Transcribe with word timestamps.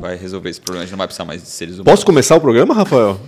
vai 0.00 0.16
resolver 0.16 0.48
esse 0.48 0.60
problema. 0.60 0.82
A 0.82 0.86
gente 0.86 0.92
não 0.92 0.98
vai 0.98 1.06
precisar 1.06 1.24
mais 1.24 1.42
de 1.42 1.48
seres 1.48 1.74
humanos. 1.74 1.92
Posso 1.92 2.06
começar 2.06 2.36
o 2.36 2.40
programa, 2.40 2.74
Rafael? 2.74 3.20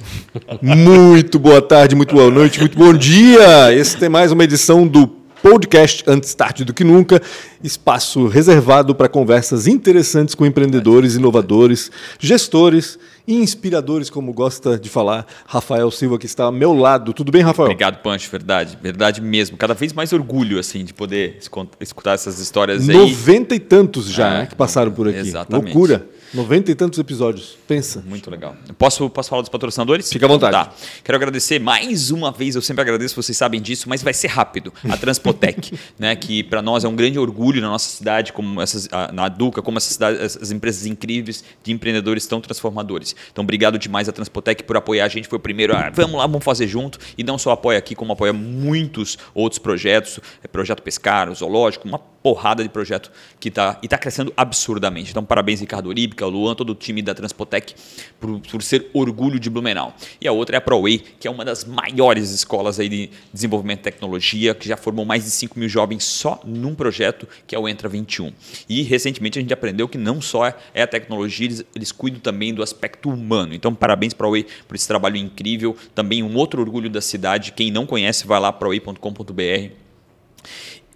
muito 0.63 1.39
boa 1.39 1.61
tarde, 1.61 1.95
muito 1.95 2.15
boa 2.15 2.31
noite, 2.31 2.59
muito 2.59 2.79
bom 2.79 2.93
dia. 2.95 3.73
Esse 3.73 3.97
tem 3.97 4.09
mais 4.09 4.33
uma 4.33 4.43
edição 4.43 4.87
do 4.87 5.07
podcast 5.07 6.05
Antes 6.07 6.33
Tarde 6.35 6.65
do 6.65 6.73
que 6.73 6.85
Nunca, 6.85 7.21
espaço 7.63 8.29
reservado 8.29 8.95
para 8.95 9.09
conversas 9.09 9.67
interessantes 9.67 10.37
com 10.37 10.47
empreendedores, 10.47 11.17
inovadores, 11.17 11.91
gestores 12.19 12.97
e 13.27 13.35
inspiradores, 13.35 14.09
como 14.09 14.33
gosta 14.33 14.79
de 14.79 14.89
falar 14.89 15.27
Rafael 15.45 15.91
Silva, 15.91 16.17
que 16.17 16.27
está 16.27 16.45
ao 16.45 16.53
meu 16.53 16.73
lado. 16.73 17.13
Tudo 17.13 17.33
bem, 17.33 17.43
Rafael? 17.43 17.67
Obrigado, 17.67 18.01
Pancho, 18.03 18.31
verdade, 18.31 18.79
verdade 18.81 19.21
mesmo. 19.21 19.57
Cada 19.57 19.75
vez 19.75 19.93
mais 19.93 20.13
orgulho 20.13 20.61
assim 20.61 20.85
de 20.85 20.95
poder 20.95 21.39
escutar 21.81 22.13
essas 22.13 22.39
histórias 22.39 22.89
aí. 22.89 22.97
Noventa 22.97 23.55
e 23.55 23.61
tantos 23.61 24.09
já 24.09 24.29
é, 24.29 24.39
né, 24.39 24.47
que 24.47 24.55
passaram 24.55 24.93
por 24.93 25.09
aqui. 25.09 25.19
Exatamente. 25.19 25.65
Loucura. 25.65 26.07
Noventa 26.35 26.71
e 26.71 26.75
tantos 26.75 26.99
episódios. 26.99 27.59
Pensa. 27.69 28.03
Muito 28.07 28.31
legal. 28.31 28.57
Posso, 28.79 29.11
posso 29.11 29.29
falar 29.29 29.43
dos 29.43 29.51
patrocinadores? 29.51 30.11
Fica 30.11 30.25
à 30.25 30.29
vontade. 30.29 30.53
Tá. 30.53 30.73
Quero 31.05 31.17
agradecer 31.17 31.59
mais 31.59 32.11
uma 32.11 32.33
vez, 32.33 32.55
eu 32.55 32.63
sempre 32.63 32.81
agradeço, 32.81 33.15
vocês 33.21 33.37
sabem 33.37 33.61
disso, 33.61 33.87
mas 33.89 34.03
vai 34.03 34.15
ser 34.15 34.29
rápido. 34.29 34.73
A 34.89 34.97
Transpotec, 34.97 35.79
né, 35.99 36.17
que 36.17 36.43
para 36.43 36.63
nós 36.63 36.85
é 36.85 36.89
um 36.89 36.97
grande 36.97 37.19
orgulho 37.19 37.61
na 37.61 37.69
nossa 37.69 37.89
cidade, 37.89 38.33
como 38.33 38.63
essas, 38.63 38.89
na 39.13 39.29
Duca, 39.29 39.61
como 39.61 39.77
essas, 39.77 40.01
essas 40.01 40.51
empresas 40.51 40.87
incríveis 40.87 41.45
de 41.63 41.71
empreendedores 41.71 42.27
tão 42.27 42.41
transformadores. 42.41 43.15
Então, 43.31 43.43
obrigado 43.43 43.79
demais 43.79 44.09
a 44.09 44.13
Transpotec 44.13 44.63
por 44.63 44.77
apoiar 44.77 45.05
a 45.05 45.09
gente. 45.09 45.29
Foi 45.29 45.37
o 45.37 45.41
primeiro, 45.41 45.77
ah, 45.77 45.91
vamos 45.93 46.17
lá, 46.17 46.27
vamos 46.27 46.45
fazer 46.45 46.67
junto. 46.67 46.99
E 47.19 47.23
não 47.23 47.37
só 47.37 47.51
apoia 47.51 47.79
aqui, 47.79 47.95
como 47.95 48.13
apoia 48.13 48.33
muitos 48.33 49.19
outros 49.35 49.59
projetos. 49.59 50.19
É 50.43 50.49
projeto 50.49 50.83
Pescar, 50.83 51.31
o 51.31 51.35
Zoológico, 51.35 51.87
uma 51.87 51.99
porrada 52.23 52.63
de 52.63 52.69
projeto 52.69 53.11
que 53.41 53.49
está 53.49 53.79
e 53.83 53.87
está 53.87 53.99
crescendo 53.99 54.33
absurdamente. 54.37 55.11
Então, 55.11 55.25
parabéns, 55.25 55.61
Ricardo 55.61 55.89
Oríbica, 55.89 56.25
Luan, 56.27 56.55
todo 56.55 56.71
o 56.71 56.75
time 56.75 57.03
da 57.03 57.15
Transpotec, 57.15 57.75
por, 58.21 58.41
por 58.41 58.63
ser 58.63 58.89
orgulho 58.93 59.41
de 59.41 59.51
Blumenau. 59.51 59.95
E 60.21 60.29
a 60.29 60.33
outra 60.33 60.57
é 60.57 60.59
a 60.59 60.61
ProWay, 60.61 60.99
que 61.19 61.27
é 61.27 61.31
uma 61.31 61.45
das 61.45 61.65
maiores 61.65 62.31
escolas 62.31 62.79
aí 62.79 62.89
de 62.89 63.11
desenvolvimento 63.33 63.79
de 63.79 63.85
tecnologia, 63.85 64.55
que 64.55 64.69
já 64.69 64.77
formou 64.77 65.05
mais 65.05 65.25
de 65.25 65.31
5 65.31 65.59
mil 65.59 65.69
jovens 65.69 66.05
só 66.05 66.41
num 66.45 66.75
projeto, 66.75 67.27
que 67.47 67.55
é 67.55 67.59
o 67.59 67.69
Entra 67.69 67.89
21. 67.89 68.33
E, 68.69 68.83
recentemente, 68.83 69.39
a 69.39 69.43
gente 69.43 69.53
aprendeu 69.53 69.89
que 69.89 69.99
não 69.99 70.21
só 70.21 70.47
é 70.75 70.83
a 70.83 70.87
tecnologia, 70.87 71.47
eles, 71.47 71.65
eles 71.75 71.93
cuidam 71.93 72.21
também 72.21 72.55
do 72.55 72.63
aspecto 72.63 73.11
humano. 73.11 73.55
Então, 73.55 73.75
parabéns, 73.75 74.15
ProWay, 74.15 74.47
por 74.69 74.75
esse 74.75 74.87
trabalho 74.87 75.17
incrível. 75.17 75.77
Também 75.95 76.23
um 76.23 76.37
outro 76.37 76.61
orgulho 76.61 76.89
da 76.89 77.01
cidade. 77.01 77.53
Quem 77.53 77.71
não 77.71 77.87
conhece, 77.87 78.27
vai 78.27 78.39
lá, 78.39 78.53
proway.com.br 78.53 79.92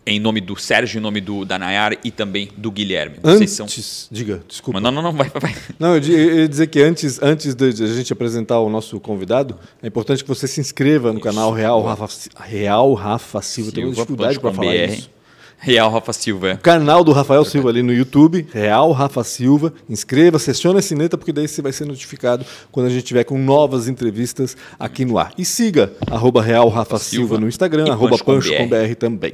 em 0.06 0.20
nome 0.20 0.40
do 0.40 0.56
Sérgio, 0.56 0.98
em 0.98 1.02
nome 1.02 1.20
do 1.20 1.44
da 1.44 1.58
Nayara 1.58 1.98
e 2.04 2.10
também 2.10 2.48
do 2.56 2.70
Guilherme. 2.70 3.16
Antes, 3.24 3.50
são... 3.50 3.66
diga, 4.10 4.40
desculpa. 4.46 4.80
Não, 4.80 4.92
não, 4.92 5.02
não, 5.02 5.12
vai, 5.12 5.28
vai. 5.28 5.54
Não, 5.78 5.96
eu 5.96 6.02
ia 6.02 6.48
dizer 6.48 6.68
que 6.68 6.80
antes, 6.80 7.20
antes 7.20 7.54
de 7.54 7.64
a 7.64 7.86
gente 7.86 8.12
apresentar 8.12 8.60
o 8.60 8.70
nosso 8.70 9.00
convidado, 9.00 9.58
é 9.82 9.88
importante 9.88 10.22
que 10.22 10.28
você 10.28 10.46
se 10.46 10.60
inscreva 10.60 11.12
no 11.12 11.18
isso. 11.18 11.24
canal 11.24 11.52
Real 11.52 11.82
Rafa, 11.82 12.06
Real 12.38 12.94
Rafa 12.94 13.42
Silva. 13.42 13.70
Silva 13.70 13.74
Tem 13.74 13.84
uma 13.84 13.94
dificuldade 13.94 14.38
para 14.38 14.52
falar 14.52 14.70
BR. 14.70 14.92
isso. 14.92 15.16
Real 15.58 15.90
Rafa 15.90 16.12
Silva. 16.12 16.50
É. 16.50 16.54
O 16.54 16.58
canal 16.58 17.02
do 17.02 17.12
Rafael 17.12 17.44
Silva 17.44 17.70
ali 17.70 17.82
no 17.82 17.92
YouTube, 17.92 18.46
Real 18.52 18.92
Rafa 18.92 19.24
Silva. 19.24 19.72
Inscreva, 19.88 20.38
sessione 20.38 20.78
a 20.78 20.82
sineta, 20.82 21.16
porque 21.16 21.32
daí 21.32 21.48
você 21.48 21.62
vai 21.62 21.72
ser 21.72 21.86
notificado 21.86 22.44
quando 22.70 22.86
a 22.86 22.90
gente 22.90 23.04
tiver 23.04 23.24
com 23.24 23.38
novas 23.38 23.88
entrevistas 23.88 24.56
aqui 24.78 25.04
no 25.04 25.18
ar. 25.18 25.32
E 25.36 25.44
siga 25.44 25.92
arroba 26.08 26.42
Real 26.42 26.68
Rafa 26.68 26.98
Silva, 26.98 27.28
Silva 27.28 27.40
no 27.40 27.48
Instagram, 27.48 27.90
arroba 27.90 28.18
Pancho 28.18 28.54
com 28.54 28.68
BR 28.68 28.94
também. 28.98 29.32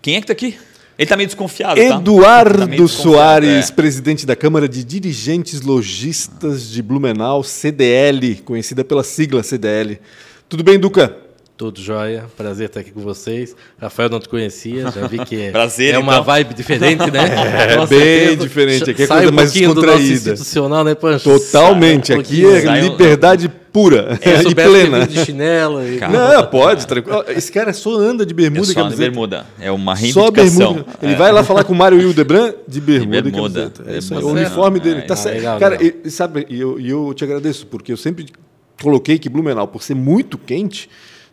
Quem 0.00 0.16
é 0.16 0.18
que 0.18 0.24
está 0.24 0.32
aqui? 0.32 0.56
Ele 0.98 1.04
está 1.04 1.16
meio 1.16 1.28
desconfiado, 1.28 1.78
Eduardo 1.78 2.66
tá? 2.66 2.76
tá 2.76 2.88
Soares, 2.88 3.70
é. 3.70 3.72
presidente 3.72 4.26
da 4.26 4.34
Câmara 4.34 4.68
de 4.68 4.82
Dirigentes 4.82 5.60
Logistas 5.60 6.68
de 6.68 6.82
Blumenau, 6.82 7.44
CDL, 7.44 8.36
conhecida 8.44 8.84
pela 8.84 9.04
sigla 9.04 9.44
CDL. 9.44 10.00
Tudo 10.48 10.64
bem, 10.64 10.76
Duca? 10.76 11.16
Tudo 11.56 11.80
jóia, 11.80 12.26
prazer 12.36 12.66
estar 12.66 12.80
aqui 12.80 12.90
com 12.90 13.00
vocês. 13.00 13.54
Rafael 13.80 14.08
não 14.08 14.20
te 14.20 14.28
conhecia, 14.28 14.90
já 14.90 15.06
vi 15.06 15.18
que 15.24 15.34
é, 15.42 15.50
prazer, 15.50 15.94
é 15.94 15.98
uma 15.98 16.14
então. 16.14 16.24
vibe 16.24 16.54
diferente, 16.54 17.10
né? 17.10 17.28
É, 17.68 17.76
bem 17.78 17.86
certeza. 17.86 18.36
diferente. 18.36 18.90
Aqui 18.90 19.02
é 19.02 19.06
Sai 19.06 19.18
coisa 19.18 19.32
um 19.32 19.34
mais 19.34 19.52
descontraída. 19.52 20.14
institucional, 20.14 20.84
né, 20.84 20.94
Pancho? 20.94 21.24
Totalmente. 21.24 22.12
Um 22.12 22.20
aqui 22.20 22.44
é 22.44 22.80
liberdade 22.80 23.48
pura 23.78 24.18
é, 24.20 24.42
e 24.50 24.54
plena. 24.54 25.06
de 25.06 25.24
chinelo. 25.24 25.80
E... 25.86 26.00
Não, 26.00 26.46
pode, 26.46 26.84
tranquilo. 26.84 27.24
Esse 27.28 27.52
cara 27.52 27.72
só 27.72 27.94
anda 27.94 28.26
de 28.26 28.34
bermuda 28.34 28.66
é 28.66 28.72
e 28.72 28.74
camiseta. 28.74 29.02
de 29.02 29.10
bermuda. 29.10 29.46
É 29.60 29.70
uma 29.70 29.94
reivindicação. 29.94 30.74
Só 30.78 30.84
Ele 31.00 31.12
é. 31.12 31.16
vai 31.16 31.30
lá 31.30 31.44
falar 31.44 31.62
com 31.62 31.72
o 31.72 31.76
Mário 31.76 32.00
Hildebrand 32.00 32.54
de 32.66 32.80
bermuda, 32.80 33.22
de 33.22 33.30
bermuda. 33.30 33.60
e 33.60 33.62
camiseta. 33.62 33.84
É 33.86 33.98
isso 33.98 34.14
aí, 34.14 34.22
o 34.22 34.28
uniforme 34.28 34.80
dele. 34.80 35.02
Tá 35.02 35.14
certo. 35.14 35.42
Cara, 35.60 35.76
legal. 35.76 36.00
E, 36.04 36.10
sabe, 36.10 36.46
e 36.48 36.60
eu, 36.60 36.80
eu 36.80 37.14
te 37.14 37.22
agradeço, 37.22 37.66
porque 37.66 37.92
eu 37.92 37.96
sempre 37.96 38.26
coloquei 38.82 39.18
que 39.18 39.28
Blumenau, 39.28 39.68
por 39.68 39.82
ser 39.82 39.94
muito 39.94 40.36
quente 40.36 40.88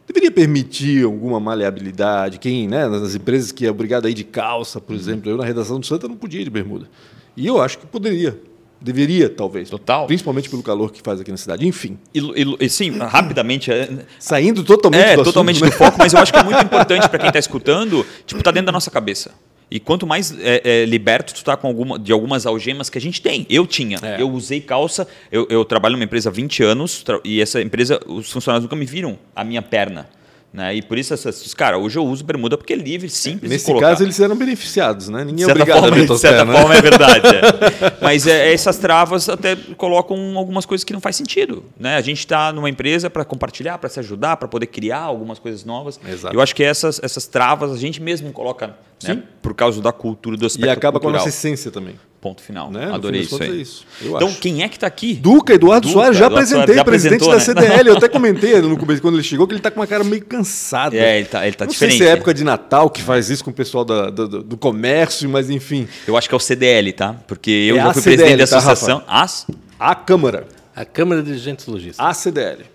deveria 0.07 0.31
permitir 0.31 1.03
alguma 1.03 1.39
maleabilidade. 1.39 2.37
Quem, 2.37 2.67
né, 2.67 2.87
nas 2.87 3.15
empresas 3.15 3.51
que 3.51 3.65
é 3.65 3.71
obrigado 3.71 4.05
a 4.05 4.09
ir 4.09 4.13
de 4.13 4.23
calça, 4.23 4.79
por 4.79 4.95
exemplo, 4.95 5.31
eu 5.31 5.37
na 5.37 5.43
redação 5.43 5.79
do 5.79 5.85
Santa 5.85 6.07
não 6.07 6.15
podia 6.15 6.41
ir 6.41 6.43
de 6.43 6.51
bermuda. 6.51 6.87
E 7.35 7.47
eu 7.47 7.59
acho 7.59 7.79
que 7.79 7.87
poderia. 7.87 8.39
Deveria, 8.85 9.27
talvez. 9.27 9.67
Total. 9.67 10.05
Principalmente 10.05 10.47
pelo 10.47 10.61
calor 10.61 10.91
que 10.91 11.01
faz 11.01 11.19
aqui 11.19 11.31
na 11.31 11.37
cidade. 11.37 11.67
Enfim. 11.67 11.97
E, 12.13 12.19
e, 12.19 12.65
e 12.65 12.69
sim, 12.69 12.95
rapidamente. 12.99 13.71
É, 13.71 13.89
Saindo 14.19 14.63
totalmente 14.63 15.01
é, 15.01 15.15
do 15.15 15.23
totalmente 15.23 15.55
assunto, 15.55 15.71
do 15.71 15.79
né? 15.79 15.85
foco, 15.85 15.97
mas 15.97 16.13
eu 16.13 16.19
acho 16.19 16.31
que 16.31 16.37
é 16.37 16.43
muito 16.43 16.63
importante 16.63 17.09
para 17.09 17.17
quem 17.17 17.27
está 17.29 17.39
escutando, 17.39 18.05
tipo, 18.27 18.43
tá 18.43 18.51
dentro 18.51 18.67
da 18.67 18.71
nossa 18.71 18.91
cabeça. 18.91 19.31
E 19.71 19.79
quanto 19.79 20.05
mais 20.05 20.37
é, 20.39 20.61
é, 20.63 20.85
liberto 20.85 21.33
tu 21.33 21.43
tá 21.43 21.57
com 21.57 21.65
alguma, 21.65 21.97
de 21.97 22.11
algumas 22.11 22.45
algemas 22.45 22.87
que 22.87 22.99
a 22.99 23.01
gente 23.01 23.19
tem. 23.19 23.47
Eu 23.49 23.65
tinha. 23.65 23.97
É. 24.03 24.21
Eu 24.21 24.29
usei 24.29 24.61
calça. 24.61 25.07
Eu, 25.31 25.47
eu, 25.49 25.65
trabalho 25.65 25.93
numa 25.93 26.03
empresa 26.03 26.29
há 26.29 26.31
20 26.31 26.61
anos 26.61 27.03
e 27.23 27.41
essa 27.41 27.59
empresa, 27.59 27.99
os 28.05 28.31
funcionários 28.31 28.63
nunca 28.63 28.75
me 28.75 28.85
viram 28.85 29.17
a 29.35 29.43
minha 29.43 29.63
perna. 29.63 30.07
Né? 30.55 30.75
E 30.75 30.81
por 30.81 30.97
isso, 30.97 31.13
essas, 31.13 31.53
cara, 31.53 31.77
hoje 31.77 31.99
eu 31.99 32.05
uso 32.05 32.23
bermuda 32.23 32.57
porque 32.57 32.71
é 32.71 32.77
livre, 32.77 33.09
simples. 33.09 33.51
Nesse 33.51 33.77
caso, 33.77 34.03
eles 34.03 34.17
eram 34.21 34.37
beneficiados, 34.37 35.09
né? 35.09 35.25
Ninguém 35.25 35.43
é 35.43 35.51
obrigado 35.51 35.81
forma, 35.81 35.97
a 35.97 36.05
De 36.05 36.17
certa 36.17 36.45
forma, 36.45 36.75
é 36.75 36.81
verdade. 36.81 37.27
É. 37.27 37.97
Mas 38.01 38.25
é, 38.25 38.53
essas 38.53 38.77
travas 38.77 39.27
até 39.27 39.57
colocam 39.75 40.37
algumas 40.37 40.65
coisas 40.65 40.85
que 40.85 40.93
não 40.93 41.01
faz 41.01 41.17
sentido. 41.17 41.65
Né? 41.77 41.97
A 41.97 42.01
gente 42.01 42.19
está 42.19 42.53
numa 42.53 42.69
empresa 42.69 43.09
para 43.09 43.25
compartilhar, 43.25 43.77
para 43.79 43.89
se 43.89 43.99
ajudar, 43.99 44.37
para 44.37 44.47
poder 44.47 44.67
criar 44.67 45.01
algumas 45.01 45.39
coisas 45.39 45.65
novas. 45.65 45.99
Exato. 46.07 46.33
Eu 46.33 46.39
acho 46.39 46.55
que 46.55 46.63
essas, 46.63 47.01
essas 47.03 47.27
travas 47.27 47.71
a 47.73 47.77
gente 47.77 48.01
mesmo 48.01 48.31
coloca 48.31 48.77
né? 49.03 49.23
por 49.41 49.53
causa 49.53 49.81
da 49.81 49.91
cultura, 49.91 50.37
do 50.37 50.45
aspecto 50.45 50.67
E 50.67 50.69
acaba 50.69 50.99
cultural. 50.99 51.19
com 51.19 51.23
a 51.23 51.25
nossa 51.25 51.29
essência 51.37 51.69
também. 51.69 51.95
Ponto 52.25 52.41
final. 52.41 52.71
Né? 52.71 52.89
Adorei 52.91 53.21
isso 53.21 53.39
aí. 53.39 53.51
É 53.51 53.53
isso, 53.53 53.85
então, 54.01 54.29
acho. 54.29 54.39
quem 54.39 54.63
é 54.63 54.67
que 54.67 54.77
está 54.77 54.87
aqui? 54.87 55.13
Duca, 55.13 55.53
Eduardo 55.53 55.87
Duca, 55.87 55.99
Soares, 55.99 56.17
já 56.17 56.25
Eduardo 56.25 56.35
apresentei, 56.37 56.73
Soares, 56.73 56.75
já 56.75 56.83
presidente 56.83 57.29
da 57.29 57.39
CDL. 57.39 57.83
Né? 57.83 57.89
Eu 57.91 57.97
até 57.97 58.07
comentei 58.09 58.59
no 58.61 58.75
começo, 58.75 58.99
quando 58.99 59.13
ele 59.13 59.23
chegou, 59.23 59.45
que 59.45 59.53
ele 59.53 59.59
está 59.59 59.69
com 59.69 59.79
uma 59.79 59.85
cara 59.85 60.03
meio 60.03 60.25
cansada. 60.25 60.95
É, 60.95 61.17
ele 61.17 61.25
está 61.25 61.45
ele 61.45 61.55
tá 61.55 61.65
Não 61.65 61.71
diferente. 61.71 61.93
Não 61.93 61.97
sei 61.99 62.07
se 62.07 62.11
é 62.11 62.17
época 62.17 62.33
de 62.33 62.43
Natal 62.43 62.89
que 62.89 63.03
faz 63.03 63.29
isso 63.29 63.43
com 63.43 63.51
o 63.51 63.53
pessoal 63.53 63.85
da, 63.85 64.09
do, 64.09 64.41
do, 64.41 64.57
comércio, 64.57 65.29
mas 65.29 65.51
enfim. 65.51 65.87
Eu 66.07 66.17
acho 66.17 66.27
que 66.27 66.33
é 66.33 66.37
o 66.37 66.39
CDL, 66.39 66.93
tá? 66.93 67.15
Porque 67.27 67.51
eu 67.51 67.75
é 67.75 67.83
já 67.83 67.93
fui 67.93 68.01
CDL, 68.01 68.17
presidente 68.17 68.39
da 68.39 68.47
tá, 68.47 68.57
associação. 68.57 68.99
Tá, 69.01 69.21
As? 69.21 69.45
A 69.79 69.93
Câmara. 69.93 70.47
A 70.75 70.83
Câmara 70.83 71.21
de 71.21 71.27
Dirigentes 71.27 71.67
Logistas. 71.67 72.03
A 72.03 72.11
CDL. 72.11 72.65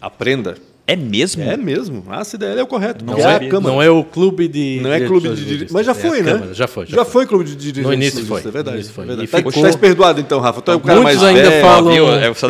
Aprenda. 0.00 0.56
É 0.88 0.96
mesmo? 0.96 1.42
É 1.42 1.54
mesmo. 1.54 2.02
A 2.08 2.24
CDL 2.24 2.60
é 2.60 2.62
o 2.62 2.66
correto. 2.66 3.04
Não, 3.04 3.18
é, 3.18 3.36
a 3.36 3.38
Câmara. 3.40 3.74
não 3.74 3.82
é 3.82 3.90
o 3.90 4.02
clube 4.02 4.48
de. 4.48 4.80
Não 4.82 4.90
é 4.90 4.98
clube 5.00 5.28
de 5.28 5.44
dirigentes. 5.44 5.70
Mas 5.70 5.84
já 5.84 5.92
foi, 5.92 6.20
é 6.20 6.22
né? 6.22 6.48
Já 6.54 6.66
foi. 6.66 6.86
Já, 6.86 6.96
já 6.96 7.04
foi. 7.04 7.12
foi. 7.12 7.26
clube 7.26 7.44
de 7.44 7.54
dirigentes. 7.56 7.86
No 7.86 7.92
início 7.92 8.24
foi. 8.24 8.40
É 8.40 8.50
verdade. 8.50 8.84
foi. 8.84 9.04
É 9.04 9.06
verdade. 9.06 9.24
Está 9.26 9.38
ficou... 9.38 9.78
perdoado 9.78 10.18
então, 10.18 10.40
Rafa. 10.40 10.62
Tu 10.62 10.70
é 10.70 10.74
o 10.76 10.80
cara 10.80 10.98
Muitos 10.98 11.20
mais 11.20 11.36
ainda 11.36 11.50
velho. 11.50 11.62
falam. 11.62 11.92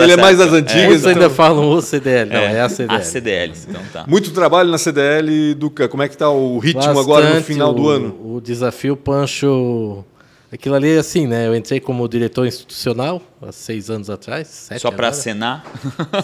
Ele 0.04 0.12
é 0.12 0.16
mais 0.16 0.38
das 0.38 0.53
antigas. 0.53 0.84
Muitos 0.84 1.00
então... 1.00 1.10
ainda 1.10 1.31
falam 1.31 1.69
o 1.69 1.82
CDL. 1.82 2.31
Não, 2.31 2.38
é, 2.38 2.54
é 2.54 2.60
a 2.60 2.69
CDL. 2.69 2.94
A 2.97 3.03
CDL. 3.03 3.53
Então 3.69 3.82
tá. 3.93 4.04
Muito 4.06 4.31
trabalho 4.31 4.70
na 4.70 4.78
CDL, 4.78 5.55
Duca. 5.56 5.88
Como 5.88 6.05
é 6.05 6.06
que 6.06 6.15
está 6.15 6.31
o 6.31 6.60
ritmo 6.60 6.81
Bastante 6.81 7.00
agora 7.00 7.34
no 7.34 7.43
final 7.43 7.75
do 7.75 7.88
ano? 7.88 8.15
O 8.22 8.41
desafio 8.41 8.97
Pancho 8.97 10.05
Aquilo 10.50 10.75
ali, 10.75 10.97
assim, 10.97 11.26
né? 11.26 11.46
Eu 11.46 11.55
entrei 11.55 11.78
como 11.78 12.08
diretor 12.08 12.46
institucional 12.46 13.20
há 13.43 13.52
seis 13.52 13.90
anos 13.90 14.08
atrás. 14.08 14.70
Só 14.78 14.90
para 14.90 15.08
acenar? 15.08 15.62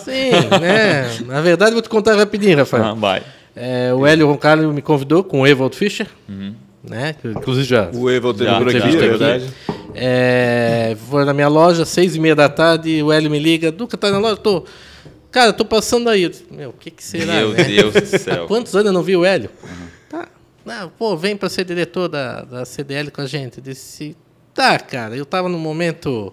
Sim, 0.03 0.31
né? 0.61 1.11
Na 1.29 1.43
verdade, 1.43 1.73
vou 1.73 1.83
te 1.83 1.91
contar 1.91 2.17
rapidinho, 2.17 2.57
Rafael. 2.57 2.85
Ah, 2.85 2.95
vai. 2.95 3.23
É, 3.55 3.93
o 3.93 4.07
Hélio 4.07 4.27
Roncalho 4.27 4.73
me 4.73 4.81
convidou 4.81 5.23
com 5.23 5.43
o 5.43 5.47
Evald 5.47 5.77
Fischer, 5.77 6.09
uhum. 6.27 6.55
né? 6.83 7.15
Inclusive 7.23 7.67
já. 7.67 7.91
O 7.93 8.11
Evald 8.11 8.39
teve 8.39 8.51
por 8.51 8.69
aqui, 8.69 8.97
é 8.97 8.97
verdade. 8.97 9.55
É, 9.95 10.97
foi 11.09 11.25
na 11.27 11.35
minha 11.35 11.49
loja, 11.49 11.85
seis 11.85 12.17
e 12.17 12.19
meia 12.19 12.35
da 12.35 12.49
tarde, 12.49 13.03
o 13.03 13.13
Hélio 13.13 13.31
me 13.31 13.39
liga, 13.39 13.71
Duca, 13.71 13.97
tá 13.97 14.11
na 14.11 14.19
loja? 14.19 14.37
Tô. 14.37 14.65
Cara, 15.31 15.53
tô 15.53 15.67
passando 15.67 16.09
aí. 16.09 16.33
Meu, 16.51 16.71
o 16.71 16.73
que, 16.73 16.91
que 16.91 17.05
será? 17.05 17.35
Meu 17.35 17.51
né? 17.51 17.63
Deus 17.63 17.93
do 17.93 18.07
céu. 18.19 18.47
Quantos 18.47 18.75
anos 18.75 18.87
eu 18.87 18.93
não 18.93 19.03
vi 19.03 19.17
o 19.17 19.25
Hélio? 19.25 19.51
Uhum. 19.63 19.95
Não, 20.65 20.89
pô, 20.89 21.15
vem 21.17 21.37
para 21.37 21.49
ser 21.51 21.65
diretor 21.65 22.09
da, 22.09 22.43
da 22.43 22.65
CDL 22.65 23.11
com 23.11 23.21
a 23.21 23.27
gente. 23.27 23.59
Eu 23.59 23.65
disse, 23.65 24.17
tá, 24.55 24.79
cara, 24.79 25.17
eu 25.17 25.25
estava 25.25 25.49
num 25.49 25.59
momento. 25.59 26.33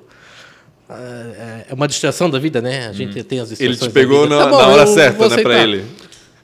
É, 0.89 1.65
é 1.69 1.73
uma 1.73 1.87
distração 1.87 2.29
da 2.29 2.37
vida, 2.37 2.61
né? 2.61 2.87
A 2.87 2.93
gente 2.93 3.19
hum. 3.19 3.23
tem 3.23 3.39
as 3.39 3.49
distrações. 3.49 3.81
Ele 3.81 3.89
te 3.89 3.93
pegou 3.93 4.27
na, 4.27 4.39
tá 4.39 4.49
bom, 4.49 4.57
na, 4.57 4.67
hora 4.67 4.87
certa, 4.87 5.29
né, 5.29 5.41
para 5.41 5.63
ele. 5.63 5.85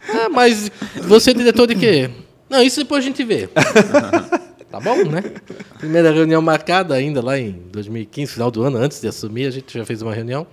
Ah, 0.09 0.29
mas 0.29 0.71
você 1.03 1.31
é 1.31 1.33
diretor 1.33 1.67
de 1.67 1.75
quê? 1.75 2.09
Não, 2.49 2.61
isso 2.61 2.79
depois 2.79 3.03
a 3.03 3.07
gente 3.07 3.23
vê. 3.25 3.47
tá 4.71 4.79
bom, 4.79 5.03
né? 5.03 5.21
Primeira 5.77 6.11
reunião 6.11 6.41
marcada 6.41 6.95
ainda 6.95 7.21
lá 7.21 7.37
em 7.37 7.51
2015, 7.71 8.31
final 8.31 8.49
do 8.49 8.63
ano, 8.63 8.77
antes 8.77 9.01
de 9.01 9.07
assumir, 9.07 9.47
a 9.47 9.51
gente 9.51 9.77
já 9.77 9.85
fez 9.85 10.01
uma 10.01 10.13
reunião. 10.13 10.47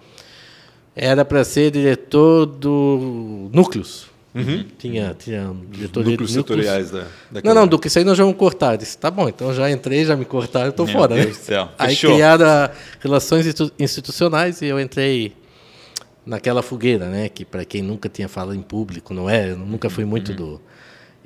Era 0.96 1.24
para 1.24 1.44
ser 1.44 1.70
diretor 1.70 2.46
do 2.46 3.48
Núcleos. 3.52 4.06
Uhum. 4.34 4.64
Tinha, 4.76 5.14
tinha 5.16 5.54
diretoria 5.70 6.10
núcleos 6.10 6.32
setoriais 6.32 6.90
da, 6.90 7.06
da 7.30 7.40
Não, 7.44 7.54
não, 7.54 7.68
do 7.68 7.78
que 7.78 7.86
isso 7.86 7.98
aí 7.98 8.04
nós 8.04 8.18
já 8.18 8.24
vamos 8.24 8.36
cortar. 8.36 8.74
Eu 8.74 8.78
disse, 8.78 8.98
tá 8.98 9.08
bom, 9.08 9.28
então 9.28 9.54
já 9.54 9.70
entrei, 9.70 10.04
já 10.04 10.16
me 10.16 10.24
cortaram, 10.24 10.70
estou 10.70 10.86
fora, 10.88 11.14
Deus 11.14 11.26
né? 11.28 11.32
Céu. 11.34 11.68
Aí 11.78 11.96
criaram 11.96 12.68
relações 12.98 13.46
institucionais 13.78 14.60
e 14.60 14.66
eu 14.66 14.80
entrei 14.80 15.32
naquela 16.26 16.62
fogueira, 16.62 17.08
né? 17.08 17.28
Que 17.28 17.44
para 17.44 17.64
quem 17.64 17.80
nunca 17.80 18.08
tinha 18.08 18.28
falado 18.28 18.56
em 18.56 18.62
público, 18.62 19.14
não 19.14 19.30
é? 19.30 19.52
Eu 19.52 19.56
nunca 19.56 19.88
fui 19.88 20.04
muito 20.04 20.30
uhum. 20.30 20.36
do 20.36 20.60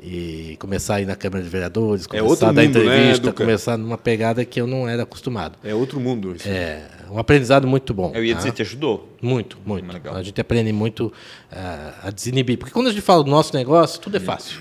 e 0.00 0.56
começar 0.60 0.96
a 0.96 1.00
ir 1.00 1.06
na 1.06 1.16
Câmara 1.16 1.42
de 1.42 1.48
Vereadores, 1.48 2.04
é 2.04 2.20
começar 2.20 2.46
é 2.46 2.48
a 2.48 2.52
dar 2.52 2.62
mundo, 2.62 2.78
né, 2.78 2.84
entrevista, 2.84 3.26
né, 3.26 3.32
começar 3.32 3.76
numa 3.76 3.98
pegada 3.98 4.44
que 4.44 4.60
eu 4.60 4.66
não 4.66 4.88
era 4.88 5.02
acostumado. 5.02 5.58
É 5.64 5.74
outro 5.74 5.98
mundo. 5.98 6.34
Isso. 6.36 6.48
É 6.48 6.82
um 7.10 7.18
aprendizado 7.18 7.66
muito 7.66 7.92
bom. 7.92 8.12
Eu 8.14 8.24
ia 8.24 8.34
tá? 8.34 8.38
dizer, 8.38 8.52
te 8.52 8.62
ajudou? 8.62 9.08
Muito, 9.20 9.58
muito. 9.64 9.92
Legal. 9.92 10.14
A 10.14 10.22
gente 10.22 10.40
aprende 10.40 10.72
muito 10.72 11.06
uh, 11.06 11.94
a 12.02 12.10
desinibir. 12.10 12.58
Porque 12.58 12.72
quando 12.72 12.88
a 12.88 12.90
gente 12.90 13.02
fala 13.02 13.24
do 13.24 13.30
nosso 13.30 13.54
negócio, 13.54 14.00
tudo 14.00 14.16
é 14.16 14.20
fácil. 14.20 14.60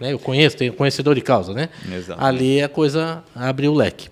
Né? 0.00 0.12
Eu 0.12 0.18
conheço, 0.18 0.56
tenho 0.56 0.72
conhecedor 0.72 1.14
de 1.14 1.20
causa, 1.20 1.52
né? 1.52 1.68
Exato. 1.92 2.22
Ali 2.22 2.62
a 2.62 2.68
coisa 2.68 3.24
abre 3.34 3.66
o 3.66 3.74
leque. 3.74 4.08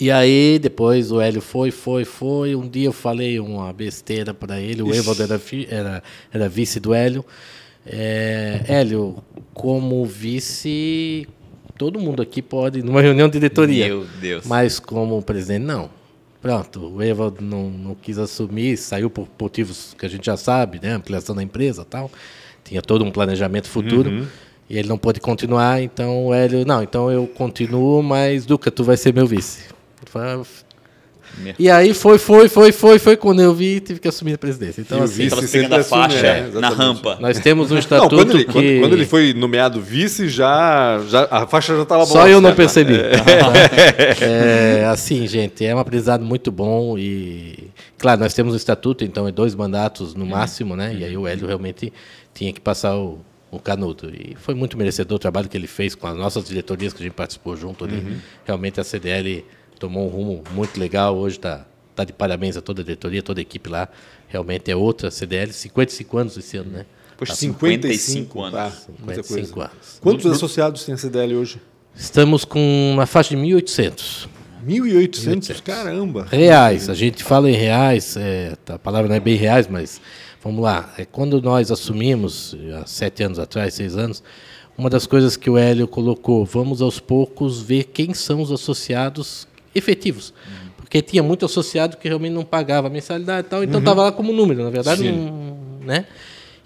E 0.00 0.10
aí, 0.10 0.58
depois 0.58 1.12
o 1.12 1.20
Hélio 1.20 1.40
foi, 1.40 1.70
foi, 1.70 2.04
foi. 2.04 2.56
Um 2.56 2.68
dia 2.68 2.86
eu 2.86 2.92
falei 2.92 3.38
uma 3.38 3.72
besteira 3.72 4.34
para 4.34 4.60
ele. 4.60 4.82
O 4.82 4.92
Evaldo 4.92 5.22
era, 5.22 5.40
era, 5.68 6.02
era 6.32 6.48
vice 6.48 6.80
do 6.80 6.92
Hélio. 6.92 7.24
É, 7.86 8.62
Hélio, 8.66 9.16
como 9.52 10.04
vice, 10.04 11.28
todo 11.76 12.00
mundo 12.00 12.22
aqui 12.22 12.40
pode, 12.40 12.82
numa 12.82 13.00
reunião 13.00 13.28
de 13.28 13.32
diretoria. 13.34 13.88
Meu 13.88 14.06
Deus. 14.20 14.46
Mas 14.46 14.78
como 14.78 15.20
presidente, 15.22 15.64
não. 15.64 15.90
Pronto, 16.40 16.96
o 16.96 17.02
Evaldo 17.02 17.42
não, 17.42 17.70
não 17.70 17.94
quis 17.94 18.18
assumir, 18.18 18.76
saiu 18.76 19.08
por 19.08 19.26
motivos 19.40 19.94
que 19.98 20.04
a 20.04 20.08
gente 20.08 20.26
já 20.26 20.36
sabe, 20.36 20.78
né? 20.82 20.92
Ampliação 20.92 21.34
da 21.34 21.42
empresa 21.42 21.84
tal. 21.84 22.10
Tinha 22.62 22.82
todo 22.82 23.04
um 23.04 23.10
planejamento 23.10 23.68
futuro. 23.68 24.10
Uhum. 24.10 24.26
E 24.68 24.78
ele 24.78 24.88
não 24.88 24.96
pôde 24.96 25.20
continuar, 25.20 25.82
então 25.82 26.26
o 26.26 26.34
Hélio, 26.34 26.64
não, 26.64 26.82
então 26.82 27.10
eu 27.10 27.26
continuo, 27.26 28.02
mas 28.02 28.46
Duca, 28.46 28.70
tu 28.70 28.82
vai 28.82 28.96
ser 28.96 29.12
meu 29.12 29.26
vice. 29.26 29.64
E 31.58 31.70
aí 31.70 31.94
foi, 31.94 32.18
foi, 32.18 32.48
foi, 32.48 32.72
foi, 32.72 32.98
foi 32.98 33.16
quando 33.16 33.40
eu 33.40 33.54
vi 33.54 33.80
tive 33.80 34.00
que 34.00 34.08
assumir 34.08 34.34
a 34.34 34.38
presidência. 34.38 34.80
Então, 34.80 35.02
assim, 35.02 35.24
estava 35.24 35.46
pegando 35.46 35.74
a 35.74 35.84
faixa 35.84 36.26
é, 36.26 36.50
na 36.52 36.68
rampa. 36.68 37.18
Nós 37.20 37.38
temos 37.38 37.70
um 37.70 37.78
estatuto 37.78 38.14
não, 38.14 38.24
quando, 38.24 38.34
ele, 38.34 38.44
que... 38.44 38.52
quando, 38.52 38.80
quando, 38.80 38.92
ele 38.94 39.06
foi 39.06 39.34
nomeado 39.34 39.80
vice, 39.80 40.28
já, 40.28 41.00
já 41.08 41.28
a 41.30 41.46
faixa 41.46 41.76
já 41.76 41.82
estava 41.82 42.06
Só 42.06 42.28
eu 42.28 42.40
não 42.40 42.54
percebi. 42.54 42.94
É. 42.94 44.80
é, 44.82 44.84
assim, 44.86 45.26
gente, 45.26 45.64
é 45.64 45.74
um 45.74 45.78
aprendizado 45.78 46.24
muito 46.24 46.50
bom 46.50 46.98
e, 46.98 47.70
claro, 47.98 48.20
nós 48.20 48.34
temos 48.34 48.54
um 48.54 48.56
estatuto, 48.56 49.04
então 49.04 49.26
é 49.28 49.32
dois 49.32 49.54
mandatos 49.54 50.14
no 50.14 50.26
máximo, 50.26 50.76
né? 50.76 50.94
E 50.94 51.04
aí 51.04 51.16
o 51.16 51.26
Hélio 51.26 51.46
realmente 51.46 51.92
tinha 52.32 52.52
que 52.52 52.60
passar 52.60 52.96
o, 52.96 53.18
o 53.50 53.58
canudo. 53.58 54.10
E 54.12 54.36
foi 54.36 54.54
muito 54.54 54.76
merecedor 54.76 55.16
o 55.16 55.18
trabalho 55.18 55.48
que 55.48 55.56
ele 55.56 55.66
fez 55.66 55.94
com 55.94 56.06
as 56.06 56.16
nossas 56.16 56.44
diretorias 56.44 56.92
que 56.92 57.02
a 57.02 57.04
gente 57.04 57.14
participou 57.14 57.56
junto 57.56 57.84
ali. 57.84 57.96
Uhum. 57.96 58.16
Realmente 58.44 58.80
a 58.80 58.84
CDL 58.84 59.44
tomou 59.84 60.06
um 60.06 60.08
rumo 60.08 60.44
muito 60.52 60.80
legal. 60.80 61.14
Hoje 61.14 61.36
está 61.36 61.66
tá 61.94 62.04
de 62.04 62.12
parabéns 62.12 62.56
a 62.56 62.62
toda 62.62 62.80
a 62.80 62.84
diretoria, 62.84 63.22
toda 63.22 63.40
a 63.40 63.42
equipe 63.42 63.68
lá. 63.68 63.88
Realmente 64.28 64.70
é 64.70 64.76
outra 64.76 65.10
CDL, 65.10 65.52
55 65.52 66.18
anos 66.18 66.36
esse 66.38 66.56
ano, 66.56 66.70
né? 66.70 66.86
Poxa, 67.18 67.32
tá 67.32 67.36
55, 67.36 67.98
55 67.98 68.42
anos. 68.42 68.54
Tá, 68.54 68.70
55 68.70 69.60
anos. 69.60 69.98
Quantos 70.00 70.26
associados 70.32 70.84
tem 70.84 70.94
a 70.94 70.98
CDL 70.98 71.36
hoje? 71.36 71.60
Estamos 71.94 72.46
com 72.46 72.92
uma 72.94 73.04
faixa 73.04 73.36
de 73.36 73.42
1.800. 73.42 74.26
1.800? 74.66 75.62
Caramba! 75.62 76.26
Reais. 76.30 76.88
A 76.88 76.94
gente 76.94 77.22
fala 77.22 77.50
em 77.50 77.54
reais, 77.54 78.16
é, 78.16 78.54
a 78.66 78.78
palavra 78.78 79.08
não 79.08 79.14
é 79.14 79.20
bem 79.20 79.36
reais, 79.36 79.68
mas 79.68 80.00
vamos 80.42 80.62
lá. 80.62 80.94
É, 80.96 81.04
quando 81.04 81.42
nós 81.42 81.70
assumimos, 81.70 82.56
há 82.80 82.86
sete 82.86 83.22
anos 83.22 83.38
atrás, 83.38 83.74
seis 83.74 83.96
anos, 83.96 84.22
uma 84.78 84.88
das 84.88 85.06
coisas 85.06 85.36
que 85.36 85.50
o 85.50 85.58
Hélio 85.58 85.86
colocou, 85.86 86.44
vamos 86.44 86.80
aos 86.80 86.98
poucos 86.98 87.60
ver 87.60 87.84
quem 87.84 88.14
são 88.14 88.40
os 88.40 88.50
associados 88.50 89.46
efetivos. 89.74 90.30
Uhum. 90.30 90.70
Porque 90.76 91.02
tinha 91.02 91.22
muito 91.22 91.44
associado 91.44 91.96
que 91.96 92.06
realmente 92.08 92.32
não 92.32 92.44
pagava 92.44 92.88
mensalidade 92.88 93.46
e 93.46 93.50
tal, 93.50 93.64
então 93.64 93.80
estava 93.80 94.00
uhum. 94.00 94.06
lá 94.06 94.12
como 94.12 94.32
número, 94.32 94.62
na 94.62 94.70
verdade, 94.70 95.10
não, 95.10 95.58
né? 95.84 96.06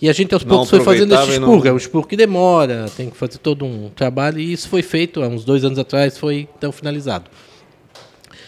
E 0.00 0.08
a 0.08 0.12
gente 0.12 0.32
aos 0.32 0.44
poucos 0.44 0.70
foi 0.70 0.80
fazendo 0.80 1.12
esse 1.12 1.30
expurgo, 1.32 1.64
não... 1.64 1.70
é 1.70 1.72
um 1.72 1.76
expurgo 1.76 2.06
que 2.06 2.16
demora, 2.16 2.86
tem 2.96 3.10
que 3.10 3.16
fazer 3.16 3.38
todo 3.38 3.64
um 3.64 3.90
trabalho, 3.90 4.38
e 4.38 4.52
isso 4.52 4.68
foi 4.68 4.82
feito 4.82 5.22
há 5.22 5.28
uns 5.28 5.44
dois 5.44 5.64
anos 5.64 5.78
atrás, 5.78 6.16
foi 6.16 6.48
então 6.56 6.70
finalizado. 6.70 7.28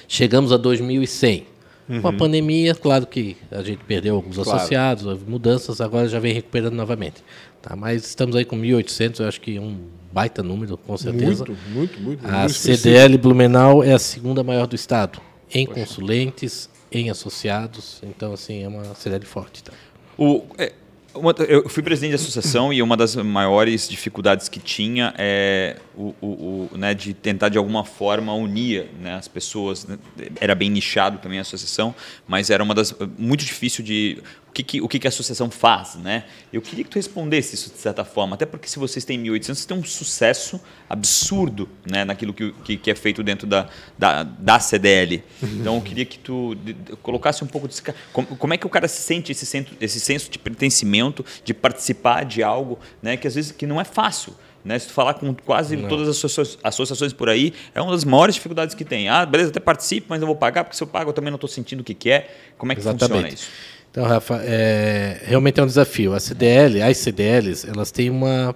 Chegamos 0.07 0.53
a 0.53 0.57
2100. 0.57 1.47
Uhum. 1.89 2.03
Com 2.03 2.09
a 2.09 2.13
pandemia, 2.13 2.73
claro 2.73 3.05
que 3.05 3.37
a 3.51 3.63
gente 3.63 3.83
perdeu 3.85 4.15
alguns 4.15 4.37
claro. 4.37 4.53
associados, 4.53 5.23
mudanças, 5.25 5.81
agora 5.81 6.09
já 6.09 6.21
vem 6.21 6.33
recuperando 6.33 6.75
novamente. 6.75 7.17
Tá? 7.61 7.75
Mas 7.75 8.07
estamos 8.07 8.37
aí 8.37 8.45
com 8.45 8.57
1.800, 8.57 9.21
eu 9.21 9.27
acho 9.27 9.41
que 9.41 9.59
um 9.59 9.77
baita 10.13 10.43
número, 10.43 10.77
com 10.77 10.97
certeza. 10.97 11.45
Muito, 11.45 11.71
muito, 11.71 12.01
muito. 12.01 12.27
A 12.27 12.41
muito 12.41 12.53
CDL 12.55 13.17
Blumenau 13.19 13.83
é 13.83 13.93
a 13.93 13.99
segunda 13.99 14.43
maior 14.43 14.67
do 14.67 14.75
estado, 14.75 15.21
em 15.53 15.67
Poxa. 15.67 15.81
consulentes, 15.81 16.69
em 16.91 17.11
associados. 17.11 18.01
Então, 18.03 18.33
assim, 18.33 18.63
é 18.63 18.69
uma 18.69 18.95
CDL 18.95 19.25
forte. 19.25 19.63
Tá? 19.63 19.73
O, 20.19 20.45
é, 20.59 20.73
uma, 21.15 21.35
eu 21.49 21.69
fui 21.69 21.83
presidente 21.83 22.11
da 22.13 22.17
associação 22.17 22.73
e 22.73 22.83
uma 22.83 22.97
das 22.97 23.17
maiores 23.17 23.89
dificuldades 23.89 24.49
que 24.49 24.61
tinha 24.61 25.15
é 25.19 25.77
o, 26.01 26.15
o, 26.21 26.71
o 26.73 26.79
né, 26.79 26.95
de 26.95 27.13
tentar 27.13 27.51
de 27.51 27.59
alguma 27.59 27.85
forma 27.85 28.33
unir 28.33 28.89
né, 29.01 29.15
as 29.15 29.29
pessoas. 29.29 29.87
Né? 29.87 29.99
Era 30.41 30.55
bem 30.55 30.71
nichado 30.71 31.19
também 31.19 31.39
a 31.39 31.43
associação, 31.43 31.95
mas 32.27 32.49
era 32.49 32.63
uma 32.63 32.75
das 32.75 32.95
muito 33.19 33.45
difícil 33.45 33.85
de 33.85 34.23
o 34.49 34.53
que, 34.53 34.63
que, 34.65 34.81
o 34.81 34.89
que, 34.89 34.99
que 34.99 35.07
a 35.07 35.11
associação 35.11 35.49
faz, 35.49 35.95
né? 35.95 36.25
Eu 36.53 36.61
queria 36.61 36.83
que 36.83 36.91
tu 36.91 36.97
respondesse 36.97 37.55
isso 37.55 37.71
de 37.71 37.79
certa 37.79 38.05
forma, 38.05 38.35
até 38.35 38.45
porque 38.45 38.67
se 38.67 38.81
vocês 38.81 39.05
têm 39.05 39.23
1.800, 39.23 39.45
vocês 39.45 39.65
têm 39.65 39.77
um 39.77 39.85
sucesso 39.85 40.61
absurdo 40.89 41.69
né, 41.89 42.05
naquilo 42.05 42.35
que, 42.35 42.53
que, 42.65 42.77
que 42.77 42.91
é 42.91 42.95
feito 42.97 43.23
dentro 43.23 43.47
da, 43.47 43.69
da, 43.97 44.25
da, 44.25 44.59
CDL. 44.59 45.23
Então 45.41 45.77
eu 45.77 45.81
queria 45.81 46.05
que 46.05 46.19
tu 46.19 46.57
colocasse 47.01 47.45
um 47.45 47.47
pouco 47.47 47.69
desse... 47.69 47.81
Como, 48.13 48.27
como 48.37 48.53
é 48.53 48.57
que 48.57 48.67
o 48.67 48.71
cara 48.71 48.89
se 48.89 49.01
sente 49.01 49.31
esse, 49.31 49.47
senso, 49.47 49.71
esse 49.81 50.01
senso 50.01 50.29
de 50.29 50.39
pertencimento, 50.39 51.25
de 51.45 51.55
participar 51.55 52.25
de 52.25 52.43
algo 52.43 52.77
né, 53.01 53.17
que 53.17 53.29
às 53.29 53.37
vezes 53.37 53.53
que 53.53 53.67
não 53.67 53.81
é 53.81 53.85
fácil. 53.85 54.35
Né? 54.65 54.79
Se 54.79 54.89
tu 54.89 54.93
falar 54.93 55.15
com 55.15 55.35
quase 55.35 55.77
não. 55.77 55.89
todas 55.89 56.09
as 56.09 56.49
associações 56.63 57.13
por 57.13 57.29
aí, 57.29 57.53
é 57.75 57.81
uma 57.81 57.93
das 57.93 58.05
maiores 58.05 58.35
dificuldades 58.35 58.75
que 58.75 58.85
tem. 58.85 59.09
Ah, 59.09 59.25
beleza, 59.25 59.51
até 59.51 59.61
participo, 59.61 60.09
mas 60.11 60.21
não 60.21 60.27
vou 60.27 60.37
pagar, 60.37 60.65
porque 60.65 60.77
se 60.77 60.83
eu 60.83 60.87
pago 60.87 61.11
eu 61.11 61.15
também 61.15 61.31
não 61.31 61.37
estou 61.37 61.49
sentindo 61.49 61.81
o 61.81 61.85
que, 61.85 61.95
que 61.95 62.11
é. 62.11 62.31
Como 62.59 62.73
é 62.73 62.75
que 62.75 62.81
Exatamente. 62.81 63.09
funciona 63.09 63.29
isso? 63.29 63.49
Então, 63.91 64.05
Rafa, 64.05 64.41
é, 64.45 65.23
realmente 65.25 65.59
é 65.59 65.63
um 65.63 65.67
desafio. 65.67 66.15
A 66.15 66.21
CDL, 66.21 66.81
as 66.83 66.97
CDLs, 66.99 67.69
elas 67.69 67.91
têm 67.91 68.09
uma, 68.09 68.55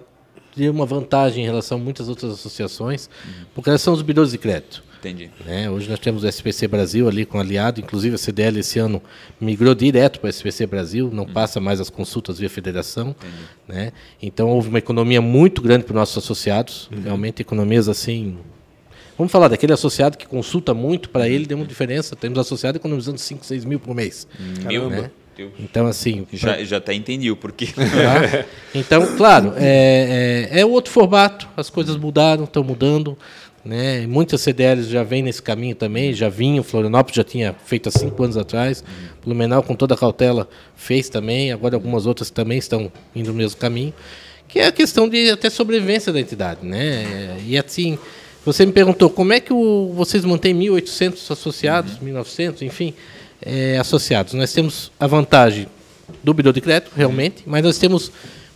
têm 0.57 0.69
uma 0.69 0.87
vantagem 0.87 1.43
em 1.43 1.47
relação 1.47 1.79
a 1.79 1.81
muitas 1.81 2.09
outras 2.09 2.33
associações, 2.33 3.09
uhum. 3.27 3.45
porque 3.55 3.71
elas 3.71 3.83
são 3.83 3.93
os 3.93 4.03
bidões 4.03 4.31
de 4.31 4.39
crédito. 4.39 4.83
Entendi. 4.99 5.31
Né? 5.45 5.69
Hoje 5.69 5.89
nós 5.91 5.99
temos 5.99 6.25
o 6.25 6.27
SPC 6.27 6.67
Brasil 6.67 7.07
ali 7.07 7.27
com 7.27 7.39
aliado, 7.39 7.79
inclusive 7.79 8.15
a 8.15 8.19
CDL 8.19 8.61
esse 8.61 8.79
ano 8.79 9.03
migrou 9.39 9.75
direto 9.75 10.19
para 10.19 10.29
o 10.29 10.31
SPC 10.31 10.67
Brasil, 10.67 11.11
não 11.13 11.25
uhum. 11.25 11.33
passa 11.33 11.61
mais 11.61 11.79
as 11.79 11.91
consultas 11.91 12.39
via 12.39 12.49
federação. 12.49 13.15
Né? 13.69 13.93
Então 14.23 14.49
houve 14.49 14.71
uma 14.71 14.79
economia 14.79 15.21
muito 15.21 15.61
grande 15.61 15.85
para 15.85 15.93
os 15.93 15.97
nossos 15.97 16.25
associados, 16.25 16.89
uhum. 16.91 17.03
realmente 17.03 17.43
economias 17.43 17.89
assim 17.89 18.39
Vamos 19.17 19.31
falar 19.31 19.49
daquele 19.49 19.73
associado 19.73 20.19
que 20.19 20.27
consulta 20.27 20.75
muito, 20.75 21.09
para 21.09 21.29
ele 21.29 21.47
deu 21.47 21.57
uma 21.57 21.67
diferença. 21.67 22.17
Temos 22.17 22.37
associado 22.39 22.79
economizando 22.79 23.19
5, 23.19 23.47
6 23.47 23.65
mil 23.65 23.79
por 23.79 23.95
mês. 23.95 24.27
Mil, 24.67 24.91
né? 24.91 25.11
Deus. 25.37 25.53
Então, 25.59 25.87
assim. 25.87 26.27
Já, 26.33 26.55
pra... 26.55 26.65
já 26.65 26.77
até 26.77 26.95
entendi 26.95 27.31
o 27.31 27.37
porquê. 27.37 27.69
Tá? 27.75 28.45
Então, 28.75 29.17
claro, 29.17 29.53
é, 29.57 30.51
é, 30.53 30.61
é, 30.61 30.67
outro 30.67 30.93
formato, 30.93 31.49
as 31.57 31.71
coisas 31.71 31.97
mudaram, 31.97 32.45
estão 32.45 32.63
mudando. 32.63 33.17
Né? 33.65 34.07
Muitas 34.07 34.43
CDLs 34.43 34.91
já 34.91 35.03
vêm 35.03 35.23
nesse 35.23 35.41
caminho 35.41 35.75
também, 35.75 36.13
já 36.13 36.29
vinham, 36.29 36.63
Florianópolis 36.63 37.17
já 37.17 37.25
tinha 37.25 37.55
feito 37.65 37.89
há 37.89 37.93
cinco 37.93 38.23
anos 38.23 38.37
atrás. 38.37 38.85
Blumenau, 39.25 39.63
com 39.63 39.75
toda 39.75 39.95
a 39.95 39.97
cautela, 39.97 40.49
fez 40.77 41.09
também, 41.09 41.51
agora 41.51 41.75
algumas 41.75 42.05
outras 42.05 42.31
também 42.31 42.59
estão 42.59 42.93
indo 43.15 43.29
no 43.29 43.35
mesmo 43.35 43.59
caminho, 43.59 43.95
que 44.47 44.59
é 44.59 44.67
a 44.67 44.73
questão 44.73 45.09
de 45.09 45.31
até 45.31 45.49
sobrevivência 45.49 46.13
da 46.13 46.21
entidade. 46.21 46.61
Né? 46.63 47.39
E 47.47 47.57
assim, 47.57 47.99
você 48.45 48.67
me 48.67 48.73
perguntou 48.73 49.09
como 49.09 49.33
é 49.33 49.41
que 49.41 49.53
o, 49.53 49.93
vocês 49.95 50.25
mantêm 50.27 50.55
1.800 50.55 51.31
associados, 51.31 51.95
uhum. 52.03 52.23
1.900, 52.23 52.63
enfim 52.63 52.93
é, 53.45 53.77
associados. 53.79 54.33
Nós 54.33 54.53
temos 54.53 54.91
a 54.99 55.07
vantagem 55.07 55.67
do 56.23 56.33
bidô 56.33 56.53
de 56.53 56.61
crédito, 56.61 56.93
realmente, 56.97 57.43
mas 57.47 57.63
nós 57.63 57.79
temos 57.79 58.11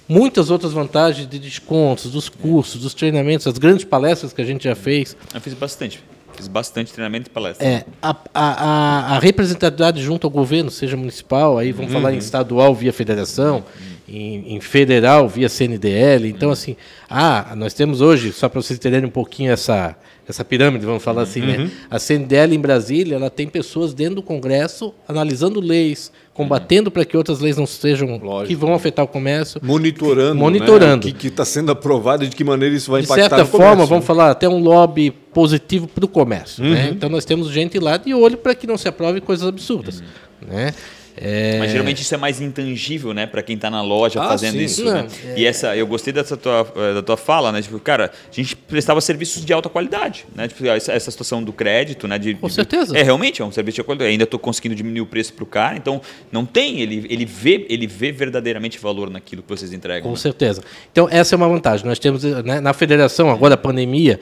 muitas 0.09 0.51
outras 0.51 0.73
vantagens 0.73 1.29
de 1.29 1.39
descontos, 1.39 2.11
dos 2.11 2.29
cursos, 2.29 2.81
dos 2.81 2.95
treinamentos, 2.95 3.47
as 3.47 3.59
grandes 3.59 3.85
palestras 3.85 4.33
que 4.33 4.41
a 4.41 4.45
gente 4.45 4.65
já 4.65 4.75
fez. 4.75 5.17
Eu 5.35 5.41
fiz 5.41 5.55
bastante. 5.55 6.03
Fiz 6.35 6.49
bastante 6.49 6.93
treinamento 6.93 7.29
e 7.29 7.33
palestra. 7.33 7.67
É, 7.67 7.85
a, 8.01 8.17
a, 8.33 9.17
a, 9.17 9.19
representatividade 9.19 10.01
junto 10.01 10.27
ao 10.27 10.31
governo, 10.31 10.71
seja 10.71 10.97
municipal, 10.97 11.59
aí 11.59 11.73
vamos 11.73 11.93
uhum. 11.93 12.01
falar 12.01 12.15
em 12.15 12.19
estadual 12.19 12.75
via 12.75 12.93
federação, 12.93 13.57
uhum. 13.57 13.98
Em, 14.09 14.55
em, 14.55 14.61
federal 14.61 15.29
via 15.29 15.49
CNDL. 15.49 16.29
Então, 16.29 16.51
assim, 16.51 16.77
ah, 17.09 17.55
nós 17.57 17.75
temos 17.75 18.01
hoje, 18.01 18.33
só 18.33 18.49
para 18.49 18.61
vocês 18.61 18.79
entenderem 18.79 19.07
um 19.07 19.13
pouquinho 19.13 19.53
essa, 19.53 19.95
essa 20.27 20.45
pirâmide, 20.45 20.87
vamos 20.87 21.03
falar 21.03 21.23
assim, 21.23 21.41
né? 21.41 21.59
uhum. 21.59 21.65
né? 21.65 21.71
A 21.91 21.99
CNDL 21.99 22.55
em 22.55 22.59
Brasília, 22.59 23.17
ela 23.17 23.29
tem 23.29 23.47
pessoas 23.47 23.93
dentro 23.93 24.17
do 24.17 24.23
Congresso 24.23 24.95
analisando 25.07 25.61
leis, 25.61 26.11
combatendo 26.33 26.89
uhum. 26.89 26.93
para 26.93 27.05
que 27.05 27.17
outras 27.17 27.41
leis 27.41 27.57
não 27.57 27.67
sejam 27.67 28.17
Lógico. 28.17 28.49
que 28.49 28.55
vão 28.55 28.73
afetar 28.73 29.05
o 29.05 29.09
comércio, 29.09 29.61
monitorando, 29.63 30.35
monitorando 30.37 31.07
né? 31.07 31.13
o 31.13 31.15
que 31.15 31.29
está 31.29 31.45
sendo 31.45 31.71
aprovado 31.71 32.25
e 32.25 32.29
de 32.29 32.37
que 32.37 32.45
maneira 32.45 32.75
isso 32.75 32.91
vai 32.91 33.03
impactar. 33.03 33.29
De 33.29 33.29
certa 33.29 33.45
forma, 33.45 33.85
vamos 33.85 34.07
falar 34.07 34.31
até 34.31 34.49
um 34.49 34.59
lobby 34.59 35.11
positivo 35.11 35.87
para 35.87 36.05
o 36.05 36.09
comércio. 36.09 36.63
Né? 36.63 36.69
Uhum. 36.69 36.75
Né? 36.75 36.91
Então 36.91 37.09
nós 37.11 37.25
temos 37.25 37.51
gente 37.51 37.79
lá 37.79 37.97
de 37.97 38.15
olho 38.15 38.39
para 38.39 38.55
que 38.55 38.67
não 38.67 38.79
se 38.79 38.89
aprove 38.89 39.21
coisas 39.21 39.47
absurdas, 39.47 40.01
uhum. 40.01 40.49
né? 40.49 40.75
É... 41.21 41.59
Mas 41.59 41.71
geralmente 41.71 42.03
isso 42.03 42.15
é 42.15 42.19
mais 42.19 42.41
intangível, 42.41 43.13
né, 43.13 43.27
para 43.27 43.43
quem 43.43 43.57
está 43.57 43.71
na 43.71 43.83
loja 43.83 44.21
ah, 44.21 44.29
fazendo 44.29 44.53
sim, 44.53 44.65
isso. 44.65 44.85
Né? 44.85 45.07
É... 45.27 45.41
E 45.41 45.47
essa, 45.47 45.77
eu 45.77 45.87
gostei 45.87 46.13
dessa 46.13 46.37
tua, 46.37 46.67
eh, 46.77 46.95
da 46.95 47.03
tua 47.03 47.17
fala, 47.17 47.53
né? 47.53 47.61
Tipo, 47.63 47.79
cara, 47.81 48.11
a 48.31 48.35
gente 48.35 48.57
prestava 48.57 49.01
serviços 49.01 49.45
de 49.45 49.53
alta 49.53 49.69
qualidade, 49.69 50.27
né? 50.35 50.49
Tipo, 50.49 50.67
essa, 50.67 50.93
essa 50.93 51.11
situação 51.11 51.43
do 51.43 51.53
crédito, 51.53 52.07
né? 52.07 52.19
De, 52.19 52.35
Com 52.35 52.49
certeza. 52.49 52.97
É 52.97 53.03
realmente 53.03 53.43
é 53.43 53.45
um 53.45 53.53
serviço 53.53 53.77
de 53.77 53.85
qualidade. 53.85 54.11
Ainda 54.11 54.25
estou 54.25 54.39
conseguindo 54.39 54.75
diminuir 54.75 55.01
o 55.01 55.07
preço 55.07 55.33
para 55.33 55.45
o 55.45 55.47
cara, 55.47 55.77
então 55.77 56.01
não 56.31 56.45
tem. 56.45 56.81
Ele, 56.81 57.07
ele 57.09 57.25
vê, 57.25 57.67
ele 57.69 57.87
vê 57.87 58.13
verdadeiramente 58.13 58.79
valor 58.79 59.11
naquilo 59.11 59.43
que 59.43 59.49
vocês 59.49 59.73
entregam. 59.73 60.05
Com 60.05 60.11
né? 60.11 60.17
certeza. 60.17 60.63
Então 60.91 61.09
essa 61.11 61.35
é 61.35 61.37
uma 61.37 61.49
vantagem. 61.49 61.87
Nós 61.87 61.99
temos 61.99 62.23
né, 62.23 62.61
na 62.61 62.73
federação 62.73 63.31
agora 63.31 63.55
a 63.55 63.59
pandemia 63.59 64.21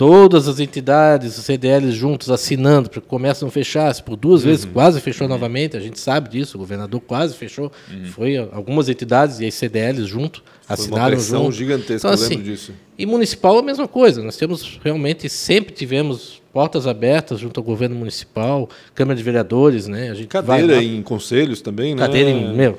todas 0.00 0.48
as 0.48 0.58
entidades, 0.60 1.36
os 1.36 1.44
CDLs 1.44 1.92
juntos 1.92 2.30
assinando 2.30 2.88
para 2.88 3.02
que 3.02 3.06
o 3.06 3.10
comércio 3.10 3.44
não 3.44 3.50
fechasse. 3.50 4.02
Por 4.02 4.16
duas 4.16 4.40
uhum. 4.40 4.48
vezes 4.48 4.64
quase 4.64 4.98
fechou 4.98 5.26
uhum. 5.26 5.34
novamente, 5.34 5.76
a 5.76 5.80
gente 5.80 6.00
sabe 6.00 6.30
disso, 6.30 6.56
o 6.56 6.58
governador 6.58 7.02
quase 7.02 7.36
fechou. 7.36 7.70
Uhum. 7.90 8.06
Foi 8.06 8.38
algumas 8.38 8.88
entidades 8.88 9.40
e 9.40 9.46
as 9.46 9.52
CDLs 9.52 10.06
junto 10.06 10.42
Foi 10.62 10.74
assinaram 10.74 11.18
uma 11.18 11.22
junto. 11.22 11.52
gigantesca, 11.52 11.96
então, 11.96 12.10
assim, 12.12 12.36
lembro 12.36 12.44
disso. 12.44 12.72
E 12.96 13.04
municipal 13.04 13.58
a 13.58 13.62
mesma 13.62 13.86
coisa. 13.86 14.22
Nós 14.22 14.38
temos 14.38 14.80
realmente 14.82 15.28
sempre 15.28 15.74
tivemos 15.74 16.40
portas 16.50 16.86
abertas 16.86 17.38
junto 17.38 17.60
ao 17.60 17.64
governo 17.64 17.94
municipal, 17.94 18.70
Câmara 18.94 19.18
de 19.18 19.22
Vereadores, 19.22 19.86
né? 19.86 20.08
A 20.08 20.14
gente 20.14 20.28
cadeira 20.28 20.82
em 20.82 21.02
conselhos 21.02 21.60
também, 21.60 21.94
né? 21.94 22.00
Cadeira 22.00 22.30
em, 22.30 22.56
meu, 22.56 22.78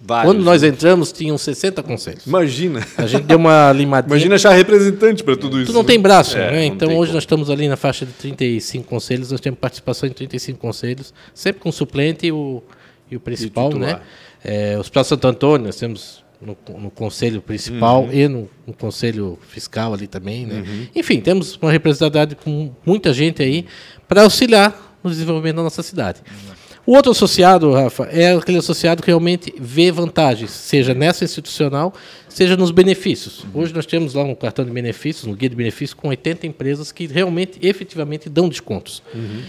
Vários, 0.00 0.32
Quando 0.32 0.44
nós 0.44 0.62
né? 0.62 0.68
entramos, 0.68 1.10
tinham 1.10 1.36
60 1.36 1.82
conselhos. 1.82 2.24
Imagina. 2.24 2.86
A 2.96 3.06
gente 3.06 3.24
deu 3.24 3.36
uma 3.36 3.70
limadinha. 3.74 4.10
Imagina 4.10 4.36
achar 4.36 4.52
representante 4.52 5.24
para 5.24 5.36
tudo 5.36 5.60
isso. 5.60 5.72
Tu 5.72 5.74
não 5.74 5.82
tem 5.82 5.98
braço, 5.98 6.38
é, 6.38 6.52
né? 6.52 6.64
Então 6.66 6.88
hoje 6.88 7.08
como. 7.08 7.14
nós 7.14 7.22
estamos 7.24 7.50
ali 7.50 7.68
na 7.68 7.76
faixa 7.76 8.06
de 8.06 8.12
35 8.12 8.86
conselhos, 8.86 9.32
nós 9.32 9.40
temos 9.40 9.58
participação 9.58 10.08
em 10.08 10.12
35 10.12 10.58
conselhos, 10.58 11.12
sempre 11.34 11.60
com 11.60 11.68
o 11.68 11.72
suplente 11.72 12.26
e 12.26 12.32
o, 12.32 12.62
e 13.10 13.16
o 13.16 13.20
principal, 13.20 13.72
e 13.72 13.78
né? 13.78 14.00
É, 14.44 14.76
o 14.76 14.80
Hospital 14.80 15.02
Santo 15.02 15.26
Antônio, 15.26 15.66
nós 15.66 15.76
temos 15.76 16.22
no, 16.40 16.56
no 16.78 16.90
conselho 16.90 17.42
principal 17.42 18.04
uhum. 18.04 18.12
e 18.12 18.28
no, 18.28 18.48
no, 18.66 18.72
conselho 18.72 19.36
fiscal 19.48 19.92
ali 19.92 20.06
também, 20.06 20.46
né? 20.46 20.62
Uhum. 20.64 20.86
Enfim, 20.94 21.20
temos 21.20 21.58
uma 21.60 21.72
representatividade 21.72 22.36
com 22.36 22.70
muita 22.86 23.12
gente 23.12 23.42
aí 23.42 23.66
para 24.06 24.22
auxiliar 24.22 24.96
no 25.02 25.10
desenvolvimento 25.10 25.56
da 25.56 25.62
nossa 25.64 25.82
cidade. 25.82 26.20
Uhum. 26.30 26.57
O 26.88 26.92
outro 26.96 27.12
associado, 27.12 27.70
Rafa, 27.70 28.04
é 28.04 28.32
aquele 28.32 28.56
associado 28.56 29.02
que 29.02 29.08
realmente 29.08 29.52
vê 29.60 29.92
vantagens, 29.92 30.50
seja 30.50 30.94
nessa 30.94 31.22
institucional, 31.22 31.92
seja 32.30 32.56
nos 32.56 32.70
benefícios. 32.70 33.44
Uhum. 33.44 33.60
Hoje 33.60 33.74
nós 33.74 33.84
temos 33.84 34.14
lá 34.14 34.22
um 34.22 34.34
cartão 34.34 34.64
de 34.64 34.70
benefícios, 34.70 35.26
um 35.26 35.34
guia 35.34 35.50
de 35.50 35.54
benefícios, 35.54 35.92
com 35.92 36.08
80 36.08 36.46
empresas 36.46 36.90
que 36.90 37.06
realmente, 37.06 37.58
efetivamente, 37.60 38.30
dão 38.30 38.48
descontos. 38.48 39.02
Uhum. 39.14 39.42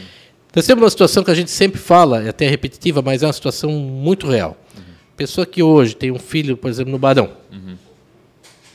Nós 0.54 0.68
temos 0.68 0.84
uma 0.84 0.90
situação 0.90 1.24
que 1.24 1.32
a 1.32 1.34
gente 1.34 1.50
sempre 1.50 1.80
fala, 1.80 2.22
é 2.26 2.28
até 2.28 2.46
repetitiva, 2.46 3.02
mas 3.02 3.24
é 3.24 3.28
uma 3.28 3.32
situação 3.32 3.72
muito 3.72 4.28
real. 4.28 4.58
Uhum. 4.76 4.84
Pessoa 5.16 5.48
que 5.48 5.64
hoje 5.64 5.96
tem 5.96 6.12
um 6.12 6.20
filho, 6.20 6.58
por 6.58 6.70
exemplo, 6.70 6.92
no 6.92 7.00
Barão. 7.00 7.30
Uhum. 7.54 7.78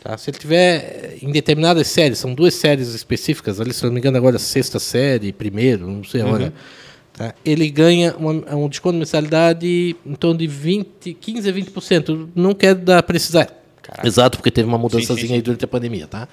Tá? 0.03 0.17
Se 0.17 0.31
ele 0.31 0.39
tiver 0.39 1.19
em 1.21 1.31
determinadas 1.31 1.87
séries, 1.89 2.17
são 2.17 2.33
duas 2.33 2.55
séries 2.55 2.95
específicas, 2.95 3.61
ali, 3.61 3.75
se 3.75 3.85
não 3.85 3.93
me 3.93 3.99
engano, 3.99 4.17
agora 4.17 4.39
sexta 4.39 4.79
série, 4.79 5.35
primeiro, 5.35 5.87
não 5.87 6.03
sei 6.03 6.23
agora. 6.23 6.45
Uhum 6.45 6.84
Tá? 7.15 7.33
Ele 7.45 7.71
ganha 7.71 8.15
uma, 8.17 8.33
um 8.57 8.69
desconto 8.69 8.95
de 8.95 8.99
mensalidade 8.99 9.97
em 10.05 10.15
torno 10.15 10.39
de 10.39 10.49
20, 10.49 11.15
15 11.15 11.49
a 11.49 11.53
20%. 11.53 12.29
Não 12.35 12.53
quero 12.55 12.81
dar 12.81 13.03
precisar. 13.05 13.49
Caraca. 13.81 14.07
Exato, 14.07 14.39
porque 14.39 14.51
teve 14.51 14.67
uma 14.67 14.79
mudançazinha 14.79 15.35
aí 15.35 15.41
durante 15.41 15.65
a 15.65 15.69
pandemia, 15.69 16.09
tá? 16.09 16.27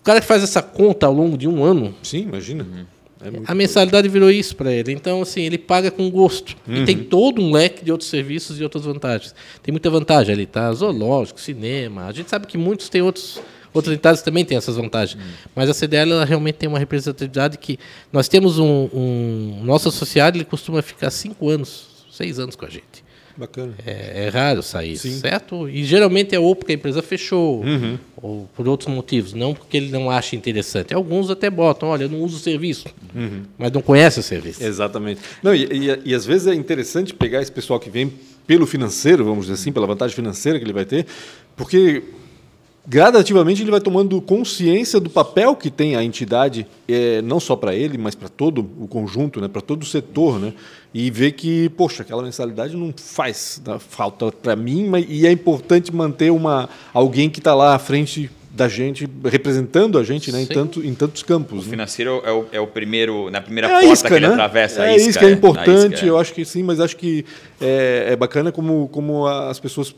O 0.00 0.02
cara 0.02 0.20
que 0.20 0.26
faz 0.26 0.42
essa 0.42 0.60
conta 0.60 1.06
ao 1.06 1.12
longo 1.12 1.38
de 1.38 1.46
um 1.46 1.62
ano. 1.62 1.94
Sim, 2.02 2.22
imagina. 2.22 2.64
Uhum. 2.64 2.84
É 3.20 3.30
a 3.46 3.54
mensalidade 3.54 4.08
virou 4.08 4.30
isso 4.30 4.56
para 4.56 4.72
ele. 4.72 4.92
Então, 4.92 5.22
assim, 5.22 5.42
ele 5.42 5.56
paga 5.56 5.90
com 5.90 6.10
gosto. 6.10 6.56
Uhum. 6.66 6.82
E 6.82 6.84
tem 6.84 6.98
todo 7.04 7.40
um 7.40 7.52
leque 7.52 7.84
de 7.84 7.92
outros 7.92 8.10
serviços 8.10 8.60
e 8.60 8.64
outras 8.64 8.84
vantagens. 8.84 9.34
Tem 9.62 9.72
muita 9.72 9.88
vantagem 9.88 10.34
ali, 10.34 10.46
tá? 10.46 10.72
Zoológico, 10.72 11.40
cinema. 11.40 12.06
A 12.06 12.12
gente 12.12 12.28
sabe 12.28 12.46
que 12.46 12.58
muitos 12.58 12.88
têm 12.88 13.02
outros 13.02 13.40
Outras 13.76 13.94
entidades 13.94 14.22
também 14.22 14.42
têm 14.42 14.56
essas 14.56 14.76
vantagens. 14.76 15.22
Hum. 15.22 15.28
Mas 15.54 15.68
a 15.68 15.74
CDL 15.74 16.12
ela 16.12 16.24
realmente 16.24 16.54
tem 16.54 16.68
uma 16.68 16.78
representatividade 16.78 17.58
que 17.58 17.78
nós 18.10 18.26
temos 18.26 18.58
um, 18.58 18.88
um 18.92 19.60
nosso 19.62 19.88
associado 19.88 20.38
ele 20.38 20.46
costuma 20.46 20.80
ficar 20.80 21.10
cinco 21.10 21.50
anos, 21.50 22.06
seis 22.10 22.38
anos 22.38 22.56
com 22.56 22.64
a 22.64 22.70
gente. 22.70 23.04
Bacana. 23.36 23.74
É, 23.84 24.24
é 24.24 24.28
raro 24.30 24.62
sair, 24.62 24.96
Sim. 24.96 25.18
certo? 25.18 25.68
E 25.68 25.84
geralmente 25.84 26.34
é 26.34 26.40
ou 26.40 26.56
porque 26.56 26.72
a 26.72 26.74
empresa 26.74 27.02
fechou, 27.02 27.62
uhum. 27.62 27.98
ou 28.16 28.48
por 28.56 28.66
outros 28.66 28.88
motivos, 28.88 29.34
não 29.34 29.52
porque 29.52 29.76
ele 29.76 29.90
não 29.90 30.10
acha 30.10 30.34
interessante. 30.34 30.94
Alguns 30.94 31.28
até 31.28 31.50
botam, 31.50 31.90
olha, 31.90 32.04
eu 32.04 32.08
não 32.08 32.22
uso 32.22 32.38
o 32.38 32.40
serviço, 32.40 32.86
uhum. 33.14 33.42
mas 33.58 33.70
não 33.72 33.82
conhece 33.82 34.18
o 34.20 34.22
serviço. 34.22 34.64
Exatamente. 34.64 35.20
Não, 35.42 35.54
e, 35.54 35.64
e, 35.64 36.00
e 36.06 36.14
às 36.14 36.24
vezes 36.24 36.46
é 36.46 36.54
interessante 36.54 37.12
pegar 37.12 37.42
esse 37.42 37.52
pessoal 37.52 37.78
que 37.78 37.90
vem 37.90 38.10
pelo 38.46 38.66
financeiro, 38.66 39.22
vamos 39.22 39.46
dizer 39.46 39.60
assim, 39.60 39.70
pela 39.70 39.86
vantagem 39.86 40.16
financeira 40.16 40.58
que 40.58 40.64
ele 40.64 40.72
vai 40.72 40.86
ter, 40.86 41.04
porque 41.54 42.04
gradativamente 42.86 43.62
ele 43.62 43.70
vai 43.70 43.80
tomando 43.80 44.20
consciência 44.20 45.00
do 45.00 45.10
papel 45.10 45.56
que 45.56 45.70
tem 45.70 45.96
a 45.96 46.04
entidade, 46.04 46.66
é, 46.88 47.20
não 47.22 47.40
só 47.40 47.56
para 47.56 47.74
ele, 47.74 47.98
mas 47.98 48.14
para 48.14 48.28
todo 48.28 48.60
o 48.78 48.86
conjunto, 48.86 49.40
né, 49.40 49.48
para 49.48 49.60
todo 49.60 49.82
o 49.82 49.86
setor, 49.86 50.38
né, 50.38 50.52
e 50.94 51.10
ver 51.10 51.32
que, 51.32 51.68
poxa, 51.70 52.02
aquela 52.02 52.22
mensalidade 52.22 52.76
não 52.76 52.94
faz 52.96 53.60
falta 53.88 54.30
para 54.30 54.54
mim, 54.54 54.86
mas, 54.88 55.04
e 55.08 55.26
é 55.26 55.32
importante 55.32 55.94
manter 55.94 56.30
uma, 56.30 56.68
alguém 56.94 57.28
que 57.28 57.40
está 57.40 57.54
lá 57.54 57.74
à 57.74 57.78
frente 57.78 58.30
da 58.56 58.68
gente, 58.68 59.06
representando 59.22 59.98
a 59.98 60.02
gente 60.02 60.32
né, 60.32 60.40
em, 60.40 60.46
tanto, 60.46 60.82
em 60.82 60.94
tantos 60.94 61.22
campos. 61.22 61.58
O 61.58 61.64
né? 61.64 61.70
financeiro 61.70 62.22
é 62.24 62.32
o, 62.32 62.46
é 62.52 62.60
o 62.60 62.66
primeiro, 62.66 63.30
na 63.30 63.42
primeira 63.42 63.68
é 63.68 63.70
porta 63.72 63.86
isca, 63.86 64.08
que 64.08 64.14
ele 64.14 64.26
né? 64.26 64.32
atravessa 64.32 64.82
é 64.82 64.88
a 64.88 64.96
isca. 64.96 65.06
É 65.06 65.10
isso 65.10 65.18
que 65.18 65.24
é 65.26 65.30
importante, 65.30 65.94
isca, 65.96 66.06
eu 66.06 66.18
acho 66.18 66.32
que 66.32 66.44
sim, 66.44 66.62
mas 66.62 66.80
acho 66.80 66.96
que 66.96 67.26
é, 67.60 68.06
é 68.12 68.16
bacana 68.16 68.50
como, 68.50 68.88
como 68.88 69.26
as 69.26 69.60
pessoas 69.60 69.94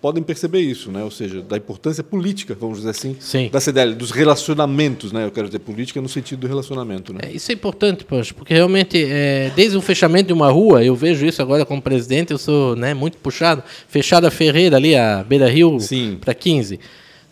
podem 0.00 0.22
perceber 0.22 0.60
isso, 0.60 0.90
né? 0.92 1.02
ou 1.02 1.10
seja, 1.10 1.42
da 1.42 1.56
importância 1.56 2.04
política, 2.04 2.56
vamos 2.58 2.78
dizer 2.78 2.90
assim, 2.90 3.16
Sim. 3.18 3.48
da 3.52 3.60
CDL, 3.60 3.94
dos 3.94 4.10
relacionamentos, 4.10 5.12
né? 5.12 5.24
eu 5.24 5.30
quero 5.30 5.48
dizer 5.48 5.58
política 5.58 6.00
no 6.00 6.08
sentido 6.08 6.40
do 6.40 6.46
relacionamento. 6.46 7.12
Né? 7.12 7.20
É, 7.24 7.32
isso 7.32 7.50
é 7.50 7.54
importante, 7.54 8.04
Pancho, 8.04 8.34
porque 8.34 8.54
realmente, 8.54 9.02
é, 9.02 9.50
desde 9.56 9.76
o 9.76 9.80
fechamento 9.80 10.28
de 10.28 10.32
uma 10.32 10.50
rua, 10.50 10.84
eu 10.84 10.94
vejo 10.94 11.26
isso 11.26 11.42
agora 11.42 11.64
como 11.64 11.82
presidente, 11.82 12.32
eu 12.32 12.38
sou 12.38 12.76
né, 12.76 12.94
muito 12.94 13.18
puxado, 13.18 13.62
fechada 13.88 14.28
a 14.28 14.30
Ferreira 14.30 14.76
ali, 14.76 14.94
a 14.94 15.24
Beira 15.24 15.48
Rio 15.48 15.76
para 16.20 16.34
15. 16.34 16.78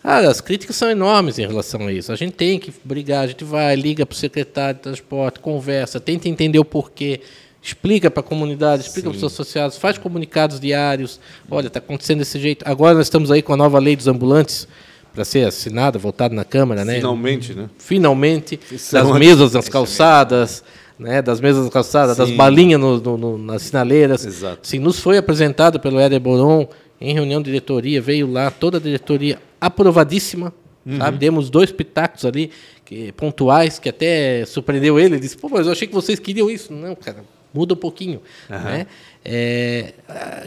Ah, 0.03 0.19
as 0.19 0.39
críticas 0.39 0.75
são 0.75 0.89
enormes 0.89 1.37
em 1.37 1.45
relação 1.45 1.87
a 1.87 1.91
isso. 1.91 2.11
A 2.11 2.15
gente 2.15 2.33
tem 2.33 2.59
que 2.59 2.73
brigar, 2.83 3.25
a 3.25 3.27
gente 3.27 3.43
vai, 3.43 3.75
liga 3.75 4.05
para 4.05 4.13
o 4.13 4.17
secretário 4.17 4.75
de 4.75 4.83
transporte, 4.83 5.39
conversa, 5.39 5.99
tenta 5.99 6.29
entender 6.29 6.59
o 6.59 6.65
porquê 6.65 7.21
explica 7.61 8.09
para 8.09 8.21
a 8.21 8.23
comunidade, 8.23 8.83
explica 8.83 9.09
para 9.09 9.17
os 9.17 9.23
associados, 9.23 9.77
faz 9.77 9.97
comunicados 9.97 10.59
diários. 10.59 11.19
Olha, 11.49 11.67
está 11.67 11.79
acontecendo 11.79 12.19
desse 12.19 12.39
jeito. 12.39 12.63
Agora 12.67 12.95
nós 12.95 13.07
estamos 13.07 13.31
aí 13.31 13.41
com 13.41 13.53
a 13.53 13.57
nova 13.57 13.79
lei 13.79 13.95
dos 13.95 14.07
ambulantes 14.07 14.67
para 15.13 15.25
ser 15.25 15.47
assinada, 15.47 15.97
votada 15.97 16.33
na 16.33 16.45
Câmara, 16.45 16.85
né? 16.85 16.95
Finalmente, 16.95 17.53
né? 17.53 17.69
Finalmente, 17.77 18.59
das 18.91 19.11
mesas 19.17 19.53
nas 19.53 19.67
calçadas, 19.67 20.63
né? 20.97 21.21
Das 21.21 21.41
mesas 21.41 21.63
nas 21.63 21.73
calçadas, 21.73 22.15
Sim. 22.15 22.23
das 22.23 22.31
balinhas 22.31 22.79
no, 22.79 22.99
no, 22.99 23.17
no, 23.17 23.37
nas 23.37 23.63
sinaleiras. 23.63 24.25
Exato. 24.25 24.67
Sim, 24.67 24.79
nos 24.79 24.99
foi 24.99 25.17
apresentado 25.17 25.79
pelo 25.79 25.99
Éder 25.99 26.19
Boron 26.19 26.67
em 27.01 27.13
reunião 27.13 27.41
de 27.41 27.45
diretoria, 27.45 28.01
veio 28.01 28.31
lá 28.31 28.49
toda 28.49 28.77
a 28.77 28.81
diretoria 28.81 29.39
aprovadíssima, 29.59 30.53
uhum. 30.85 30.97
sabe? 30.99 31.17
Demos 31.17 31.49
dois 31.49 31.71
pitacos 31.71 32.23
ali 32.23 32.51
que, 32.85 33.11
pontuais 33.11 33.79
que 33.79 33.89
até 33.89 34.45
surpreendeu 34.45 34.99
ele. 34.99 35.15
Ele 35.15 35.19
disse: 35.19 35.35
"Pô, 35.35 35.49
mas 35.49 35.65
eu 35.65 35.71
achei 35.71 35.87
que 35.87 35.93
vocês 35.93 36.19
queriam 36.19 36.49
isso". 36.49 36.71
Não, 36.71 36.95
cara 36.95 37.23
muda 37.53 37.73
um 37.73 37.77
pouquinho, 37.77 38.21
uhum. 38.49 38.59
né? 38.59 38.87
É, 39.29 39.93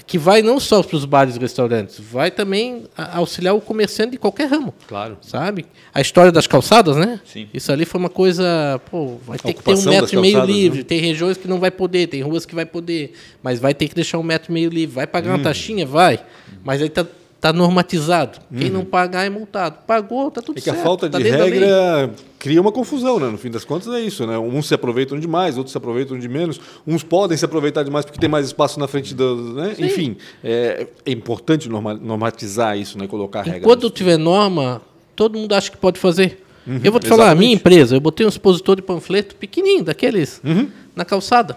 que 0.07 0.17
vai 0.17 0.41
não 0.41 0.59
só 0.59 0.83
para 0.83 0.97
os 0.97 1.05
bares 1.05 1.37
e 1.37 1.39
restaurantes, 1.39 2.01
vai 2.01 2.31
também 2.31 2.85
auxiliar 2.97 3.55
o 3.55 3.61
comerciante 3.61 4.13
de 4.13 4.19
qualquer 4.19 4.49
ramo. 4.49 4.73
Claro. 4.89 5.19
Sabe? 5.21 5.67
A 5.93 6.01
história 6.01 6.33
das 6.33 6.47
calçadas, 6.47 6.97
né? 6.97 7.21
Sim. 7.27 7.47
Isso 7.53 7.71
ali 7.71 7.85
foi 7.85 8.01
uma 8.01 8.09
coisa. 8.09 8.81
Pô, 8.91 9.19
vai 9.27 9.39
ter 9.39 9.53
que 9.53 9.63
ter 9.63 9.75
um 9.75 9.85
metro 9.85 10.19
e 10.19 10.23
meio 10.23 10.45
livre. 10.45 10.79
Né? 10.79 10.85
Tem 10.85 10.99
regiões 10.99 11.37
que 11.37 11.47
não 11.47 11.61
vai 11.61 11.71
poder, 11.71 12.07
tem 12.07 12.23
ruas 12.23 12.47
que 12.47 12.55
vai 12.55 12.65
poder, 12.65 13.13
mas 13.43 13.61
vai 13.61 13.75
ter 13.75 13.87
que 13.87 13.95
deixar 13.95 14.19
um 14.19 14.23
metro 14.23 14.51
e 14.51 14.55
meio 14.55 14.71
livre. 14.71 14.95
Vai 14.95 15.07
pagar 15.07 15.33
hum. 15.33 15.35
uma 15.35 15.43
taxinha? 15.43 15.85
Vai. 15.85 16.19
Mas 16.65 16.81
aí 16.81 16.89
tá 16.89 17.05
Está 17.41 17.55
normatizado. 17.55 18.39
Uhum. 18.53 18.59
Quem 18.59 18.69
não 18.69 18.85
pagar 18.85 19.25
é 19.25 19.31
multado. 19.31 19.79
Pagou, 19.87 20.29
está 20.29 20.43
tudo 20.43 20.61
certo. 20.61 20.69
É 20.69 20.73
que 20.75 20.79
a 20.79 20.85
falta 20.85 21.09
tá 21.09 21.17
de 21.17 21.31
regra 21.31 22.11
cria 22.39 22.61
uma 22.61 22.71
confusão, 22.71 23.19
né? 23.19 23.31
No 23.31 23.39
fim 23.39 23.51
das 23.51 23.65
contas 23.65 23.89
é 23.95 23.99
isso, 23.99 24.27
né? 24.27 24.37
Uns 24.37 24.69
se 24.69 24.75
aproveitam 24.75 25.19
demais, 25.19 25.57
outros 25.57 25.73
se 25.73 25.79
aproveitam 25.79 26.19
de 26.19 26.29
menos. 26.29 26.61
Uns 26.87 27.03
podem 27.03 27.39
se 27.39 27.43
aproveitar 27.43 27.83
demais 27.83 28.05
porque 28.05 28.21
tem 28.21 28.29
mais 28.29 28.45
espaço 28.45 28.79
na 28.79 28.87
frente 28.87 29.15
do... 29.15 29.55
Né? 29.55 29.75
Enfim, 29.79 30.19
é, 30.45 30.87
é, 31.07 31.11
importante 31.11 31.67
normatizar 31.67 32.77
isso, 32.77 32.99
né? 32.99 33.07
Colocar 33.07 33.41
regras. 33.41 33.65
Quando 33.65 33.89
tiver 33.89 34.19
norma, 34.19 34.83
todo 35.17 35.39
mundo 35.39 35.55
acha 35.55 35.71
que 35.71 35.79
pode 35.79 35.99
fazer. 35.99 36.45
Uhum, 36.67 36.83
eu 36.85 36.93
vou 36.93 37.01
te 37.01 37.09
falar, 37.09 37.31
a 37.31 37.35
minha 37.35 37.55
empresa, 37.55 37.97
eu 37.97 38.03
botei 38.03 38.27
um 38.27 38.29
expositor 38.29 38.77
de 38.77 38.83
panfleto 38.83 39.35
pequenininho, 39.37 39.83
daqueles, 39.83 40.43
uhum. 40.45 40.69
na 40.95 41.07
calçada. 41.07 41.57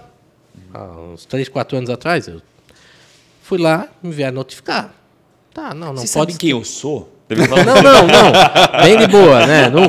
Há 0.74 0.82
uns 1.14 1.26
3, 1.26 1.50
4 1.50 1.78
anos 1.78 1.90
atrás. 1.90 2.30
Eu 2.30 2.42
fui 3.42 3.58
lá, 3.58 3.90
me 4.02 4.14
vieram 4.14 4.36
notificar 4.36 5.03
Tá, 5.54 5.74
não, 5.74 5.94
não 5.94 5.98
Você 5.98 6.18
pode. 6.18 6.32
sabe 6.32 6.38
quem 6.38 6.50
eu 6.50 6.64
sou? 6.64 7.14
Não, 7.30 7.82
não, 7.82 8.08
não. 8.08 8.84
Bem 8.84 8.98
de 8.98 9.08
boa, 9.08 9.46
né? 9.48 9.70
Não, 9.70 9.84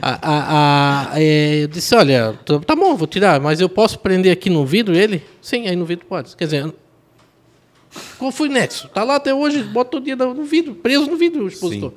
a, 0.00 0.18
a, 0.22 1.12
a, 1.12 1.20
é, 1.20 1.64
eu 1.64 1.68
disse, 1.68 1.94
olha, 1.94 2.38
tá 2.66 2.76
bom, 2.76 2.94
vou 2.94 3.06
tirar, 3.06 3.40
mas 3.40 3.60
eu 3.60 3.68
posso 3.68 3.98
prender 3.98 4.32
aqui 4.32 4.50
no 4.50 4.64
vidro 4.64 4.94
ele? 4.94 5.22
Sim, 5.40 5.66
aí 5.66 5.74
no 5.76 5.84
vidro 5.84 6.06
pode. 6.06 6.36
Quer 6.36 6.44
dizer, 6.44 6.74
qual 8.18 8.30
foi 8.30 8.48
o 8.48 8.52
nexo? 8.52 8.88
Tá 8.88 9.02
lá 9.02 9.16
até 9.16 9.34
hoje, 9.34 9.62
bota 9.62 9.92
todo 9.92 10.04
dia 10.04 10.16
no 10.16 10.44
vidro, 10.44 10.74
preso 10.74 11.06
no 11.06 11.16
vidro 11.16 11.44
o 11.44 11.48
expositor. 11.48 11.90
Sim. 11.90 11.96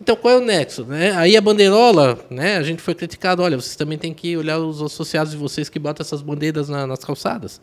Então, 0.00 0.14
qual 0.14 0.34
é 0.34 0.36
o 0.36 0.44
nexo? 0.44 0.84
Né? 0.84 1.12
Aí 1.16 1.36
a 1.36 1.40
bandeirola, 1.40 2.18
né? 2.30 2.58
a 2.58 2.62
gente 2.62 2.82
foi 2.82 2.94
criticado, 2.94 3.42
olha, 3.42 3.56
vocês 3.56 3.76
também 3.76 3.96
têm 3.96 4.12
que 4.12 4.36
olhar 4.36 4.58
os 4.58 4.82
associados 4.82 5.32
de 5.32 5.38
vocês 5.38 5.68
que 5.68 5.78
botam 5.78 6.04
essas 6.04 6.20
bandeiras 6.20 6.68
na, 6.68 6.86
nas 6.86 7.02
calçadas. 7.02 7.60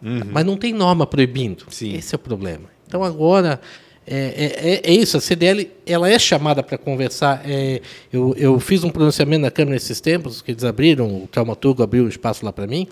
Uhum. 0.00 0.20
Mas 0.30 0.44
não 0.44 0.56
tem 0.56 0.72
norma 0.72 1.06
proibindo. 1.06 1.64
Sim. 1.70 1.94
Esse 1.94 2.14
é 2.14 2.16
o 2.16 2.18
problema. 2.18 2.70
Então, 2.86 3.02
agora, 3.02 3.60
é, 4.06 4.16
é, 4.16 4.70
é, 4.70 4.80
é, 4.84 4.92
isso, 4.92 5.16
a 5.16 5.20
CDL 5.20 5.70
ela 5.86 6.08
é 6.08 6.18
chamada 6.18 6.62
para 6.62 6.76
conversar. 6.76 7.42
É, 7.44 7.80
eu, 8.12 8.34
eu 8.36 8.60
fiz 8.60 8.84
um 8.84 8.90
pronunciamento 8.90 9.42
na 9.42 9.50
Câmara 9.50 9.74
nesses 9.74 10.00
tempos, 10.00 10.42
que 10.42 10.50
eles 10.50 10.64
abriram, 10.64 11.22
o 11.24 11.26
traumaturgo 11.26 11.82
abriu 11.82 12.04
um 12.04 12.08
espaço 12.08 12.44
lá 12.44 12.52
para 12.52 12.66
mim, 12.66 12.86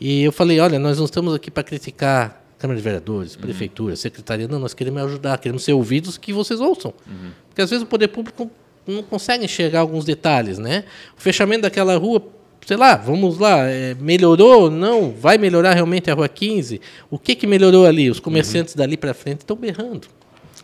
e 0.00 0.22
eu 0.22 0.32
falei, 0.32 0.58
olha, 0.58 0.78
nós 0.78 0.98
não 0.98 1.04
estamos 1.04 1.34
aqui 1.34 1.50
para 1.50 1.62
criticar 1.62 2.44
Câmara 2.58 2.76
de 2.76 2.82
Vereadores, 2.82 3.34
uhum. 3.34 3.40
Prefeitura, 3.40 3.94
Secretaria, 3.94 4.48
não, 4.48 4.58
nós 4.58 4.74
queremos 4.74 5.00
ajudar, 5.02 5.38
queremos 5.38 5.62
ser 5.62 5.74
ouvidos 5.74 6.18
que 6.18 6.32
vocês 6.32 6.60
ouçam. 6.60 6.92
Uhum. 7.06 7.30
Porque 7.48 7.62
às 7.62 7.70
vezes 7.70 7.84
o 7.84 7.86
poder 7.86 8.08
público 8.08 8.50
não 8.84 9.02
consegue 9.02 9.44
enxergar 9.44 9.80
alguns 9.80 10.04
detalhes, 10.04 10.58
né? 10.58 10.84
O 11.16 11.20
fechamento 11.20 11.62
daquela 11.62 11.96
rua, 11.96 12.20
sei 12.66 12.76
lá, 12.76 12.96
vamos 12.96 13.38
lá, 13.38 13.68
é, 13.68 13.94
melhorou? 13.94 14.70
Não, 14.70 15.12
vai 15.12 15.38
melhorar 15.38 15.74
realmente 15.74 16.10
a 16.10 16.14
Rua 16.14 16.28
15? 16.28 16.80
O 17.08 17.18
que, 17.18 17.36
que 17.36 17.46
melhorou 17.46 17.86
ali? 17.86 18.10
Os 18.10 18.18
comerciantes 18.18 18.74
uhum. 18.74 18.78
dali 18.78 18.96
para 18.96 19.14
frente 19.14 19.40
estão 19.40 19.56
berrando. 19.56 20.08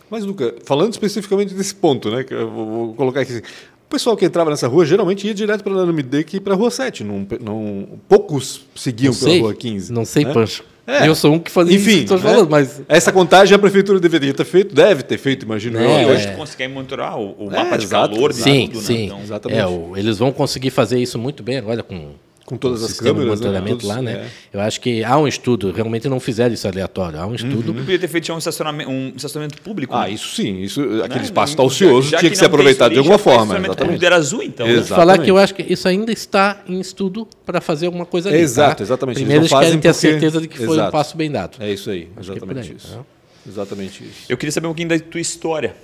Mas, 0.09 0.23
Luca, 0.23 0.55
falando 0.63 0.91
especificamente 0.91 1.53
desse 1.53 1.73
ponto, 1.75 2.09
né, 2.11 2.23
que 2.23 2.33
eu 2.33 2.49
vou, 2.49 2.93
colocar 2.93 3.21
aqui 3.21 3.31
assim, 3.31 3.41
o 3.41 3.89
pessoal 3.89 4.17
que 4.17 4.25
entrava 4.25 4.49
nessa 4.49 4.67
rua 4.67 4.85
geralmente 4.85 5.27
ia 5.27 5.33
direto 5.33 5.63
para 5.63 5.73
a 5.73 5.77
Alameda 5.77 6.23
que 6.23 6.39
para 6.39 6.53
a 6.53 6.57
Rua 6.57 6.71
7. 6.71 7.03
Não, 7.03 7.25
não, 7.39 7.87
poucos 8.07 8.65
seguiam 8.75 9.13
pela 9.13 9.39
Rua 9.39 9.53
15. 9.53 9.93
Não 9.93 10.05
sei, 10.05 10.25
né? 10.25 10.33
Pancho. 10.33 10.63
É. 10.87 11.07
Eu 11.07 11.15
sou 11.15 11.33
um 11.33 11.39
que 11.39 11.49
fazia 11.49 11.75
Enfim, 11.75 12.03
isso 12.03 12.05
que 12.05 12.13
né? 12.13 12.19
falando, 12.19 12.49
mas... 12.49 12.81
Essa 12.87 13.11
contagem 13.11 13.55
a 13.55 13.59
prefeitura 13.59 13.99
deveria 13.99 14.33
ter 14.33 14.45
feito, 14.45 14.75
deve 14.75 15.01
ter 15.01 15.17
feito, 15.17 15.43
imagino 15.43 15.79
é, 15.79 16.03
eu. 16.03 16.09
Hoje 16.09 16.27
é. 16.27 16.33
conseguem 16.33 16.67
monitorar 16.67 17.17
o, 17.17 17.31
o 17.31 17.45
mapa 17.49 17.73
é, 17.73 17.77
de 17.79 17.87
calor 17.87 18.31
de 18.31 18.41
sim, 18.41 18.67
tudo, 18.67 18.77
né? 18.77 18.83
sim. 18.83 18.93
Né? 18.93 19.03
Então, 19.05 19.21
Exatamente. 19.21 19.61
É, 19.61 19.65
o, 19.65 19.97
eles 19.97 20.19
vão 20.19 20.31
conseguir 20.31 20.69
fazer 20.69 20.99
isso 20.99 21.17
muito 21.17 21.41
bem 21.41 21.57
agora 21.57 21.81
com 21.81 22.11
com 22.45 22.57
todas 22.57 22.83
as 22.83 22.99
câmeras, 22.99 23.39
de 23.39 23.47
né? 23.47 23.59
monitoramento 23.59 23.87
né? 23.87 23.93
lá, 23.93 24.01
né? 24.01 24.11
É. 24.53 24.57
Eu 24.57 24.61
acho 24.61 24.79
que 24.79 25.03
há 25.03 25.17
um 25.17 25.27
estudo, 25.27 25.71
realmente 25.71 26.07
não 26.07 26.19
fizeram 26.19 26.53
isso 26.53 26.67
aleatório, 26.67 27.19
há 27.19 27.25
um 27.25 27.33
estudo. 27.33 27.69
Uhum. 27.69 27.77
Não 27.77 27.83
podia 27.83 27.97
ter 27.97 28.07
feito 28.07 28.31
um 28.31 28.37
estacionamento, 28.37 28.89
um 28.89 29.13
estacionamento 29.15 29.61
público. 29.63 29.95
Ah, 29.95 30.03
né? 30.03 30.11
isso 30.11 30.35
sim, 30.35 30.61
isso, 30.61 30.81
aquele 31.03 31.21
né? 31.21 31.25
espaço 31.25 31.53
está 31.53 31.63
ocioso, 31.63 32.09
tinha 32.09 32.21
que, 32.21 32.29
que 32.29 32.37
ser 32.37 32.45
aproveitado 32.45 32.91
de 32.91 32.99
alguma 32.99 33.17
forma. 33.17 33.57
Exatamente. 33.57 34.05
Era 34.05 34.15
azul, 34.15 34.43
então. 34.43 34.67
Exatamente. 34.67 34.89
Vou 34.89 34.97
falar 34.97 35.17
que 35.17 35.31
eu 35.31 35.37
acho 35.37 35.55
que 35.55 35.63
isso 35.63 35.87
ainda 35.87 36.11
está 36.11 36.61
em 36.67 36.79
estudo 36.79 37.27
para 37.43 37.59
fazer 37.59 37.87
alguma 37.87 38.05
coisa 38.05 38.29
ali. 38.29 38.37
Exato, 38.37 38.77
tá? 38.77 38.83
exatamente. 38.83 39.15
Primeiro 39.15 39.41
eles, 39.41 39.51
eles 39.51 39.63
querem 39.63 39.79
ter 39.79 39.87
porque... 39.93 40.07
a 40.07 40.11
certeza 40.11 40.41
de 40.41 40.47
que 40.47 40.57
foi 40.57 40.75
Exato. 40.75 40.89
um 40.89 40.91
passo 40.91 41.17
bem 41.17 41.31
dado. 41.31 41.57
É 41.59 41.73
isso 41.73 41.89
aí, 41.89 42.09
acho 42.15 42.31
é 42.31 42.35
exatamente 42.35 42.69
aí, 42.69 42.77
isso. 42.77 42.93
Tá? 42.93 42.99
Exatamente 43.47 44.03
isso. 44.03 44.25
Eu 44.29 44.37
queria 44.37 44.51
saber 44.51 44.67
um 44.67 44.69
pouquinho 44.69 44.89
da 44.89 44.99
tua 44.99 45.21
história. 45.21 45.75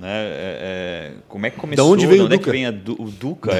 Né? 0.00 0.08
É, 0.08 0.58
é, 0.60 1.10
como 1.28 1.46
é 1.46 1.50
que 1.50 1.56
começou? 1.56 1.84
Da 1.84 1.90
onde 1.90 2.06
veio 2.06 2.24
onde 2.24 2.34
o 2.34 2.38
Duca? 2.38 2.50
É 2.50 2.52
que 2.52 2.58
vem 2.58 2.72
Du 2.72 2.92
o 2.98 3.10
Duca? 3.10 3.50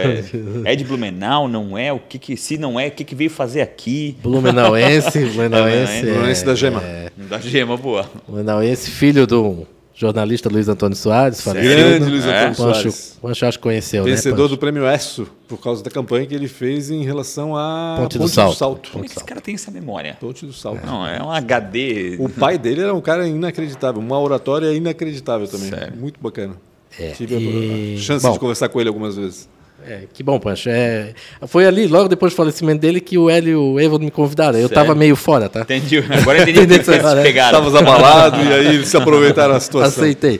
É, 0.64 0.72
é, 0.72 0.76
de 0.76 0.84
Blumenau, 0.84 1.48
não 1.48 1.76
é? 1.76 1.92
O 1.92 1.98
que, 1.98 2.18
que 2.18 2.36
se 2.36 2.58
não 2.58 2.78
é, 2.78 2.88
o 2.88 2.90
que, 2.90 3.04
que 3.04 3.14
veio 3.14 3.30
fazer 3.30 3.60
aqui? 3.60 4.16
Blumenauense, 4.22 5.18
Blumenauense. 5.26 6.02
Blumenauense 6.02 6.44
da 6.44 6.54
Gema. 6.54 6.82
Da 7.16 7.38
Gema, 7.38 7.76
boa. 7.76 8.08
Blumenauense, 8.26 8.90
filho 8.90 9.26
do 9.26 9.66
jornalista 9.98 10.48
Luiz 10.48 10.68
Antônio 10.68 10.96
Soares. 10.96 11.44
Grande 11.44 12.08
Luiz 12.08 12.24
Antônio 12.24 12.48
é. 12.48 12.54
Soares. 12.54 13.18
Pancho, 13.20 13.46
acho 13.46 13.58
que 13.58 13.62
conheceu, 13.62 14.04
né, 14.04 14.12
Vencedor 14.12 14.44
né, 14.44 14.48
do 14.50 14.58
Prêmio 14.58 14.88
ESSO, 14.88 15.28
por 15.48 15.58
causa 15.58 15.82
da 15.82 15.90
campanha 15.90 16.24
que 16.24 16.34
ele 16.34 16.46
fez 16.46 16.88
em 16.88 17.04
relação 17.04 17.56
a 17.56 17.96
Ponte, 17.98 18.16
Ponte 18.16 18.18
do, 18.18 18.28
Salto. 18.28 18.52
Do 18.52 18.58
Salto. 18.58 18.90
Como 18.92 19.04
é 19.04 19.08
que 19.08 19.14
esse 19.14 19.24
cara 19.24 19.40
tem 19.40 19.56
essa 19.56 19.72
memória? 19.72 20.16
Ponte 20.20 20.46
do 20.46 20.52
Salto. 20.52 20.86
Não, 20.86 21.04
é 21.04 21.20
um 21.20 21.32
HD. 21.32 22.16
O 22.20 22.28
pai 22.28 22.56
dele 22.56 22.82
era 22.82 22.94
um 22.94 23.00
cara 23.00 23.26
inacreditável, 23.26 24.00
uma 24.00 24.20
oratória 24.20 24.72
inacreditável 24.72 25.48
também. 25.48 25.70
Sério? 25.70 25.96
Muito 25.96 26.20
bacana. 26.20 26.54
É, 26.96 27.10
Tive 27.10 27.36
e... 27.36 27.96
a 27.96 28.00
chance 28.00 28.24
Bom, 28.24 28.32
de 28.32 28.38
conversar 28.38 28.68
com 28.68 28.80
ele 28.80 28.88
algumas 28.88 29.16
vezes. 29.16 29.48
É, 29.88 30.02
que 30.12 30.22
bom, 30.22 30.38
Pancho. 30.38 30.68
É, 30.68 31.14
foi 31.46 31.66
ali, 31.66 31.86
logo 31.86 32.08
depois 32.08 32.34
do 32.34 32.36
falecimento 32.36 32.78
dele, 32.78 33.00
que 33.00 33.16
o 33.16 33.30
Hélio 33.30 33.50
e 33.50 33.56
o 33.56 33.80
Evo 33.80 33.98
me 33.98 34.10
convidaram. 34.10 34.58
Eu 34.58 34.66
estava 34.66 34.94
meio 34.94 35.16
fora, 35.16 35.48
tá? 35.48 35.62
Entendi. 35.62 36.04
Agora 36.12 36.42
entendi 36.42 36.78
que 36.78 36.84
vocês 36.84 37.02
se 37.02 37.22
pegaram. 37.22 37.58
Estávamos 37.58 37.74
abalados 37.74 38.46
e 38.46 38.52
aí 38.52 38.66
eles 38.74 38.88
se 38.88 38.96
aproveitaram 38.98 39.54
a 39.54 39.60
situação. 39.60 40.02
Aceitei. 40.04 40.38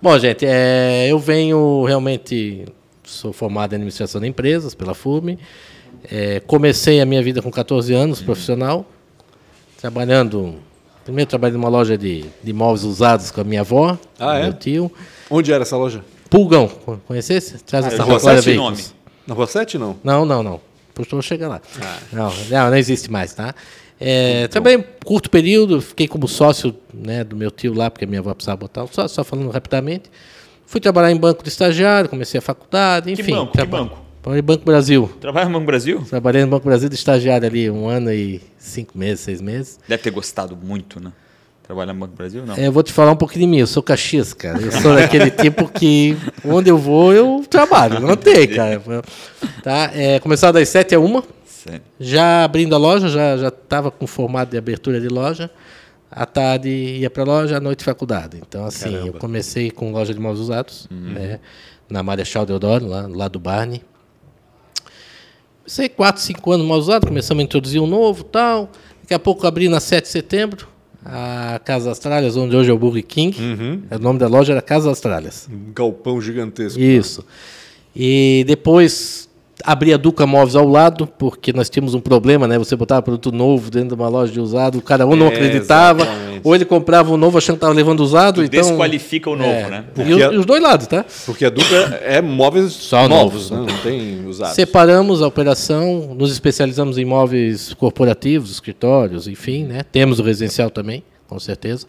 Bom, 0.00 0.16
gente, 0.16 0.46
é, 0.46 1.08
eu 1.08 1.18
venho 1.18 1.82
realmente... 1.84 2.64
Sou 3.02 3.32
formado 3.32 3.72
em 3.72 3.76
administração 3.76 4.20
de 4.20 4.28
empresas 4.28 4.74
pela 4.74 4.94
FUME. 4.94 5.38
É, 6.10 6.40
comecei 6.46 7.00
a 7.00 7.06
minha 7.06 7.22
vida 7.22 7.42
com 7.42 7.50
14 7.50 7.92
anos, 7.92 8.20
hum. 8.20 8.24
profissional, 8.24 8.86
trabalhando... 9.80 10.54
Primeiro 11.02 11.28
trabalhei 11.28 11.58
numa 11.58 11.68
loja 11.68 11.98
de, 11.98 12.24
de 12.42 12.52
móveis 12.54 12.82
usados 12.82 13.30
com 13.30 13.42
a 13.42 13.44
minha 13.44 13.60
avó, 13.60 13.98
ah, 14.18 14.38
meu 14.38 14.48
é? 14.48 14.52
tio. 14.52 14.90
Onde 15.28 15.52
era 15.52 15.62
essa 15.62 15.76
loja? 15.76 16.02
Pulgão, 16.34 16.68
conhecesse? 17.06 17.62
Traz 17.62 17.84
ah, 17.84 17.88
essa 17.88 18.02
rua 18.02 18.18
7 18.18 18.54
nome. 18.54 18.84
Na 19.24 19.34
rua 19.34 19.46
7 19.46 19.78
não? 19.78 19.96
Não, 20.02 20.24
não, 20.24 20.42
não. 20.42 20.60
Vou 21.08 21.22
chegar 21.22 21.48
lá. 21.48 21.62
Ah. 21.80 21.98
Não, 22.12 22.32
não, 22.50 22.70
não 22.70 22.76
existe 22.76 23.08
mais, 23.08 23.32
tá? 23.32 23.54
É, 24.00 24.48
também 24.48 24.84
curto 25.04 25.30
período, 25.30 25.80
fiquei 25.80 26.08
como 26.08 26.26
sócio 26.26 26.74
né, 26.92 27.22
do 27.22 27.36
meu 27.36 27.52
tio 27.52 27.72
lá, 27.72 27.88
porque 27.88 28.04
minha 28.04 28.18
avó 28.18 28.34
precisava 28.34 28.56
botar 28.56 28.84
só, 28.88 29.06
só 29.06 29.22
falando 29.22 29.48
rapidamente. 29.48 30.10
Fui 30.66 30.80
trabalhar 30.80 31.12
em 31.12 31.16
banco 31.16 31.44
de 31.44 31.50
estagiário, 31.50 32.10
comecei 32.10 32.38
a 32.38 32.42
faculdade, 32.42 33.12
enfim. 33.12 33.22
Que 33.22 33.32
banco? 33.32 33.52
Que 33.52 33.64
banco? 33.64 33.98
Trabalhei 34.20 34.42
Banco 34.42 34.64
Brasil. 34.64 35.10
Trabalha 35.20 35.46
no 35.46 35.52
Banco 35.52 35.66
Brasil? 35.66 36.02
Trabalhei 36.08 36.42
no 36.42 36.48
Banco 36.48 36.64
Brasil 36.64 36.88
de 36.88 36.96
estagiário 36.96 37.46
ali, 37.46 37.70
um 37.70 37.86
ano 37.86 38.12
e 38.12 38.40
cinco 38.58 38.98
meses, 38.98 39.20
seis 39.20 39.40
meses. 39.40 39.78
Deve 39.86 40.02
ter 40.02 40.10
gostado 40.10 40.56
muito, 40.56 40.98
né? 40.98 41.12
Trabalha 41.64 41.94
no 41.94 42.00
Banco 42.00 42.14
Brasil, 42.14 42.44
não? 42.44 42.54
É, 42.54 42.66
eu 42.66 42.72
vou 42.72 42.82
te 42.82 42.92
falar 42.92 43.12
um 43.12 43.16
pouquinho 43.16 43.46
de 43.46 43.46
mim. 43.46 43.58
Eu 43.58 43.66
sou 43.66 43.82
Caxias, 43.82 44.34
cara. 44.34 44.60
Eu 44.60 44.70
sou 44.70 44.94
daquele 44.94 45.30
tipo 45.32 45.66
que 45.66 46.14
onde 46.44 46.70
eu 46.70 46.76
vou, 46.76 47.12
eu 47.14 47.42
trabalho. 47.48 48.00
Não 48.00 48.16
tem, 48.16 48.46
cara. 48.46 48.82
Tá? 49.62 49.90
É, 49.94 50.20
começava 50.20 50.52
das 50.52 50.68
7 50.68 50.94
a 50.94 51.00
1. 51.00 51.22
Já 51.98 52.44
abrindo 52.44 52.74
a 52.74 52.78
loja, 52.78 53.08
já 53.08 53.38
já 53.38 53.48
estava 53.48 53.90
com 53.90 54.06
formato 54.06 54.50
de 54.50 54.58
abertura 54.58 55.00
de 55.00 55.08
loja. 55.08 55.50
À 56.10 56.26
tarde 56.26 56.68
ia 56.68 57.08
para 57.08 57.22
a 57.22 57.26
loja, 57.26 57.56
à 57.56 57.60
noite 57.60 57.82
faculdade. 57.82 58.38
Então, 58.46 58.66
assim, 58.66 58.90
Caramba. 58.90 59.06
eu 59.08 59.14
comecei 59.14 59.70
com 59.70 59.90
loja 59.90 60.12
de 60.12 60.20
móveis 60.20 60.40
usados, 60.40 60.86
uhum. 60.90 61.14
né, 61.14 61.40
na 61.88 62.02
Marechal 62.02 62.44
Deodoro, 62.44 62.86
lá, 62.86 63.08
lá 63.08 63.26
do 63.26 63.40
Barney. 63.40 63.82
Comecei 65.64 65.88
4, 65.88 66.22
5 66.22 66.52
anos 66.52 66.66
móveis 66.66 66.88
usados, 66.88 67.08
começamos 67.08 67.40
a 67.40 67.44
introduzir 67.44 67.80
um 67.80 67.86
novo 67.86 68.22
tal. 68.22 68.70
Daqui 69.00 69.14
a 69.14 69.18
pouco 69.18 69.46
abri 69.46 69.68
na 69.68 69.80
7 69.80 70.04
de 70.04 70.10
setembro, 70.10 70.68
a 71.04 71.60
Casa 71.64 71.88
Austrálias, 71.90 72.36
onde 72.36 72.56
hoje 72.56 72.70
é 72.70 72.72
o 72.72 72.78
Burger 72.78 73.04
King. 73.04 73.36
Uhum. 73.38 73.82
O 73.90 73.98
nome 73.98 74.18
da 74.18 74.26
loja 74.26 74.52
era 74.52 74.62
Casa 74.62 74.88
Austrálias. 74.88 75.48
Um 75.50 75.72
galpão 75.72 76.20
gigantesco. 76.20 76.80
Isso. 76.80 77.24
E 77.94 78.44
depois 78.46 79.28
abri 79.62 79.92
a 79.92 79.96
Duca 79.96 80.26
Móveis 80.26 80.56
ao 80.56 80.66
lado, 80.66 81.06
porque 81.06 81.52
nós 81.52 81.70
tínhamos 81.70 81.94
um 81.94 82.00
problema, 82.00 82.48
né? 82.48 82.58
Você 82.58 82.74
botava 82.74 83.02
produto 83.02 83.30
novo 83.30 83.70
dentro 83.70 83.88
de 83.88 83.94
uma 83.94 84.08
loja 84.08 84.32
de 84.32 84.40
usado, 84.40 84.78
o 84.78 84.82
cara 84.82 85.06
ou 85.06 85.14
não 85.14 85.26
é, 85.26 85.28
acreditava, 85.28 86.02
exatamente. 86.02 86.40
ou 86.42 86.54
ele 86.54 86.64
comprava 86.64 87.12
o 87.12 87.16
novo 87.16 87.38
achando 87.38 87.56
que 87.56 87.58
estava 87.58 87.72
levando 87.72 88.00
usado. 88.00 88.36
Tu 88.36 88.44
então, 88.44 88.60
desqualifica 88.60 89.30
o 89.30 89.36
novo, 89.36 89.50
é, 89.50 89.70
né? 89.70 89.84
E, 89.96 90.22
a, 90.22 90.32
e, 90.32 90.36
os 90.36 90.46
dois 90.46 90.62
lados, 90.62 90.86
tá? 90.86 91.04
Porque 91.26 91.44
a 91.44 91.50
Duca 91.50 92.00
é 92.02 92.20
móveis 92.20 92.72
Só 92.72 93.08
novos, 93.08 93.50
novos 93.50 93.66
né? 93.66 93.72
não 93.72 93.82
tem 93.82 94.26
usados. 94.26 94.54
Separamos 94.54 95.22
a 95.22 95.26
operação, 95.26 96.14
nos 96.14 96.32
especializamos 96.32 96.98
em 96.98 97.04
móveis 97.04 97.72
corporativos, 97.74 98.50
escritórios, 98.50 99.28
enfim, 99.28 99.64
né? 99.64 99.82
Temos 99.90 100.18
o 100.18 100.22
residencial 100.22 100.70
também, 100.70 101.02
com 101.28 101.38
certeza. 101.38 101.86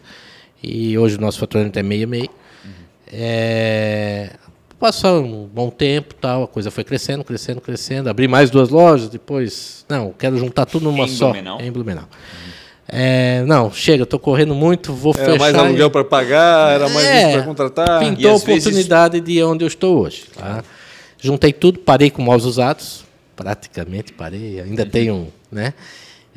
E 0.62 0.96
hoje 0.96 1.16
o 1.16 1.20
nosso 1.20 1.38
faturamento 1.38 1.78
é 1.78 1.82
meio 1.82 2.08
meio. 2.08 2.30
Uhum. 2.64 2.70
É, 3.12 4.30
Passou 4.78 5.22
um 5.22 5.46
bom 5.46 5.70
tempo, 5.70 6.14
tal, 6.14 6.44
a 6.44 6.48
coisa 6.48 6.70
foi 6.70 6.84
crescendo, 6.84 7.24
crescendo, 7.24 7.62
crescendo. 7.62 8.10
Abri 8.10 8.28
mais 8.28 8.50
duas 8.50 8.68
lojas, 8.68 9.08
depois, 9.08 9.86
não, 9.88 10.12
quero 10.12 10.36
juntar 10.36 10.66
tudo 10.66 10.84
numa 10.84 11.04
em 11.04 11.08
só. 11.08 11.30
Blumenau. 11.30 11.60
Em 11.60 11.72
Blumenau. 11.72 12.04
Uhum. 12.04 12.46
É, 12.88 13.42
não, 13.46 13.72
chega, 13.72 14.04
estou 14.04 14.20
correndo 14.20 14.54
muito, 14.54 14.92
vou 14.92 15.14
era 15.16 15.32
fechar. 15.32 15.34
Era 15.34 15.52
mais 15.52 15.54
aluguel 15.54 15.90
para 15.90 16.04
pagar, 16.04 16.74
era 16.74 16.88
mais 16.90 17.06
é, 17.06 17.32
para 17.32 17.42
contratar. 17.42 18.00
Pintou 18.00 18.30
a 18.30 18.34
oportunidade 18.34 19.20
vezes... 19.20 19.26
de 19.26 19.42
onde 19.42 19.64
eu 19.64 19.68
estou 19.68 20.02
hoje. 20.02 20.24
Tá? 20.36 20.62
Juntei 21.18 21.52
tudo, 21.54 21.78
parei 21.78 22.10
com 22.10 22.20
móveis 22.20 22.44
usados, 22.44 23.04
praticamente 23.34 24.12
parei, 24.12 24.60
ainda 24.60 24.82
uhum. 24.82 24.90
tenho, 24.90 25.32
né? 25.50 25.72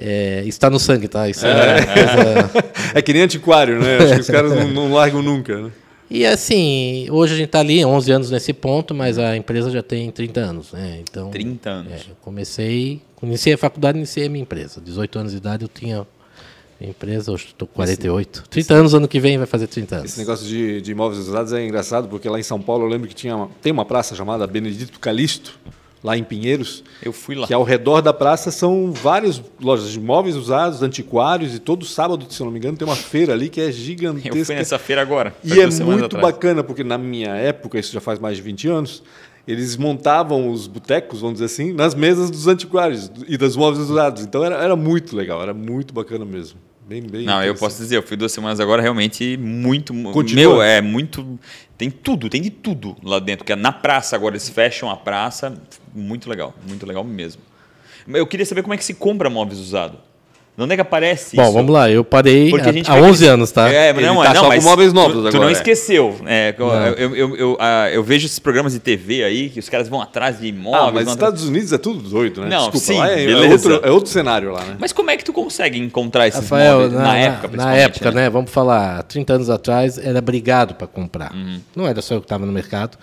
É, 0.02 0.44
está 0.46 0.70
no 0.70 0.80
sangue, 0.80 1.10
tá? 1.10 1.28
Isso 1.28 1.46
é, 1.46 1.50
é, 1.52 2.96
é 3.00 3.02
que 3.02 3.12
nem 3.12 3.24
antiquário, 3.24 3.82
né? 3.82 3.98
Acho 3.98 4.14
que 4.14 4.22
os 4.22 4.30
caras 4.30 4.54
não, 4.54 4.68
não 4.70 4.94
largam 4.94 5.22
nunca, 5.22 5.58
né? 5.62 5.72
E 6.10 6.26
assim, 6.26 7.08
hoje 7.12 7.36
a 7.36 7.38
gente 7.38 7.48
está 7.48 7.60
ali 7.60 7.86
11 7.86 8.12
anos 8.12 8.32
nesse 8.32 8.52
ponto, 8.52 8.96
mas 8.96 9.20
a 9.20 9.38
empresa 9.38 9.70
já 9.70 9.84
tem 9.84 10.10
30 10.10 10.40
anos, 10.40 10.72
né? 10.72 11.00
Então, 11.02 11.30
30 11.30 11.70
anos. 11.70 11.94
É, 11.94 12.00
comecei, 12.22 13.02
iniciei 13.22 13.54
a 13.54 13.58
faculdade, 13.58 13.98
iniciei 13.98 14.26
a 14.26 14.30
minha 14.30 14.42
empresa. 14.42 14.82
18 14.82 15.20
anos 15.20 15.32
de 15.32 15.38
idade 15.38 15.64
eu 15.64 15.70
tinha 15.70 16.08
empresa, 16.82 17.32
hoje 17.32 17.48
estou 17.48 17.68
com 17.68 17.76
48. 17.76 18.46
30 18.50 18.74
anos, 18.74 18.94
ano 18.94 19.08
que 19.08 19.20
vem 19.20 19.38
vai 19.38 19.46
fazer 19.46 19.68
30 19.68 19.96
anos. 19.98 20.12
Esse 20.12 20.20
negócio 20.20 20.48
de, 20.48 20.82
de 20.82 20.92
imóveis 20.92 21.28
usados 21.28 21.52
é 21.52 21.64
engraçado, 21.66 22.08
porque 22.08 22.30
lá 22.30 22.40
em 22.40 22.44
São 22.44 22.62
Paulo 22.62 22.86
eu 22.86 22.90
lembro 22.90 23.08
que 23.08 23.16
tinha 23.16 23.36
uma, 23.36 23.50
tem 23.62 23.72
uma 23.72 23.86
praça 23.86 24.16
chamada 24.16 24.48
Benedito 24.48 25.00
Calixto, 25.00 25.60
lá 26.04 26.18
em 26.18 26.24
Pinheiros. 26.24 26.84
Eu 27.04 27.12
fui 27.12 27.36
lá. 27.36 27.48
Que 27.48 27.54
ao 27.54 27.64
redor 27.64 28.02
da 28.02 28.14
praça 28.14 28.52
são 28.52 28.92
várias 28.92 29.42
lojas 29.60 29.92
de 29.92 30.00
móveis 30.00 30.36
usados, 30.36 30.82
antiquários, 30.82 31.56
e 31.56 31.60
todo 31.60 31.86
sábado, 31.86 32.26
se 32.30 32.42
não 32.44 32.52
me 32.52 32.58
engano, 32.58 32.78
tem 32.78 32.88
uma 32.88 32.96
feira 32.96 33.34
ali 33.34 33.50
que 33.50 33.62
é 33.62 33.72
gigantesca. 33.72 34.38
Eu 34.38 34.46
fui 34.46 34.56
nessa 34.56 34.80
feira 34.80 35.02
agora. 35.02 35.36
E 35.44 35.60
é 35.60 35.68
muito 35.68 36.06
atrás. 36.06 36.26
bacana, 36.26 36.64
porque 36.64 36.84
na 36.84 36.98
minha 36.98 37.36
época, 37.36 37.78
isso 37.78 37.92
já 37.92 38.02
faz 38.02 38.20
mais 38.20 38.38
de 38.38 38.44
20 38.44 38.68
anos, 38.68 39.04
eles 39.48 39.76
montavam 39.78 40.52
os 40.52 40.68
botecos, 40.68 41.22
vamos 41.22 41.40
dizer 41.40 41.46
assim, 41.46 41.74
nas 41.74 41.96
mesas 41.96 42.30
dos 42.30 42.48
antiquários 42.48 43.12
e 43.28 43.36
dos 43.36 43.56
móveis 43.56 43.90
usados. 43.90 44.24
Então 44.24 44.44
era, 44.44 44.56
era 44.56 44.76
muito 44.76 45.16
legal, 45.16 45.42
era 45.42 45.54
muito 45.54 45.94
bacana 45.94 46.24
mesmo. 46.24 46.60
Bem, 46.88 47.04
bem 47.04 47.24
Não, 47.24 47.44
eu 47.44 47.54
posso 47.54 47.78
dizer, 47.78 47.98
eu 47.98 48.04
fui 48.04 48.18
duas 48.18 48.32
semanas 48.32 48.60
agora, 48.60 48.82
realmente 48.82 49.38
muito. 49.38 49.94
Continua? 50.12 50.54
Meu, 50.56 50.62
é 50.62 50.82
muito. 50.82 51.40
Tem 51.80 51.90
tudo, 51.90 52.30
tem 52.30 52.42
de 52.42 52.50
tudo 52.50 52.98
lá 53.02 53.20
dentro. 53.20 53.46
Que 53.46 53.54
é 53.54 53.56
na 53.56 53.72
praça 53.72 54.14
agora, 54.14 54.34
eles 54.34 54.50
fecham 54.50 54.90
a 54.90 54.98
praça. 54.98 55.58
Muito 55.96 56.30
legal, 56.30 56.54
muito 56.68 56.86
legal 56.86 57.06
mesmo. 57.06 57.42
Eu 58.06 58.28
queria 58.28 58.46
saber 58.46 58.64
como 58.64 58.74
é 58.74 58.78
que 58.78 58.84
se 58.84 58.94
compra 58.94 59.30
móveis 59.30 59.60
usados. 59.60 59.98
Onde 60.64 60.74
é 60.74 60.76
que 60.76 60.82
aparece 60.82 61.36
Bom, 61.36 61.44
isso? 61.44 61.54
vamos 61.54 61.72
lá, 61.72 61.90
eu 61.90 62.04
parei 62.04 62.52
há, 62.88 62.94
há 62.94 62.96
11 62.96 63.28
anos, 63.28 63.52
tá? 63.52 63.70
É, 63.70 63.94
mas 63.94 64.06
não, 64.06 64.22
tá 64.22 64.34
não, 64.34 64.42
só 64.42 64.48
mas 64.50 64.64
com 64.64 64.70
móveis 64.70 64.94
novos 64.94 65.14
tu, 65.14 65.20
agora. 65.20 65.32
Tu 65.32 65.40
não 65.40 65.50
esqueceu. 65.50 66.16
É, 66.26 66.54
não. 66.58 66.74
Eu, 66.74 67.16
eu, 67.16 67.36
eu, 67.36 67.58
eu, 67.94 68.04
vejo 68.04 68.26
esses 68.26 68.40
programas 68.40 68.74
de 68.74 68.80
TV 68.80 69.24
aí, 69.24 69.50
que 69.50 69.60
os 69.60 69.70
caras 69.70 69.88
vão 69.88 70.02
atrás 70.02 70.40
de 70.40 70.48
imóveis. 70.48 70.90
Ah, 70.90 70.92
mas 70.92 71.06
nos 71.06 71.14
Estados 71.14 71.44
Unidos 71.46 71.72
é 71.72 71.78
tudo 71.78 72.08
doido, 72.08 72.42
né? 72.42 72.50
Não, 72.50 72.70
Desculpa, 72.70 72.86
sim, 72.86 72.98
lá 72.98 73.12
é, 73.12 73.32
é, 73.32 73.52
outro, 73.52 73.82
é 73.84 73.92
outro 73.92 74.10
cenário 74.10 74.52
lá, 74.52 74.64
né? 74.64 74.76
Mas 74.80 74.92
como 74.92 75.10
é 75.10 75.18
que 75.18 75.24
tu 75.24 75.32
consegue 75.32 75.80
encontrar 75.80 76.28
esses 76.28 76.42
Rafael, 76.42 76.74
móveis 76.74 76.94
na, 76.94 77.02
na 77.02 77.18
época, 77.18 77.58
Na 77.58 77.76
época, 77.76 78.12
né? 78.12 78.22
né? 78.24 78.30
Vamos 78.30 78.52
falar, 78.52 79.04
30 79.04 79.34
anos 79.34 79.50
atrás, 79.50 79.98
era 79.98 80.22
brigado 80.22 80.76
para 80.76 80.88
comprar. 80.88 81.34
Uhum. 81.34 81.60
Não 81.76 81.88
era 81.88 82.02
só 82.02 82.16
eu 82.16 82.20
que 82.20 82.26
estava 82.26 82.46
no 82.46 82.52
mercado. 82.52 82.98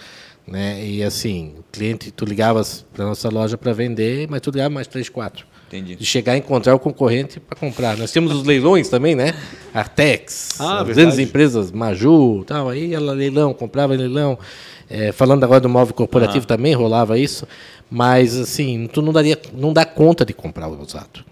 Né? 0.46 0.84
E 0.84 1.02
assim, 1.02 1.54
o 1.58 1.64
cliente, 1.72 2.10
tu 2.10 2.24
ligavas 2.24 2.84
para 2.94 3.04
nossa 3.04 3.28
loja 3.28 3.58
para 3.58 3.72
vender, 3.72 4.28
mas 4.30 4.40
tu 4.40 4.50
ligava 4.50 4.70
mais 4.70 4.86
três, 4.86 5.08
quatro. 5.08 5.44
Entendi. 5.66 5.96
De 5.96 6.06
chegar 6.06 6.34
a 6.34 6.36
encontrar 6.36 6.74
o 6.74 6.78
concorrente 6.78 7.40
para 7.40 7.58
comprar. 7.58 7.96
Nós 7.96 8.12
temos 8.12 8.32
os 8.32 8.44
leilões 8.44 8.88
também, 8.88 9.14
né? 9.14 9.34
Artex, 9.74 10.60
ah, 10.60 10.84
grandes 10.84 11.18
empresas, 11.18 11.72
Maju, 11.72 12.44
tal. 12.46 12.68
Aí 12.68 12.94
ela 12.94 13.12
leilão, 13.12 13.52
comprava 13.52 13.94
leilão. 13.94 14.38
É, 14.88 15.10
falando 15.10 15.42
agora 15.42 15.60
do 15.60 15.68
móvel 15.68 15.92
corporativo 15.94 16.44
ah. 16.44 16.48
também 16.48 16.72
rolava 16.72 17.18
isso. 17.18 17.46
Mas 17.90 18.36
assim, 18.36 18.88
tu 18.92 19.02
não 19.02 19.12
daria, 19.12 19.38
não 19.52 19.72
dá 19.72 19.84
conta 19.84 20.24
de 20.24 20.32
comprar 20.32 20.68
o 20.68 20.80
usado. 20.80 21.24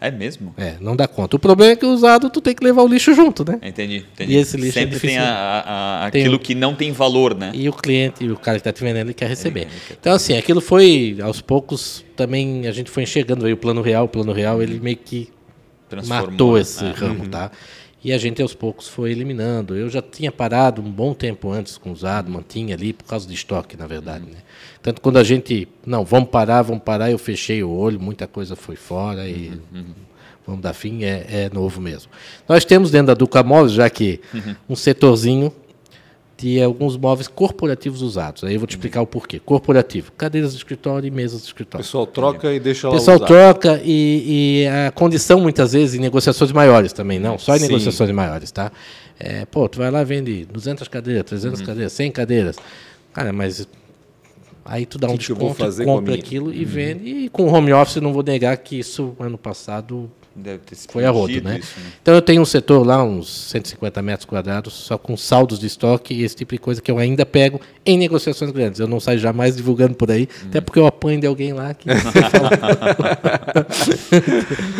É 0.00 0.12
mesmo? 0.12 0.54
É, 0.56 0.76
não 0.80 0.94
dá 0.94 1.08
conta. 1.08 1.34
O 1.34 1.38
problema 1.40 1.72
é 1.72 1.76
que 1.76 1.84
o 1.84 1.92
usado 1.92 2.30
tu 2.30 2.40
tem 2.40 2.54
que 2.54 2.62
levar 2.62 2.82
o 2.82 2.86
lixo 2.86 3.12
junto, 3.14 3.44
né? 3.44 3.58
Entendi, 3.62 4.04
entendi. 4.12 4.32
E 4.32 4.36
esse 4.36 4.56
lixo 4.56 4.78
é 4.78 4.82
Sempre 4.82 4.96
é 4.96 5.00
tem 5.00 5.18
a, 5.18 5.24
a, 5.24 6.06
aquilo 6.06 6.38
tem, 6.38 6.46
que 6.46 6.54
não 6.54 6.74
tem 6.74 6.92
valor, 6.92 7.34
né? 7.34 7.50
E 7.52 7.68
o 7.68 7.72
cliente, 7.72 8.24
o 8.30 8.36
cara 8.36 8.58
que 8.58 8.60
está 8.60 8.72
te 8.72 8.82
vendendo, 8.82 9.08
ele 9.08 9.14
quer 9.14 9.28
receber. 9.28 9.62
Ele, 9.62 9.70
ele 9.70 9.80
quer... 9.88 9.96
Então, 10.00 10.12
assim, 10.12 10.36
aquilo 10.36 10.60
foi, 10.60 11.18
aos 11.20 11.40
poucos, 11.40 12.04
também 12.14 12.68
a 12.68 12.72
gente 12.72 12.90
foi 12.90 13.02
enxergando 13.02 13.44
aí 13.44 13.52
o 13.52 13.56
plano 13.56 13.82
real. 13.82 14.04
O 14.04 14.08
plano 14.08 14.32
real, 14.32 14.62
ele 14.62 14.78
meio 14.78 14.96
que 14.96 15.30
matou 16.06 16.56
esse 16.56 16.84
ah, 16.84 16.92
ramo, 16.92 17.24
uhum. 17.24 17.30
tá? 17.30 17.50
E 18.02 18.12
a 18.12 18.18
gente 18.18 18.40
aos 18.40 18.54
poucos 18.54 18.86
foi 18.86 19.10
eliminando. 19.10 19.74
Eu 19.74 19.88
já 19.88 20.00
tinha 20.00 20.30
parado 20.30 20.80
um 20.80 20.90
bom 20.90 21.12
tempo 21.12 21.50
antes 21.50 21.76
com 21.76 21.90
usado, 21.90 22.30
mantinha 22.30 22.76
ali 22.76 22.92
por 22.92 23.04
causa 23.04 23.26
de 23.26 23.34
estoque, 23.34 23.76
na 23.76 23.88
verdade. 23.88 24.24
Uhum. 24.24 24.30
Né? 24.30 24.38
Tanto 24.82 25.00
quando 25.00 25.18
a 25.18 25.24
gente, 25.24 25.68
não, 25.84 26.04
vamos 26.04 26.30
parar, 26.30 26.62
vamos 26.62 26.82
parar, 26.82 27.10
eu 27.10 27.18
fechei 27.18 27.62
o 27.62 27.70
olho, 27.70 28.00
muita 28.00 28.26
coisa 28.26 28.54
foi 28.54 28.76
fora 28.76 29.28
e 29.28 29.60
uhum. 29.72 29.84
vamos 30.46 30.62
dar 30.62 30.72
fim, 30.72 31.04
é, 31.04 31.26
é, 31.28 31.50
novo 31.52 31.80
mesmo. 31.80 32.10
Nós 32.48 32.64
temos 32.64 32.90
dentro 32.90 33.08
da 33.08 33.14
Duca 33.14 33.42
Móveis, 33.42 33.72
já 33.72 33.90
que 33.90 34.20
uhum. 34.32 34.54
um 34.70 34.76
setorzinho 34.76 35.52
de 36.38 36.62
alguns 36.62 36.96
móveis 36.96 37.26
corporativos 37.26 38.00
usados. 38.00 38.44
Aí 38.44 38.54
eu 38.54 38.60
vou 38.60 38.66
te 38.66 38.70
explicar 38.76 39.02
o 39.02 39.06
porquê. 39.06 39.40
Corporativo, 39.40 40.12
cadeiras 40.12 40.52
de 40.52 40.58
escritório 40.58 41.08
e 41.08 41.10
mesas 41.10 41.40
de 41.40 41.48
escritório. 41.48 41.82
O 41.82 41.84
pessoal 41.84 42.06
troca 42.06 42.54
e 42.54 42.60
deixa 42.60 42.86
lá 42.86 42.94
O 42.94 42.96
pessoal 42.96 43.16
usar. 43.16 43.26
troca 43.26 43.80
e, 43.84 44.62
e, 44.62 44.66
a 44.68 44.92
condição, 44.92 45.40
muitas 45.40 45.72
vezes, 45.72 45.96
em 45.96 45.98
negociações 45.98 46.52
maiores 46.52 46.92
também, 46.92 47.18
não, 47.18 47.38
só 47.38 47.56
em 47.56 47.58
Sim. 47.58 47.66
negociações 47.66 48.10
maiores, 48.12 48.52
tá? 48.52 48.70
É, 49.18 49.44
pô, 49.46 49.68
tu 49.68 49.78
vai 49.78 49.90
lá 49.90 50.04
vende 50.04 50.46
200 50.46 50.86
cadeiras, 50.86 51.24
300 51.24 51.58
uhum. 51.58 51.66
cadeiras, 51.66 51.92
100 51.92 52.12
cadeiras. 52.12 52.56
Cara, 53.12 53.32
mas 53.32 53.66
Aí 54.68 54.84
tu 54.84 54.98
dá 54.98 55.08
um 55.08 55.12
que 55.12 55.18
desconto, 55.18 55.66
que 55.70 55.84
compra 55.84 56.14
aquilo 56.14 56.52
e 56.52 56.58
uhum. 56.58 56.66
vende. 56.66 57.08
E 57.08 57.28
com 57.30 57.44
o 57.44 57.52
home 57.52 57.72
office, 57.72 57.96
não 57.96 58.12
vou 58.12 58.22
negar 58.22 58.54
que 58.58 58.78
isso, 58.78 59.16
ano 59.18 59.38
passado, 59.38 60.10
foi 60.88 61.04
a 61.04 61.10
rodo, 61.10 61.40
né? 61.42 61.58
Isso, 61.58 61.80
né? 61.80 61.86
Então 62.00 62.14
eu 62.14 62.22
tenho 62.22 62.40
um 62.42 62.44
setor 62.44 62.86
lá, 62.86 63.02
uns 63.02 63.50
150 63.50 64.00
metros 64.02 64.24
quadrados, 64.24 64.72
só 64.74 64.96
com 64.96 65.16
saldos 65.16 65.58
de 65.58 65.66
estoque 65.66 66.14
e 66.14 66.22
esse 66.22 66.36
tipo 66.36 66.52
de 66.52 66.58
coisa 66.58 66.80
que 66.80 66.90
eu 66.90 66.98
ainda 66.98 67.26
pego 67.26 67.60
em 67.84 67.98
negociações 67.98 68.50
grandes. 68.50 68.78
Eu 68.78 68.86
não 68.86 69.00
saio 69.00 69.18
jamais 69.18 69.56
divulgando 69.56 69.94
por 69.94 70.10
aí, 70.10 70.28
uhum. 70.42 70.48
até 70.48 70.60
porque 70.60 70.78
eu 70.78 70.86
apanho 70.86 71.20
de 71.20 71.26
alguém 71.26 71.52
lá 71.54 71.74
que. 71.74 71.88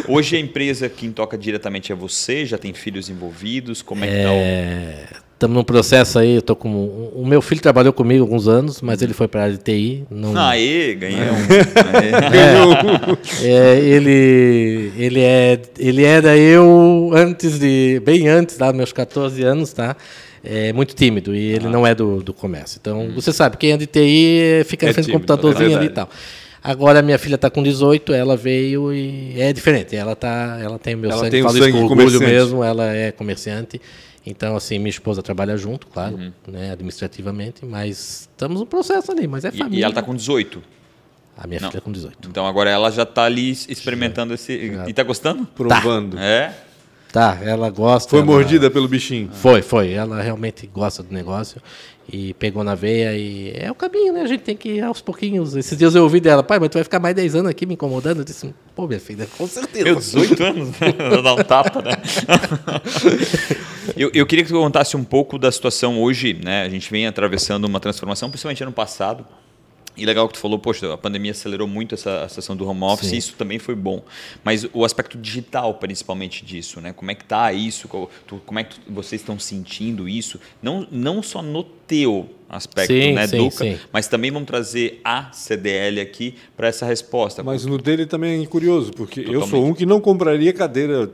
Hoje 0.06 0.36
a 0.36 0.40
empresa 0.40 0.88
quem 0.88 1.10
toca 1.10 1.36
diretamente 1.36 1.90
é 1.92 1.94
você, 1.94 2.46
já 2.46 2.58
tem 2.58 2.72
filhos 2.72 3.08
envolvidos? 3.08 3.82
Como 3.82 4.04
é, 4.04 4.08
que 4.08 4.22
tá 4.22 4.32
o... 4.32 5.27
É, 5.38 5.44
Estamos 5.48 5.56
num 5.56 5.62
processo 5.62 6.18
aí, 6.18 6.34
eu 6.34 6.42
tô 6.42 6.56
com. 6.56 6.68
O 7.14 7.24
meu 7.24 7.40
filho 7.40 7.60
trabalhou 7.60 7.92
comigo 7.92 8.22
alguns 8.22 8.48
anos, 8.48 8.82
mas 8.82 9.00
ele 9.02 9.14
foi 9.14 9.28
para 9.28 9.44
a 9.44 9.56
TI. 9.56 10.04
Não... 10.10 10.36
Aê, 10.36 10.96
ganhei 10.96 11.30
um. 11.30 11.46
é, 13.44 13.46
é, 13.76 13.78
ele, 13.78 14.92
ele, 14.96 15.20
é, 15.20 15.60
ele 15.78 16.04
era 16.04 16.36
eu 16.36 17.12
antes 17.14 17.58
de. 17.58 18.02
bem 18.04 18.28
antes, 18.28 18.56
tá? 18.56 18.72
Meus 18.72 18.92
14 18.92 19.42
anos, 19.44 19.72
tá? 19.72 19.96
É 20.42 20.72
muito 20.72 20.94
tímido 20.94 21.34
e 21.34 21.52
ele 21.52 21.66
ah. 21.66 21.70
não 21.70 21.86
é 21.86 21.94
do, 21.94 22.22
do 22.22 22.32
comércio. 22.32 22.78
Então, 22.80 23.02
hum. 23.02 23.12
você 23.14 23.32
sabe, 23.32 23.56
quem 23.56 23.72
é 23.72 23.76
de 23.76 23.86
TI 23.86 24.64
fica 24.64 24.86
é 24.86 24.88
na 24.88 24.94
frente 24.94 25.06
do 25.06 25.12
computadorzinho 25.12 25.72
é 25.72 25.74
ali 25.74 25.86
e 25.86 25.90
tal. 25.90 26.08
Agora 26.62 27.00
minha 27.00 27.18
filha 27.18 27.36
está 27.36 27.48
com 27.48 27.62
18, 27.62 28.12
ela 28.12 28.36
veio 28.36 28.92
e 28.92 29.40
é 29.40 29.52
diferente. 29.52 29.94
Ela 29.94 30.16
tá, 30.16 30.58
ela 30.60 30.78
tem 30.78 30.94
o 30.94 30.98
meu 30.98 31.10
ela 31.10 31.20
sangue, 31.20 31.30
tem 31.30 31.42
falo 31.42 31.54
sangue 31.54 31.68
isso 31.68 31.78
com 31.78 31.84
orgulho 31.84 32.20
mesmo, 32.20 32.64
ela 32.64 32.92
é 32.92 33.12
comerciante. 33.12 33.80
Então, 34.28 34.56
assim, 34.56 34.78
minha 34.78 34.90
esposa 34.90 35.22
trabalha 35.22 35.56
junto, 35.56 35.86
claro, 35.86 36.16
uhum. 36.16 36.32
né, 36.46 36.70
administrativamente, 36.70 37.64
mas 37.64 38.28
estamos 38.32 38.60
no 38.60 38.66
processo 38.66 39.10
ali, 39.10 39.26
mas 39.26 39.44
é 39.44 39.50
família. 39.50 39.76
E, 39.76 39.80
e 39.80 39.82
ela 39.82 39.92
está 39.92 40.02
com 40.02 40.14
18? 40.14 40.62
A 41.36 41.46
minha 41.46 41.60
Não. 41.60 41.70
filha 41.70 41.80
com 41.80 41.92
18. 41.92 42.28
Então 42.28 42.46
agora 42.46 42.68
ela 42.68 42.90
já 42.90 43.04
está 43.04 43.24
ali 43.24 43.50
experimentando 43.50 44.30
já. 44.30 44.34
esse. 44.34 44.74
Já. 44.74 44.86
E 44.86 44.90
está 44.90 45.02
gostando? 45.02 45.46
Provando. 45.46 46.16
Tá. 46.16 46.22
É? 46.22 46.54
Tá, 47.12 47.38
ela 47.42 47.70
gosta. 47.70 48.10
Foi 48.10 48.18
ela... 48.18 48.26
mordida 48.26 48.70
pelo 48.70 48.86
bichinho? 48.86 49.30
Foi, 49.32 49.62
foi. 49.62 49.92
Ela 49.92 50.20
realmente 50.20 50.66
gosta 50.66 51.02
do 51.02 51.14
negócio 51.14 51.62
e 52.10 52.32
pegou 52.34 52.64
na 52.64 52.74
veia 52.74 53.16
e 53.16 53.52
é 53.54 53.70
o 53.70 53.74
caminho, 53.74 54.14
né? 54.14 54.22
A 54.22 54.26
gente 54.26 54.40
tem 54.40 54.56
que 54.56 54.76
ir 54.76 54.80
aos 54.82 55.00
pouquinhos. 55.00 55.54
Esses 55.54 55.76
dias 55.76 55.94
eu 55.94 56.02
ouvi 56.02 56.20
dela, 56.20 56.42
pai, 56.42 56.58
mas 56.58 56.70
tu 56.70 56.74
vai 56.74 56.84
ficar 56.84 56.98
mais 56.98 57.14
10 57.14 57.36
anos 57.36 57.50
aqui 57.50 57.66
me 57.66 57.74
incomodando? 57.74 58.18
Eu 58.18 58.24
disse, 58.24 58.54
pô, 58.74 58.86
minha 58.86 58.98
filha, 58.98 59.28
com 59.36 59.46
certeza. 59.46 59.84
Meu, 59.84 59.96
18 59.96 60.42
anos, 60.42 60.68
né? 60.70 60.92
Dar 61.22 61.34
um 61.34 61.44
tapa, 61.44 61.82
né? 61.82 61.92
eu, 63.96 64.10
eu 64.14 64.26
queria 64.26 64.42
que 64.42 64.50
tu 64.50 64.58
contasse 64.58 64.96
um 64.96 65.04
pouco 65.04 65.38
da 65.38 65.52
situação 65.52 66.00
hoje, 66.00 66.38
né? 66.42 66.62
A 66.62 66.68
gente 66.70 66.90
vem 66.90 67.06
atravessando 67.06 67.66
uma 67.66 67.78
transformação, 67.78 68.30
principalmente 68.30 68.62
ano 68.62 68.72
passado, 68.72 69.26
e 69.98 70.06
legal 70.06 70.28
que 70.28 70.34
tu 70.34 70.40
falou, 70.40 70.58
poxa, 70.58 70.92
a 70.92 70.96
pandemia 70.96 71.32
acelerou 71.32 71.66
muito 71.66 71.94
essa 71.94 72.22
a 72.24 72.28
sessão 72.28 72.56
do 72.56 72.66
home 72.66 72.82
office, 72.82 73.10
Sim. 73.10 73.16
isso 73.16 73.34
também 73.34 73.58
foi 73.58 73.74
bom. 73.74 74.02
Mas 74.44 74.66
o 74.72 74.84
aspecto 74.84 75.18
digital, 75.18 75.74
principalmente 75.74 76.44
disso, 76.44 76.80
né? 76.80 76.92
Como 76.92 77.10
é 77.10 77.14
que 77.14 77.24
tá 77.24 77.52
isso? 77.52 77.88
Como 77.88 78.58
é 78.58 78.64
que 78.64 78.78
vocês 78.88 79.20
estão 79.20 79.38
sentindo 79.38 80.08
isso? 80.08 80.40
Não, 80.62 80.86
não 80.90 81.22
só 81.22 81.42
no 81.42 81.62
teu 81.64 82.30
aspecto, 82.48 82.92
sim, 82.92 83.12
né, 83.12 83.26
sim, 83.26 83.36
Duca, 83.36 83.64
sim. 83.64 83.78
mas 83.92 84.08
também 84.08 84.30
vamos 84.30 84.46
trazer 84.46 85.00
a 85.04 85.30
CDL 85.32 86.00
aqui 86.00 86.34
para 86.56 86.68
essa 86.68 86.86
resposta. 86.86 87.42
Mas 87.42 87.66
no 87.66 87.76
dele 87.76 88.06
também 88.06 88.42
é 88.42 88.46
curioso, 88.46 88.92
porque 88.92 89.22
Totalmente. 89.22 89.42
eu 89.42 89.48
sou 89.48 89.66
um 89.66 89.74
que 89.74 89.84
não 89.84 90.00
compraria 90.00 90.52
cadeira 90.52 91.10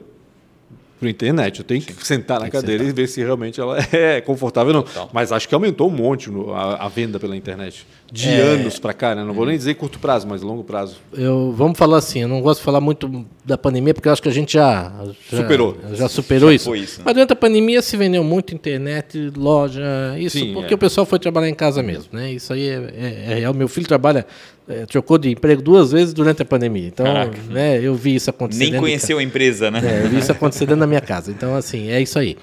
para 0.99 1.09
internet. 1.09 1.59
Eu 1.59 1.65
tenho 1.65 1.81
Sim. 1.81 1.93
que 1.93 2.07
sentar 2.07 2.41
na 2.41 2.51
cadeira 2.51 2.85
sentar. 2.85 2.99
e 2.99 3.03
ver 3.03 3.09
se 3.09 3.23
realmente 3.23 3.61
ela 3.61 3.77
é 3.93 4.21
confortável 4.21 4.75
ou 4.75 4.81
não. 4.81 4.83
Total. 4.83 5.11
Mas 5.13 5.33
acho 5.33 5.49
que 5.49 5.55
aumentou 5.55 5.89
um 5.89 5.93
monte 5.93 6.31
a, 6.55 6.87
a 6.87 6.89
venda 6.89 7.19
pela 7.19 7.37
internet. 7.37 7.87
De 8.13 8.29
é... 8.29 8.41
anos 8.41 8.79
para 8.79 8.93
cá, 8.93 9.15
né? 9.15 9.25
Não 9.25 9.35
vou 9.35 9.45
nem 9.47 9.57
dizer 9.57 9.75
curto 9.75 9.99
prazo, 9.99 10.27
mas 10.29 10.43
longo 10.43 10.63
prazo. 10.63 10.97
Eu, 11.13 11.53
vamos 11.57 11.77
falar 11.77 11.99
assim, 11.99 12.21
eu 12.21 12.29
não 12.29 12.41
gosto 12.41 12.61
de 12.61 12.65
falar 12.65 12.81
muito 12.81 13.27
da 13.45 13.59
pandemia, 13.59 13.93
porque 13.93 14.09
eu 14.09 14.13
acho 14.13 14.23
que 14.23 14.29
a 14.29 14.33
gente 14.33 14.53
já... 14.53 14.93
já 15.31 15.39
superou. 15.39 15.77
Já 15.95 16.09
superou 16.09 16.51
já 16.51 16.55
isso. 16.55 16.75
isso 16.77 16.99
né? 16.99 17.05
Mas 17.07 17.15
durante 17.15 17.33
a 17.33 17.37
pandemia 17.37 17.83
se 17.83 17.97
vendeu 17.97 18.23
muito 18.23 18.55
internet, 18.55 19.33
loja, 19.37 19.83
isso, 20.19 20.39
Sim, 20.39 20.53
porque 20.53 20.75
é. 20.75 20.77
o 20.77 20.79
pessoal 20.79 21.05
foi 21.05 21.19
trabalhar 21.19 21.49
em 21.49 21.55
casa 21.55 21.83
mesmo, 21.83 22.11
né? 22.13 22.33
Isso 22.33 22.53
aí 22.53 22.69
é, 22.69 22.75
é, 22.75 23.33
é 23.33 23.35
real. 23.35 23.55
Meu 23.55 23.69
filho 23.69 23.87
trabalha 23.87 24.27
é, 24.69 24.87
trocou 24.87 25.19
de 25.19 25.31
emprego 25.31 25.63
duas 25.63 25.93
vezes 25.93 26.15
durante 26.15 26.43
a 26.43 26.45
pandemia. 26.45 26.89
Então, 26.89 27.07
né, 27.51 27.81
eu 27.81 27.95
vi 27.95 28.15
isso 28.15 28.31
acontecer. 28.31 28.71
Nem 28.71 28.81
conheceu 28.81 29.19
a 29.19 29.23
empresa, 29.23 29.71
né? 29.71 29.81
É, 29.85 30.05
eu 30.05 30.11
vi 30.11 30.19
isso 30.19 30.33
acontecer 30.33 30.67
dentro 30.67 30.81
da 30.81 30.87
minha 30.87 31.01
casa. 31.01 31.31
Então, 31.31 31.55
assim, 31.55 31.91
é 31.91 32.01
isso 32.01 32.19
aí. 32.19 32.37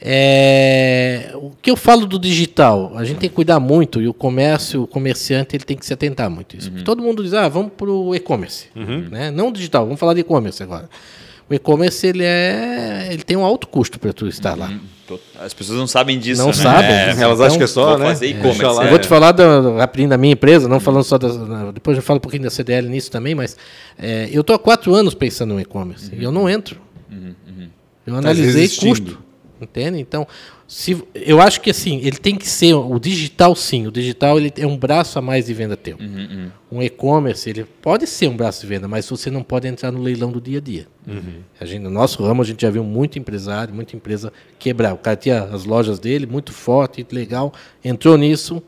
É, 0.00 1.30
o 1.34 1.52
que 1.62 1.70
eu 1.70 1.76
falo 1.76 2.06
do 2.06 2.18
digital, 2.18 2.92
a 2.96 3.04
gente 3.04 3.18
tem 3.18 3.30
que 3.30 3.34
cuidar 3.34 3.58
muito 3.58 4.02
e 4.02 4.06
o 4.06 4.12
comércio, 4.12 4.82
o 4.82 4.86
comerciante, 4.86 5.56
ele 5.56 5.64
tem 5.64 5.76
que 5.76 5.86
se 5.86 5.92
atentar 5.92 6.28
muito 6.28 6.56
isso. 6.56 6.70
Uhum. 6.70 6.84
Todo 6.84 7.02
mundo 7.02 7.22
diz, 7.22 7.32
ah, 7.32 7.48
vamos 7.48 7.72
para 7.74 7.90
o 7.90 8.14
e-commerce, 8.14 8.66
uhum. 8.76 9.08
né? 9.10 9.30
Não 9.30 9.50
digital, 9.50 9.84
vamos 9.84 9.98
falar 9.98 10.12
de 10.12 10.20
e-commerce 10.20 10.62
agora. 10.62 10.88
O 11.48 11.54
e-commerce 11.54 12.06
ele 12.06 12.24
é, 12.24 13.08
ele 13.10 13.22
tem 13.22 13.36
um 13.36 13.44
alto 13.44 13.66
custo 13.66 13.98
para 13.98 14.12
tu 14.12 14.28
estar 14.28 14.52
uhum. 14.52 14.60
lá. 14.60 14.80
As 15.38 15.54
pessoas 15.54 15.78
não 15.78 15.86
sabem 15.86 16.18
disso. 16.18 16.40
Não 16.40 16.48
né? 16.48 16.54
sabem. 16.54 16.90
É, 16.90 17.10
elas 17.10 17.18
então, 17.18 17.46
acham 17.46 17.58
que 17.58 17.64
é 17.64 17.66
só, 17.66 17.96
né? 17.98 18.06
Fazer 18.06 18.26
e-commerce. 18.28 18.80
É. 18.80 18.84
Eu 18.84 18.90
vou 18.90 18.98
te 18.98 19.06
falar 19.06 19.32
da, 19.32 19.60
rapidinho 19.78 20.08
da 20.08 20.18
minha 20.18 20.32
empresa, 20.32 20.68
não 20.68 20.80
falando 20.80 21.04
só 21.04 21.18
das. 21.18 21.36
Depois 21.72 21.96
eu 21.96 22.02
falo 22.02 22.18
um 22.18 22.20
pouquinho 22.20 22.42
da 22.42 22.50
CDL 22.50 22.88
nisso 22.88 23.10
também, 23.10 23.34
mas 23.34 23.56
é, 23.98 24.28
eu 24.32 24.40
estou 24.40 24.56
há 24.56 24.58
quatro 24.58 24.94
anos 24.94 25.14
pensando 25.14 25.54
no 25.54 25.60
e-commerce 25.60 26.10
uhum. 26.12 26.20
e 26.20 26.24
eu 26.24 26.32
não 26.32 26.48
entro. 26.48 26.80
Uhum, 27.10 27.34
uhum. 27.46 27.68
Eu 28.06 28.16
analisei 28.16 28.68
tá 28.68 28.80
custo. 28.80 29.26
Entende? 29.60 29.98
Então, 29.98 30.26
se, 30.68 31.00
eu 31.14 31.40
acho 31.40 31.60
que 31.60 31.70
assim, 31.70 32.00
ele 32.02 32.16
tem 32.16 32.34
que 32.34 32.48
ser 32.48 32.74
o 32.74 32.98
digital 32.98 33.54
sim. 33.54 33.86
O 33.86 33.92
digital 33.92 34.36
ele 34.36 34.52
é 34.56 34.66
um 34.66 34.76
braço 34.76 35.16
a 35.16 35.22
mais 35.22 35.46
de 35.46 35.54
venda 35.54 35.76
teu. 35.76 35.96
Uhum, 35.96 36.06
uhum. 36.06 36.50
Um 36.78 36.82
e-commerce 36.82 37.48
ele 37.48 37.64
pode 37.64 38.06
ser 38.06 38.28
um 38.28 38.36
braço 38.36 38.62
de 38.62 38.66
venda, 38.66 38.88
mas 38.88 39.08
você 39.08 39.30
não 39.30 39.44
pode 39.44 39.68
entrar 39.68 39.92
no 39.92 40.02
leilão 40.02 40.32
do 40.32 40.40
dia 40.40 40.58
a 40.58 40.60
dia. 40.60 40.88
Uhum. 41.06 41.40
A 41.60 41.64
gente, 41.64 41.82
no 41.82 41.90
nosso 41.90 42.20
ramo 42.24 42.42
a 42.42 42.44
gente 42.44 42.62
já 42.62 42.70
viu 42.70 42.82
muito 42.82 43.16
empresário, 43.16 43.72
muita 43.72 43.94
empresa 43.94 44.32
quebrar. 44.58 44.92
O 44.94 44.98
cara 44.98 45.16
tinha 45.16 45.44
as 45.44 45.64
lojas 45.64 46.00
dele 46.00 46.26
muito 46.26 46.52
forte, 46.52 47.06
legal, 47.12 47.52
entrou 47.84 48.16
nisso, 48.18 48.60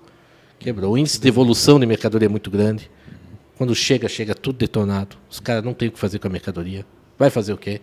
quebrou. 0.61 0.93
O 0.93 0.99
índice 0.99 1.21
de 1.21 1.27
evolução 1.27 1.81
de 1.81 1.87
mercadoria 1.87 2.27
é 2.27 2.31
muito 2.31 2.49
grande. 2.49 2.89
Quando 3.57 3.75
chega, 3.75 4.09
chega 4.09 4.37
tudo 4.37 4.57
detonado. 4.57 5.17
Os 5.29 5.41
caras 5.41 5.65
não 5.65 5.75
têm 5.75 5.89
o 5.89 5.91
que 5.93 5.99
fazer 5.99 6.21
com 6.21 6.29
a 6.29 6.31
mercadoria. 6.31 6.87
Vai 7.19 7.29
fazer 7.29 7.53
o 7.53 7.57
quê? 7.57 7.81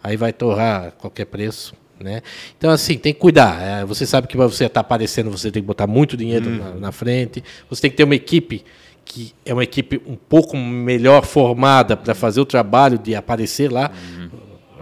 Aí 0.00 0.16
vai 0.16 0.32
torrar 0.32 0.92
qualquer 0.92 1.24
preço. 1.24 1.74
Né? 2.02 2.22
Então, 2.56 2.70
assim, 2.70 2.96
tem 2.96 3.12
que 3.12 3.20
cuidar. 3.20 3.60
É, 3.60 3.84
você 3.84 4.06
sabe 4.06 4.26
que 4.26 4.36
para 4.36 4.46
você 4.46 4.64
estar 4.64 4.74
tá 4.74 4.80
aparecendo, 4.80 5.30
você 5.30 5.50
tem 5.50 5.62
que 5.62 5.66
botar 5.66 5.86
muito 5.86 6.16
dinheiro 6.16 6.48
uhum. 6.48 6.56
na, 6.56 6.70
na, 6.74 6.92
frente. 6.92 7.44
Você 7.68 7.82
tem 7.82 7.90
que 7.90 7.96
ter 7.96 8.04
uma 8.04 8.14
equipe 8.14 8.64
que 9.04 9.32
é 9.44 9.52
uma 9.52 9.64
equipe 9.64 10.00
um 10.06 10.16
pouco 10.16 10.56
melhor 10.56 11.24
formada 11.24 11.96
para 11.96 12.14
fazer 12.14 12.40
o 12.40 12.44
trabalho 12.44 12.96
de 12.96 13.14
aparecer 13.14 13.70
lá. 13.70 13.90
Uhum. 14.18 14.30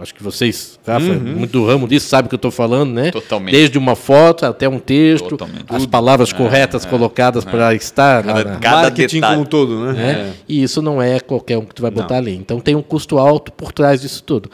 Acho 0.01 0.15
que 0.15 0.23
vocês, 0.23 0.79
Rafa, 0.87 1.05
uhum. 1.05 1.19
muito 1.19 1.51
do 1.51 1.65
ramo 1.65 1.85
disso, 1.85 2.07
sabe 2.07 2.27
o 2.27 2.29
que 2.29 2.35
eu 2.35 2.37
estou 2.37 2.51
falando, 2.51 2.93
né? 2.93 3.11
Totalmente. 3.11 3.51
Desde 3.51 3.77
uma 3.77 3.97
foto 3.97 4.45
até 4.45 4.69
um 4.69 4.79
texto, 4.79 5.27
Totalmente. 5.27 5.65
as 5.67 5.85
palavras 5.85 6.31
é, 6.31 6.37
corretas 6.37 6.85
é, 6.85 6.89
colocadas 6.89 7.45
é. 7.45 7.49
para 7.49 7.73
estar 7.73 8.23
cada, 8.23 8.49
lá. 8.49 8.55
Cada 8.59 8.81
marketing 8.83 9.19
como 9.19 9.41
um 9.41 9.45
todo, 9.45 9.91
né? 9.91 10.01
É. 10.01 10.11
É. 10.11 10.33
E 10.47 10.63
isso 10.63 10.81
não 10.81 11.01
é 11.01 11.19
qualquer 11.19 11.57
um 11.57 11.65
que 11.65 11.75
tu 11.75 11.81
vai 11.81 11.91
botar 11.91 12.15
não. 12.15 12.21
ali. 12.21 12.35
Então 12.35 12.61
tem 12.61 12.75
um 12.75 12.81
custo 12.81 13.17
alto 13.17 13.51
por 13.51 13.73
trás 13.73 14.01
disso 14.01 14.23
tudo. 14.23 14.49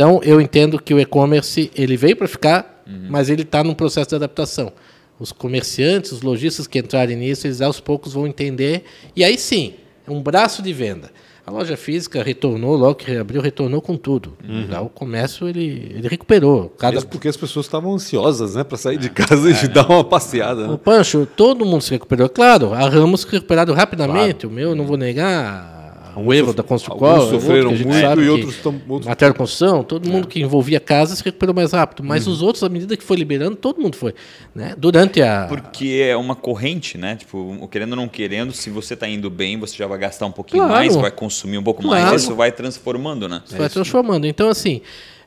Então, 0.00 0.18
eu 0.22 0.40
entendo 0.40 0.80
que 0.80 0.94
o 0.94 0.98
e-commerce 0.98 1.70
ele 1.76 1.94
veio 1.94 2.16
para 2.16 2.26
ficar, 2.26 2.82
uhum. 2.86 3.08
mas 3.10 3.28
ele 3.28 3.42
está 3.42 3.62
num 3.62 3.74
processo 3.74 4.08
de 4.08 4.14
adaptação. 4.14 4.72
Os 5.18 5.30
comerciantes, 5.30 6.10
os 6.10 6.22
lojistas 6.22 6.66
que 6.66 6.78
entrarem 6.78 7.18
nisso, 7.18 7.46
eles 7.46 7.60
aos 7.60 7.80
poucos 7.80 8.14
vão 8.14 8.26
entender. 8.26 8.84
E 9.14 9.22
aí 9.22 9.36
sim, 9.36 9.74
é 10.08 10.10
um 10.10 10.22
braço 10.22 10.62
de 10.62 10.72
venda. 10.72 11.10
A 11.46 11.50
loja 11.50 11.76
física 11.76 12.22
retornou, 12.22 12.76
logo 12.76 12.94
que 12.94 13.10
reabriu, 13.10 13.42
retornou 13.42 13.82
com 13.82 13.94
tudo. 13.94 14.38
Uhum. 14.42 14.86
o 14.86 14.88
comércio 14.88 15.46
ele, 15.46 15.92
ele 15.94 16.08
recuperou. 16.08 16.70
Cada... 16.78 16.94
Mesmo 16.94 17.10
porque 17.10 17.28
as 17.28 17.36
pessoas 17.36 17.66
estavam 17.66 17.92
ansiosas 17.92 18.54
né, 18.54 18.64
para 18.64 18.78
sair 18.78 18.96
de 18.96 19.10
casa 19.10 19.50
é, 19.50 19.64
e 19.64 19.68
dar 19.68 19.86
uma 19.86 20.02
passeada. 20.02 20.66
Né? 20.66 20.72
O 20.72 20.78
Pancho, 20.78 21.28
todo 21.36 21.66
mundo 21.66 21.82
se 21.82 21.90
recuperou. 21.90 22.26
Claro, 22.30 22.72
a 22.72 22.88
Ramos 22.88 23.24
recuperado 23.24 23.74
rapidamente. 23.74 24.46
Claro. 24.46 24.48
O 24.48 24.50
meu, 24.50 24.74
não 24.74 24.86
vou 24.86 24.96
negar 24.96 25.79
o 26.16 26.32
erro 26.32 26.52
da 26.52 26.62
Construcol, 26.62 27.28
sofreram 27.28 27.70
muito 27.70 28.20
e 28.20 28.28
outros 28.28 28.54
estão. 28.54 28.72
Matéria 29.04 29.32
de 29.32 29.38
construção, 29.38 29.82
todo 29.82 30.08
mundo 30.08 30.26
é. 30.26 30.30
que 30.30 30.40
envolvia 30.40 30.80
casa 30.80 31.14
se 31.14 31.24
recuperou 31.24 31.54
mais 31.54 31.72
rápido. 31.72 32.02
Mas 32.02 32.26
uhum. 32.26 32.32
os 32.32 32.42
outros, 32.42 32.62
à 32.62 32.68
medida 32.68 32.96
que 32.96 33.04
foi 33.04 33.16
liberando, 33.16 33.56
todo 33.56 33.80
mundo 33.80 33.96
foi. 33.96 34.14
Né? 34.54 34.74
Durante 34.76 35.22
a. 35.22 35.46
Porque 35.48 36.06
é 36.08 36.16
uma 36.16 36.34
corrente, 36.34 36.96
né? 36.96 37.16
Tipo, 37.16 37.68
querendo 37.70 37.90
ou 37.92 37.96
não 37.96 38.08
querendo, 38.08 38.52
se 38.52 38.70
você 38.70 38.94
está 38.94 39.08
indo 39.08 39.30
bem, 39.30 39.58
você 39.58 39.76
já 39.76 39.86
vai 39.86 39.98
gastar 39.98 40.26
um 40.26 40.32
pouquinho 40.32 40.64
claro. 40.64 40.74
mais, 40.74 40.96
vai 40.96 41.10
consumir 41.10 41.58
um 41.58 41.62
pouco 41.62 41.82
claro. 41.82 42.06
mais, 42.06 42.22
isso 42.22 42.34
vai 42.34 42.52
transformando, 42.52 43.28
né? 43.28 43.42
Isso 43.46 43.56
vai 43.56 43.68
transformando. 43.68 44.26
Então, 44.26 44.48
assim. 44.48 44.80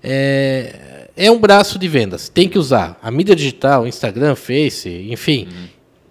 É, 0.05 1.07
é 1.15 1.31
um 1.31 1.39
braço 1.39 1.79
de 1.79 1.87
vendas. 1.87 2.27
Tem 2.27 2.49
que 2.49 2.57
usar. 2.57 2.99
A 3.01 3.09
mídia 3.09 3.35
digital, 3.35 3.87
Instagram, 3.87 4.35
Face, 4.35 4.89
enfim. 5.09 5.47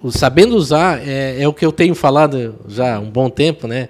Uhum. 0.02 0.11
Sabendo 0.11 0.56
usar 0.56 1.00
é, 1.06 1.42
é 1.42 1.48
o 1.48 1.52
que 1.52 1.64
eu 1.64 1.70
tenho 1.70 1.94
falado 1.94 2.56
já 2.66 2.96
há 2.96 2.98
um 2.98 3.11
bom 3.11 3.28
tempo, 3.28 3.68
né? 3.68 3.88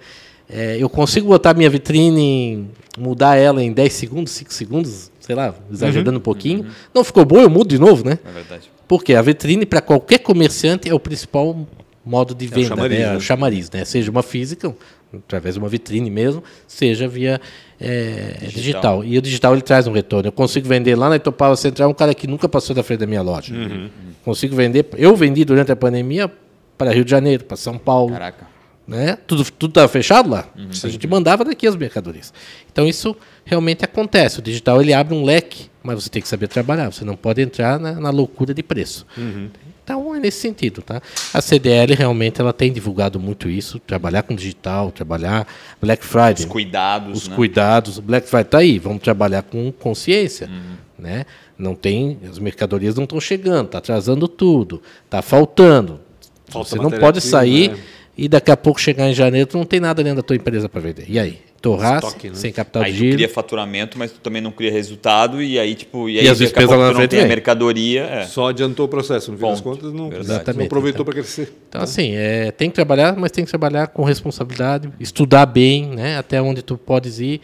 É, 0.52 0.76
eu 0.78 0.88
consigo 0.88 1.28
botar 1.28 1.54
minha 1.54 1.70
vitrine, 1.70 2.68
mudar 2.98 3.36
ela 3.36 3.62
em 3.62 3.72
10 3.72 3.92
segundos, 3.92 4.32
5 4.32 4.52
segundos, 4.52 5.10
sei 5.18 5.34
lá, 5.34 5.54
exagerando 5.72 6.10
uhum. 6.10 6.16
um 6.18 6.20
pouquinho. 6.20 6.60
Uhum. 6.64 6.70
Não 6.94 7.02
ficou 7.02 7.24
bom, 7.24 7.38
eu 7.38 7.48
mudo 7.48 7.68
de 7.68 7.78
novo, 7.78 8.04
né? 8.04 8.18
É 8.24 8.30
verdade. 8.30 8.70
Porque 8.86 9.14
a 9.14 9.22
vitrine, 9.22 9.64
para 9.64 9.80
qualquer 9.80 10.18
comerciante, 10.18 10.88
é 10.88 10.94
o 10.94 11.00
principal 11.00 11.66
modo 12.04 12.34
de 12.34 12.46
venda, 12.46 12.60
é 12.60 12.64
o 12.64 12.68
chamariz, 12.68 12.98
né? 12.98 13.06
né? 13.06 13.16
o 13.16 13.20
chamariz, 13.20 13.70
né? 13.70 13.84
Seja 13.86 14.10
uma 14.10 14.22
física, 14.22 14.74
através 15.14 15.54
de 15.54 15.58
uma 15.58 15.68
vitrine 15.68 16.10
mesmo, 16.10 16.42
seja 16.66 17.08
via 17.08 17.40
é, 17.80 18.36
digital. 18.40 18.50
digital. 18.50 19.04
E 19.04 19.18
o 19.18 19.22
digital 19.22 19.52
ele 19.54 19.62
traz 19.62 19.86
um 19.86 19.92
retorno. 19.92 20.28
Eu 20.28 20.32
consigo 20.32 20.68
vender 20.68 20.96
lá 20.96 21.08
na 21.08 21.16
Itopava 21.16 21.56
Central 21.56 21.88
um 21.88 21.94
cara 21.94 22.14
que 22.14 22.26
nunca 22.26 22.48
passou 22.48 22.76
da 22.76 22.82
frente 22.82 23.00
da 23.00 23.06
minha 23.06 23.22
loja. 23.22 23.54
Uhum. 23.54 23.88
Consigo 24.24 24.54
vender. 24.54 24.86
Eu 24.98 25.16
vendi 25.16 25.44
durante 25.44 25.72
a 25.72 25.76
pandemia 25.76 26.30
para 26.76 26.92
Rio 26.92 27.04
de 27.04 27.10
Janeiro, 27.10 27.44
para 27.44 27.56
São 27.56 27.78
Paulo. 27.78 28.12
Caraca. 28.12 28.51
Né? 28.86 29.16
Tudo 29.26 29.42
estava 29.42 29.86
fechado 29.86 30.28
lá. 30.28 30.46
Uhum. 30.56 30.68
A 30.70 30.88
gente 30.88 31.06
mandava 31.06 31.44
daqui 31.44 31.66
as 31.66 31.76
mercadorias. 31.76 32.32
Então 32.70 32.86
isso 32.86 33.16
realmente 33.44 33.84
acontece. 33.84 34.40
O 34.40 34.42
digital 34.42 34.80
ele 34.82 34.92
abre 34.92 35.14
um 35.14 35.24
leque, 35.24 35.70
mas 35.82 36.02
você 36.02 36.10
tem 36.10 36.20
que 36.20 36.28
saber 36.28 36.48
trabalhar. 36.48 36.90
Você 36.90 37.04
não 37.04 37.14
pode 37.14 37.40
entrar 37.40 37.78
na, 37.78 37.92
na 37.92 38.10
loucura 38.10 38.52
de 38.52 38.62
preço. 38.62 39.06
Uhum. 39.16 39.48
Então 39.84 40.14
é 40.14 40.20
nesse 40.20 40.40
sentido, 40.40 40.80
tá? 40.80 41.00
A 41.34 41.40
CDL 41.40 41.94
realmente 41.94 42.40
ela 42.40 42.52
tem 42.52 42.72
divulgado 42.72 43.18
muito 43.18 43.48
isso, 43.48 43.78
trabalhar 43.80 44.22
com 44.22 44.34
digital, 44.34 44.92
trabalhar 44.92 45.46
Black 45.80 46.04
Friday. 46.04 46.34
Os 46.34 46.44
cuidados, 46.44 47.22
Os 47.22 47.28
né? 47.28 47.36
cuidados. 47.36 47.98
Black 47.98 48.28
Friday 48.28 48.44
tá 48.44 48.58
aí, 48.58 48.78
vamos 48.78 49.02
trabalhar 49.02 49.42
com 49.42 49.72
consciência, 49.72 50.48
uhum. 50.48 50.76
né? 50.98 51.24
Não 51.58 51.74
tem, 51.74 52.18
as 52.28 52.38
mercadorias 52.38 52.94
não 52.94 53.04
estão 53.04 53.20
chegando, 53.20 53.68
tá 53.68 53.78
atrasando 53.78 54.28
tudo, 54.28 54.82
tá 55.10 55.20
faltando. 55.20 56.00
Falta 56.46 56.70
você 56.70 56.76
não 56.76 56.90
pode 56.90 57.20
sair 57.20 57.70
né? 57.70 57.78
E 58.16 58.28
daqui 58.28 58.50
a 58.50 58.56
pouco 58.56 58.80
chegar 58.80 59.08
em 59.08 59.14
janeiro, 59.14 59.46
tu 59.46 59.56
não 59.56 59.64
tem 59.64 59.80
nada 59.80 60.02
dentro 60.02 60.16
da 60.16 60.22
tua 60.22 60.36
empresa 60.36 60.68
para 60.68 60.80
vender. 60.80 61.06
E 61.08 61.18
aí? 61.18 61.38
Torrasse, 61.62 62.26
né? 62.26 62.34
sem 62.34 62.52
capital 62.52 62.82
aí 62.82 62.90
de 62.90 62.98
giro. 62.98 63.06
Aí 63.06 63.12
tu 63.12 63.16
cria 63.18 63.28
faturamento, 63.28 63.96
mas 63.96 64.10
tu 64.10 64.18
também 64.18 64.42
não 64.42 64.50
cria 64.50 64.72
resultado 64.72 65.40
e 65.40 65.60
aí 65.60 65.76
tipo 65.76 66.08
e 66.08 66.18
aí 66.18 66.24
e 66.24 66.28
as 66.28 66.38
despesas 66.38 66.70
lá 66.70 66.76
na 66.76 66.94
frente 66.94 67.00
não 67.00 67.08
tem 67.08 67.20
a 67.20 67.28
mercadoria. 67.28 68.02
É. 68.02 68.24
Só 68.24 68.48
adiantou 68.48 68.86
o 68.86 68.88
processo, 68.88 69.30
no 69.30 69.36
fim 69.36 69.42
Ponto. 69.42 69.52
das 69.52 69.60
contas 69.60 69.92
não, 69.92 70.12
Exatamente. 70.12 70.58
não 70.58 70.66
aproveitou 70.66 71.02
então, 71.02 71.04
para 71.04 71.14
crescer. 71.14 71.52
Então 71.68 71.80
assim, 71.80 72.16
é, 72.16 72.50
tem 72.50 72.68
que 72.68 72.74
trabalhar, 72.74 73.14
mas 73.16 73.30
tem 73.30 73.44
que 73.44 73.50
trabalhar 73.50 73.86
com 73.86 74.02
responsabilidade, 74.02 74.90
estudar 74.98 75.46
bem, 75.46 75.86
né, 75.86 76.18
até 76.18 76.42
onde 76.42 76.62
tu 76.62 76.76
podes 76.76 77.20
ir. 77.20 77.40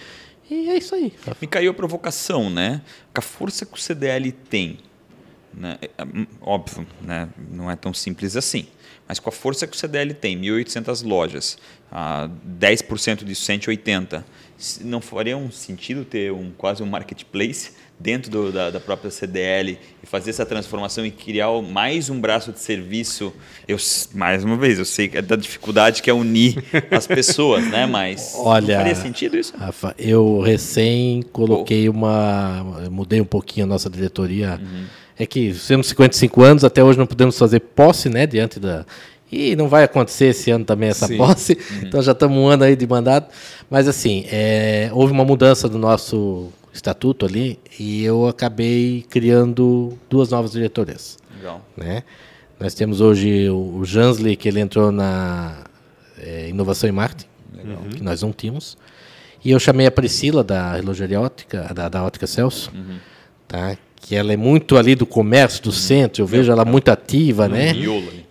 E 0.51 0.69
é 0.71 0.79
isso 0.79 0.97
aí. 0.97 1.13
Me 1.41 1.47
caiu 1.47 1.71
a 1.71 1.75
provocação, 1.75 2.51
né? 2.51 2.81
Com 3.15 3.21
a 3.21 3.23
força 3.23 3.65
que 3.67 3.75
o 3.75 3.81
CDL 3.81 4.33
tem, 4.33 4.79
né? 5.55 5.77
É, 5.97 6.03
hum, 6.03 6.27
óbvio, 6.41 6.87
né? 7.01 7.29
Não 7.53 7.71
é 7.71 7.77
tão 7.77 7.95
simples 7.95 8.35
assim. 8.35 8.67
Mas 9.09 9.19
com 9.19 9.31
a 9.31 9.33
força 9.33 9.67
que 9.67 9.75
o 9.75 9.79
CDL 9.79 10.13
tem, 10.13 10.39
1.800 10.39 11.03
lojas, 11.03 11.57
ah, 11.91 12.29
10% 12.61 13.25
disso, 13.25 13.43
180, 13.43 14.23
não 14.83 15.01
faria 15.01 15.35
um 15.35 15.51
sentido 15.51 16.05
ter 16.05 16.31
um, 16.31 16.51
quase 16.51 16.83
um 16.83 16.87
marketplace 16.87 17.71
dentro 17.99 18.31
do, 18.31 18.53
da, 18.53 18.71
da, 18.71 18.79
própria 18.79 19.11
CDL 19.11 19.79
e 20.03 20.07
fazer 20.07 20.31
essa 20.31 20.45
transformação 20.45 21.07
e 21.07 21.11
criar 21.11 21.51
mais 21.63 22.11
um 22.11 22.21
braço 22.21 22.53
de 22.53 22.61
serviço? 22.61 23.33
Eu, 23.67 23.79
mais 24.15 24.45
uma 24.45 24.57
vez, 24.57 24.79
eu 24.79 24.85
sei 24.85 25.11
é 25.15 25.23
da 25.23 25.37
dificuldade 25.37 26.03
que 26.03 26.11
é 26.11 26.13
unir 26.13 26.63
as 26.91 27.07
pessoas, 27.07 27.67
né? 27.67 27.87
Mas 27.87 28.35
Olha, 28.37 28.77
faria 28.77 28.95
sentido 28.95 29.39
isso? 29.39 29.57
Rafa, 29.57 29.95
eu 29.99 30.41
recém 30.41 31.23
coloquei 31.33 31.89
oh. 31.89 31.93
uma... 31.93 32.89
Mudei 32.91 33.21
um 33.21 33.27
pouquinho 33.27 33.65
a 33.65 33.69
nossa 33.69 33.89
diretoria... 33.89 34.61
Uhum 34.61 35.08
é 35.19 35.27
que 35.27 35.55
temos 35.67 35.89
55 35.89 36.43
anos, 36.43 36.65
até 36.65 36.83
hoje 36.83 36.99
não 36.99 37.07
podemos 37.07 37.37
fazer 37.39 37.61
posse, 37.61 38.09
né, 38.09 38.27
diante 38.27 38.61
da... 38.61 38.87
E 39.31 39.55
não 39.57 39.69
vai 39.69 39.85
acontecer 39.85 40.27
esse 40.27 40.51
ano 40.51 40.65
também 40.65 40.89
essa 40.89 41.07
Sim. 41.07 41.19
posse, 41.19 41.53
uhum. 41.53 41.81
então 41.83 42.01
já 42.01 42.13
estamos 42.13 42.39
um 42.39 42.47
ano 42.47 42.65
aí 42.65 42.75
de 42.75 42.87
mandato. 42.87 43.31
Mas 43.69 43.87
assim, 43.87 44.25
é, 44.31 44.89
houve 44.93 45.13
uma 45.13 45.25
mudança 45.25 45.69
do 45.69 45.77
nosso 45.77 46.49
estatuto 46.73 47.27
ali 47.27 47.59
e 47.79 48.03
eu 48.05 48.27
acabei 48.27 49.05
criando 49.11 49.99
duas 50.09 50.31
novas 50.31 50.53
diretorias. 50.53 51.19
Legal. 51.37 51.61
Né? 51.77 52.05
Nós 52.59 52.73
temos 52.73 53.01
hoje 53.01 53.51
o, 53.51 53.85
Jansley, 53.85 54.35
que 54.35 54.49
ele 54.49 54.61
entrou 54.61 54.91
na 54.91 55.65
é, 56.19 56.49
Inovação 56.49 56.89
e 56.89 56.93
Marketing, 56.93 57.29
que 57.95 58.03
nós 58.03 58.23
não 58.23 58.33
tínhamos. 58.33 58.79
E 59.45 59.51
eu 59.51 59.61
chamei 59.61 59.87
a 59.87 59.91
Priscila, 59.91 60.43
da 60.43 60.75
relojaria 60.75 61.21
ótica, 61.21 61.71
da, 61.75 61.89
da 61.89 62.03
Ótica 62.03 62.27
Celso, 62.27 62.73
uhum. 62.75 62.99
tá? 63.47 63.77
Que 64.09 64.17
ela 64.17 64.33
é 64.33 64.39
muito 64.39 64.79
ali 64.79 64.95
do 64.95 65.05
comércio, 65.05 65.63
do 65.63 65.71
centro, 65.71 66.23
eu 66.23 66.27
vejo 66.27 66.51
ela 66.51 66.65
muito 66.65 66.89
ativa, 66.89 67.43
uhum. 67.45 67.51
né? 67.51 67.73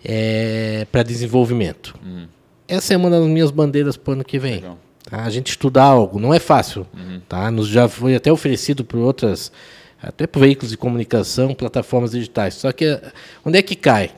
É, 0.04 0.84
para 0.90 1.04
desenvolvimento. 1.04 1.94
Uhum. 2.04 2.26
Essa 2.66 2.94
é 2.94 2.96
uma 2.96 3.08
das 3.08 3.24
minhas 3.28 3.52
bandeiras 3.52 3.96
para 3.96 4.10
o 4.10 4.14
ano 4.14 4.24
que 4.24 4.40
vem. 4.40 4.64
Tá? 5.08 5.22
A 5.22 5.30
gente 5.30 5.50
estudar 5.50 5.84
algo, 5.84 6.18
não 6.18 6.34
é 6.34 6.40
fácil. 6.40 6.84
Uhum. 6.92 7.20
Tá? 7.28 7.48
Nos 7.52 7.68
já 7.68 7.88
foi 7.88 8.16
até 8.16 8.32
oferecido 8.32 8.84
por 8.84 8.98
outras, 8.98 9.52
até 10.02 10.26
por 10.26 10.40
veículos 10.40 10.72
de 10.72 10.76
comunicação, 10.76 11.54
plataformas 11.54 12.10
digitais. 12.10 12.54
Só 12.54 12.72
que 12.72 13.00
onde 13.44 13.56
é 13.56 13.62
que 13.62 13.76
cai? 13.76 14.10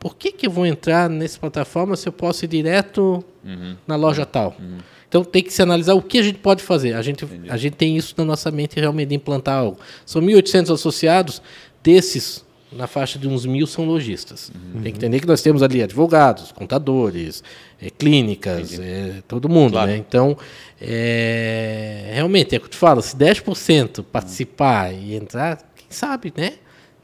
Por 0.00 0.16
que, 0.16 0.32
que 0.32 0.48
eu 0.48 0.50
vou 0.50 0.66
entrar 0.66 1.08
nessa 1.08 1.38
plataforma 1.38 1.94
se 1.94 2.08
eu 2.08 2.12
posso 2.12 2.44
ir 2.44 2.48
direto 2.48 3.24
uhum. 3.44 3.76
na 3.86 3.94
loja 3.94 4.26
tal? 4.26 4.56
Uhum. 4.58 4.78
Então 5.08 5.24
tem 5.24 5.42
que 5.42 5.52
se 5.52 5.62
analisar 5.62 5.94
o 5.94 6.02
que 6.02 6.18
a 6.18 6.22
gente 6.22 6.38
pode 6.38 6.62
fazer. 6.62 6.94
A 6.94 7.02
gente, 7.02 7.26
a 7.48 7.56
gente 7.56 7.74
tem 7.74 7.96
isso 7.96 8.14
na 8.16 8.24
nossa 8.24 8.50
mente 8.50 8.78
realmente 8.78 9.08
de 9.08 9.14
implantar 9.14 9.58
algo. 9.58 9.78
São 10.04 10.20
1.800 10.20 10.74
associados, 10.74 11.42
desses 11.82 12.46
na 12.70 12.86
faixa 12.86 13.18
de 13.18 13.26
uns 13.26 13.46
mil 13.46 13.66
são 13.66 13.84
lojistas. 13.86 14.52
Uhum. 14.54 14.82
Tem 14.82 14.92
que 14.92 14.98
entender 14.98 15.20
que 15.20 15.26
nós 15.26 15.40
temos 15.40 15.62
ali 15.62 15.82
advogados, 15.82 16.52
contadores, 16.52 17.42
é, 17.80 17.88
clínicas, 17.88 18.78
é, 18.78 19.22
todo 19.26 19.48
mundo. 19.48 19.72
Claro. 19.72 19.90
Né? 19.90 19.96
Então, 19.96 20.36
é, 20.80 22.10
realmente, 22.14 22.54
é 22.54 22.58
o 22.58 22.60
que 22.60 22.66
eu 22.66 22.70
te 22.70 22.76
falo, 22.76 23.00
se 23.00 23.16
10% 23.16 24.04
participar 24.04 24.92
uhum. 24.92 25.00
e 25.00 25.14
entrar, 25.14 25.56
quem 25.74 25.86
sabe, 25.88 26.32
né? 26.36 26.54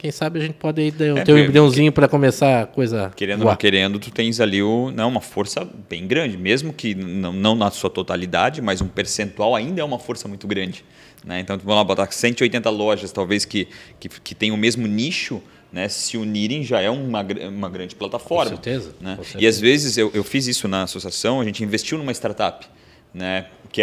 Quem 0.04 0.10
sabe 0.10 0.38
a 0.38 0.42
gente 0.42 0.56
pode 0.56 0.82
aí 0.82 0.92
ter 0.92 1.16
é, 1.16 1.32
um 1.32 1.38
embriãozinho 1.38 1.90
para 1.90 2.06
começar 2.06 2.60
a 2.60 2.66
coisa. 2.66 3.10
Querendo 3.16 3.40
ou 3.40 3.48
não 3.48 3.56
querendo, 3.56 3.98
tu 3.98 4.10
tens 4.10 4.38
ali 4.38 4.62
o, 4.62 4.90
não, 4.90 5.08
uma 5.08 5.22
força 5.22 5.66
bem 5.88 6.06
grande, 6.06 6.36
mesmo 6.36 6.74
que 6.74 6.94
não, 6.94 7.32
não 7.32 7.54
na 7.54 7.70
sua 7.70 7.88
totalidade, 7.88 8.60
mas 8.60 8.82
um 8.82 8.86
percentual 8.86 9.56
ainda 9.56 9.80
é 9.80 9.84
uma 9.84 9.98
força 9.98 10.28
muito 10.28 10.46
grande. 10.46 10.84
Né? 11.24 11.40
Então, 11.40 11.56
vamos 11.56 11.76
lá 11.76 11.82
botar 11.82 12.12
180 12.12 12.68
lojas, 12.68 13.12
talvez 13.12 13.46
que, 13.46 13.66
que, 13.98 14.10
que 14.10 14.34
tenham 14.34 14.56
o 14.56 14.58
mesmo 14.58 14.86
nicho, 14.86 15.40
né, 15.72 15.88
se 15.88 16.18
unirem 16.18 16.62
já 16.62 16.82
é 16.82 16.90
uma, 16.90 17.26
uma 17.48 17.70
grande 17.70 17.94
plataforma. 17.94 18.50
Com 18.50 18.62
certeza, 18.62 18.94
né? 19.00 19.16
com 19.16 19.22
certeza. 19.22 19.42
E 19.42 19.46
às 19.46 19.58
vezes 19.58 19.96
eu, 19.96 20.10
eu 20.12 20.22
fiz 20.22 20.46
isso 20.46 20.68
na 20.68 20.82
associação, 20.82 21.40
a 21.40 21.44
gente 21.46 21.64
investiu 21.64 21.96
numa 21.96 22.12
startup, 22.12 22.66
né, 23.14 23.46
que 23.74 23.82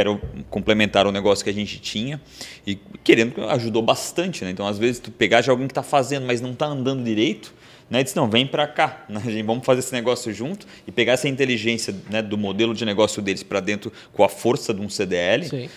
complementar 0.49 1.05
o 1.05 1.11
negócio 1.11 1.43
que 1.43 1.49
a 1.49 1.53
gente 1.53 1.77
tinha 1.77 2.21
e 2.65 2.75
querendo 3.03 3.43
ajudou 3.49 3.81
bastante. 3.81 4.45
Né? 4.45 4.51
Então 4.51 4.65
às 4.65 4.79
vezes 4.79 4.99
tu 4.99 5.11
pegar 5.11 5.41
já 5.41 5.51
alguém 5.51 5.67
que 5.67 5.71
está 5.71 5.83
fazendo, 5.83 6.25
mas 6.25 6.39
não 6.39 6.53
está 6.53 6.67
andando 6.67 7.03
direito, 7.03 7.53
né, 7.89 8.01
disse, 8.01 8.15
não, 8.15 8.29
vem 8.29 8.47
para 8.47 8.65
cá, 8.65 9.03
né, 9.09 9.19
vamos 9.45 9.65
fazer 9.65 9.81
esse 9.81 9.91
negócio 9.91 10.33
junto 10.33 10.65
e 10.87 10.93
pegar 10.93 11.13
essa 11.13 11.27
inteligência 11.27 11.93
né, 12.09 12.21
do 12.21 12.37
modelo 12.37 12.73
de 12.73 12.85
negócio 12.85 13.21
deles 13.21 13.43
para 13.43 13.59
dentro 13.59 13.91
com 14.13 14.23
a 14.23 14.29
força 14.29 14.73
de 14.73 14.79
um 14.79 14.87
CDL. 14.87 15.45
Sim 15.45 15.69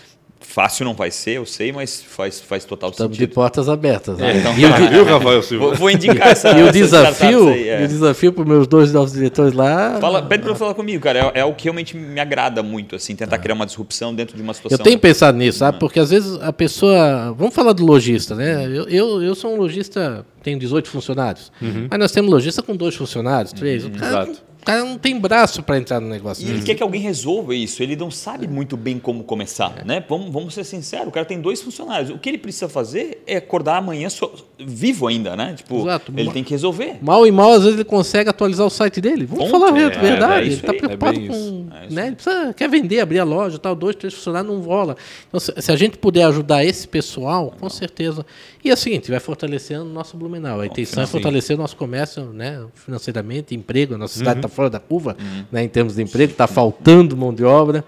Fácil 0.46 0.84
não 0.84 0.94
vai 0.94 1.10
ser, 1.10 1.38
eu 1.38 1.46
sei, 1.46 1.72
mas 1.72 2.02
faz, 2.02 2.40
faz 2.40 2.64
total 2.64 2.90
Estamos 2.90 3.16
sentido. 3.16 3.28
de 3.28 3.34
portas 3.34 3.68
abertas. 3.68 4.18
Né? 4.18 4.32
É, 4.32 4.36
então, 4.38 4.52
e 4.56 4.66
o, 4.66 4.90
viu, 4.90 5.04
Rafael 5.04 5.42
Silva? 5.42 5.66
Vou, 5.66 5.74
vou 5.74 5.90
indicar 5.90 6.28
essa. 6.28 6.50
E 6.50 6.62
o 6.62 6.70
desafio, 6.70 7.48
aí, 7.48 7.68
é. 7.68 7.82
e 7.82 7.84
o 7.86 7.88
desafio 7.88 8.32
para 8.32 8.42
os 8.42 8.48
meus 8.48 8.66
dois 8.66 8.92
novos 8.92 9.12
diretores 9.12 9.52
lá. 9.52 9.98
Fala, 10.00 10.22
pede 10.22 10.44
para 10.44 10.54
falar 10.54 10.74
comigo, 10.74 11.02
cara. 11.02 11.32
É, 11.34 11.40
é, 11.40 11.44
o 11.44 11.54
que 11.54 11.64
realmente 11.64 11.96
me 11.96 12.20
agrada 12.20 12.62
muito, 12.62 12.94
assim, 12.94 13.16
tentar 13.16 13.36
ah. 13.36 13.38
criar 13.38 13.54
uma 13.54 13.66
disrupção 13.66 14.14
dentro 14.14 14.36
de 14.36 14.42
uma 14.42 14.52
situação. 14.52 14.78
Eu 14.78 14.84
tenho 14.84 14.98
pensado 14.98 15.36
nisso, 15.36 15.58
sabe? 15.58 15.78
Porque 15.78 15.98
às 15.98 16.10
vezes 16.10 16.38
a 16.40 16.52
pessoa. 16.52 17.34
Vamos 17.36 17.54
falar 17.54 17.72
do 17.72 17.84
lojista, 17.84 18.34
né? 18.34 18.66
Eu, 18.66 18.88
eu, 18.88 19.22
eu 19.22 19.34
sou 19.34 19.54
um 19.54 19.56
lojista, 19.56 20.26
tenho 20.42 20.58
18 20.58 20.88
funcionários. 20.88 21.50
Uhum. 21.60 21.88
Mas 21.90 21.98
nós 21.98 22.12
temos 22.12 22.30
lojista 22.30 22.62
com 22.62 22.76
dois 22.76 22.94
funcionários, 22.94 23.52
três. 23.52 23.84
Uhum, 23.84 23.92
exato 23.96 24.53
cara 24.64 24.84
não 24.84 24.98
tem 24.98 25.18
braço 25.18 25.62
para 25.62 25.78
entrar 25.78 26.00
no 26.00 26.08
negócio. 26.08 26.46
E 26.46 26.50
ele 26.50 26.62
quer 26.62 26.74
que 26.74 26.82
alguém 26.82 27.00
resolva 27.00 27.54
isso. 27.54 27.82
Ele 27.82 27.96
não 27.96 28.10
sabe 28.10 28.48
muito 28.48 28.76
bem 28.76 28.98
como 28.98 29.24
começar, 29.24 29.80
é. 29.80 29.84
né? 29.84 30.04
Vamos, 30.08 30.32
vamos 30.32 30.54
ser 30.54 30.64
sinceros. 30.64 31.08
O 31.08 31.10
cara 31.10 31.26
tem 31.26 31.40
dois 31.40 31.62
funcionários. 31.62 32.10
O 32.10 32.18
que 32.18 32.28
ele 32.28 32.38
precisa 32.38 32.68
fazer 32.68 33.22
é 33.26 33.36
acordar 33.36 33.78
amanhã 33.78 34.08
so, 34.08 34.32
vivo 34.58 35.06
ainda, 35.06 35.36
né? 35.36 35.54
Tipo, 35.54 35.82
Exato. 35.82 36.12
ele 36.16 36.30
tem 36.30 36.42
que 36.42 36.50
resolver. 36.50 36.98
Mal 37.02 37.26
e 37.26 37.30
mal, 37.30 37.52
às 37.52 37.62
vezes 37.62 37.74
ele 37.74 37.84
consegue 37.84 38.30
atualizar 38.30 38.66
o 38.66 38.70
site 38.70 39.00
dele. 39.00 39.26
Vamos 39.26 39.50
Ponto. 39.50 39.60
falar 39.60 39.74
a 39.74 39.78
é, 39.78 39.88
verdade. 39.90 40.34
É, 40.34 40.46
ele 40.46 40.54
está 40.54 40.72
preocupado 40.72 41.18
é 41.18 41.26
com, 41.26 41.66
né? 41.90 42.06
Ele 42.06 42.16
precisa, 42.16 42.54
quer 42.54 42.68
vender, 42.68 43.00
abrir 43.00 43.18
a 43.18 43.24
loja, 43.24 43.58
tal, 43.58 43.74
dois, 43.74 43.96
três 43.96 44.14
funcionários 44.14 44.52
não 44.52 44.60
rola. 44.60 44.96
Então, 45.28 45.38
se, 45.38 45.52
se 45.56 45.70
a 45.70 45.76
gente 45.76 45.98
puder 45.98 46.24
ajudar 46.24 46.64
esse 46.64 46.88
pessoal, 46.88 47.54
com 47.58 47.68
certeza. 47.68 48.24
E 48.64 48.70
é 48.70 48.74
o 48.74 48.76
seguinte, 48.76 49.10
vai 49.10 49.20
fortalecendo 49.20 49.84
o 49.84 49.92
nosso 49.92 50.16
Blumenau. 50.16 50.60
A 50.60 50.66
intenção 50.66 51.02
é 51.02 51.06
fortalecer 51.06 51.54
o 51.54 51.58
nosso 51.58 51.76
comércio, 51.76 52.32
né? 52.32 52.64
Financeiramente, 52.74 53.54
emprego. 53.54 53.94
A 53.94 53.98
nossa 53.98 54.16
cidade 54.16 54.38
está 54.38 54.48
uhum. 54.48 54.54
fora 54.54 54.70
da 54.70 54.80
curva. 54.80 55.16
Uhum 55.20 55.44
né, 55.54 55.62
em 55.62 55.68
termos 55.68 55.94
de 55.94 56.02
emprego, 56.02 56.32
está 56.32 56.46
faltando 56.46 57.16
mão 57.16 57.32
de 57.32 57.44
obra. 57.44 57.84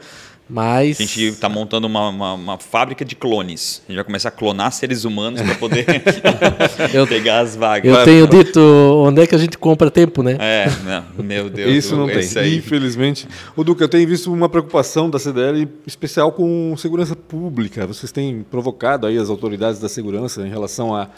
Mas... 0.49 1.01
A 1.01 1.03
gente 1.03 1.25
está 1.25 1.49
montando 1.49 1.87
uma, 1.89 2.09
uma, 2.09 2.35
uma, 2.35 2.59
fábrica 2.59 3.05
de 3.05 3.17
clones. 3.17 3.83
A 3.85 3.91
gente 3.91 3.97
vai 3.97 4.05
começar 4.05 4.29
a 4.29 4.33
clonar 4.33 4.71
seres 4.73 5.05
humanos 5.05 5.43
para 5.43 5.55
poder 5.57 5.85
eu, 6.95 7.07
pegar 7.07 7.41
as 7.41 7.57
vagas. 7.57 7.93
Eu 7.93 8.05
tenho 8.05 8.27
dito 8.29 8.61
onde 8.61 9.23
é 9.23 9.27
que 9.27 9.35
a 9.35 9.39
gente 9.39 9.59
compra 9.59 9.91
tempo, 9.91 10.23
né? 10.23 10.37
É, 10.39 10.67
não, 10.85 11.25
meu 11.25 11.51
Deus. 11.51 11.73
Isso 11.73 11.97
não 11.97 12.07
tem, 12.07 12.29
aí. 12.37 12.59
infelizmente. 12.59 13.27
O 13.57 13.65
Duca, 13.65 13.83
eu 13.83 13.89
tenho 13.89 14.07
visto 14.09 14.33
uma 14.33 14.49
preocupação 14.49 15.11
da 15.11 15.19
CDL 15.19 15.69
especial 15.85 16.31
com 16.31 16.77
segurança 16.77 17.17
pública. 17.17 17.87
Vocês 17.87 18.13
têm 18.13 18.45
provocado 18.49 19.07
aí 19.07 19.19
as 19.19 19.29
autoridades 19.29 19.81
da 19.81 19.89
segurança 19.89 20.47
em 20.47 20.51
relação 20.51 20.95
a 20.95 21.09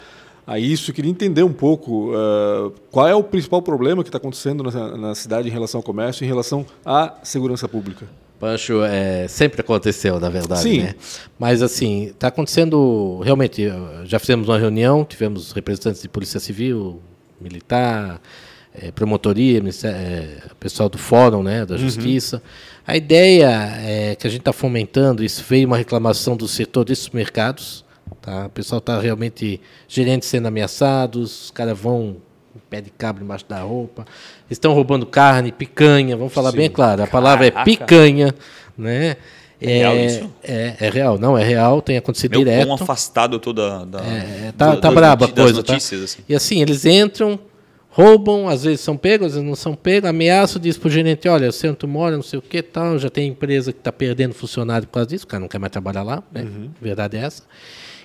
a 0.49 0.57
isso. 0.57 0.89
Eu 0.89 0.95
queria 0.95 1.11
entender 1.11 1.43
um 1.43 1.53
pouco 1.53 2.11
uh, 2.11 2.73
qual 2.89 3.07
é 3.07 3.13
o 3.13 3.23
principal 3.23 3.61
problema 3.61 4.01
que 4.01 4.09
está 4.09 4.17
acontecendo 4.17 4.63
na, 4.63 4.97
na, 4.97 5.15
cidade 5.15 5.47
em 5.47 5.51
relação 5.51 5.77
ao 5.77 5.83
comércio, 5.83 6.25
em 6.25 6.27
relação 6.27 6.65
à 6.83 7.13
segurança 7.21 7.67
pública. 7.67 8.07
Pancho, 8.39 8.81
é, 8.83 9.27
sempre 9.27 9.61
aconteceu, 9.61 10.19
na 10.19 10.29
verdade. 10.29 10.61
Sim. 10.61 10.79
Né? 10.79 10.95
Mas, 11.37 11.61
assim, 11.61 12.05
está 12.05 12.29
acontecendo. 12.29 13.19
Realmente, 13.23 13.67
já 14.05 14.17
fizemos 14.17 14.47
uma 14.47 14.57
reunião, 14.57 15.05
tivemos 15.05 15.51
representantes 15.51 16.01
de 16.01 16.09
Polícia 16.09 16.39
Civil, 16.39 16.99
Militar, 17.39 18.19
é, 18.73 18.91
Promotoria, 18.91 19.61
é, 19.83 20.37
pessoal 20.59 20.89
do 20.89 20.97
Fórum 20.97 21.43
né, 21.43 21.63
da 21.63 21.75
uhum. 21.75 21.81
Justiça. 21.81 22.37
Uhum. 22.37 22.41
A 22.87 22.97
ideia 22.97 23.51
é 23.81 24.15
que 24.15 24.25
a 24.25 24.29
gente 24.29 24.41
está 24.41 24.53
fomentando, 24.53 25.23
isso 25.23 25.43
veio 25.47 25.67
uma 25.67 25.77
reclamação 25.77 26.35
do 26.35 26.47
setor 26.47 26.85
desses 26.85 27.09
mercados 27.09 27.83
Tá? 28.21 28.45
O 28.45 28.49
pessoal 28.49 28.79
está 28.79 28.99
realmente, 28.99 29.61
gerentes 29.87 30.27
sendo 30.27 30.47
ameaçados, 30.47 31.45
os 31.45 31.51
caras 31.51 31.77
vão 31.77 32.17
pé 32.69 32.81
de 32.81 32.89
cabra 32.91 33.23
embaixo 33.23 33.45
da 33.47 33.61
roupa, 33.61 34.05
estão 34.49 34.73
roubando 34.73 35.05
carne, 35.05 35.51
picanha, 35.51 36.15
vamos 36.15 36.33
falar 36.33 36.51
Sim. 36.51 36.57
bem 36.57 36.69
claro, 36.69 37.03
a 37.03 37.07
palavra 37.07 37.49
Caraca. 37.49 37.71
é 37.71 37.73
picanha, 37.73 38.35
né? 38.77 39.17
É, 39.61 39.71
é, 39.71 39.77
real 39.79 39.97
isso? 39.97 40.29
É, 40.43 40.75
é 40.79 40.89
real, 40.89 41.19
não, 41.19 41.37
é 41.37 41.43
real, 41.43 41.81
tem 41.81 41.97
acontecido 41.97 42.31
Meu 42.31 42.39
direto. 42.39 42.65
Tão 42.65 42.75
afastado 42.75 43.39
toda 43.39 43.85
da, 43.85 43.99
é, 43.99 44.53
tá, 44.57 44.75
do, 44.75 44.81
tá 44.81 44.89
braba 44.89 45.25
a 45.25 45.27
coisa, 45.27 45.61
tá? 45.63 45.73
notícias, 45.73 45.99
tá? 45.99 46.05
Assim. 46.05 46.23
E 46.29 46.35
assim, 46.35 46.61
eles 46.61 46.85
entram, 46.85 47.37
roubam, 47.89 48.47
às 48.47 48.63
vezes 48.63 48.79
são 48.79 48.95
pegos, 48.95 49.27
às 49.27 49.33
vezes 49.33 49.47
não 49.47 49.55
são 49.55 49.75
pegos, 49.75 50.09
ameaçam, 50.09 50.61
diz 50.61 50.77
pro 50.77 50.89
gerente, 50.89 51.27
olha, 51.27 51.49
o 51.49 51.51
centro 51.51 51.89
mora, 51.89 52.15
não 52.15 52.23
sei 52.23 52.39
o 52.39 52.41
que 52.41 52.61
tal, 52.61 52.97
já 52.97 53.09
tem 53.09 53.27
empresa 53.27 53.73
que 53.73 53.79
está 53.79 53.91
perdendo 53.91 54.33
funcionário 54.33 54.87
por 54.87 54.93
causa 54.93 55.09
disso, 55.09 55.25
o 55.25 55.27
cara 55.27 55.41
não 55.41 55.49
quer 55.49 55.59
mais 55.59 55.71
trabalhar 55.71 56.03
lá, 56.03 56.23
né? 56.31 56.43
Uhum. 56.43 56.69
verdade 56.81 57.17
é 57.17 57.21
essa. 57.21 57.43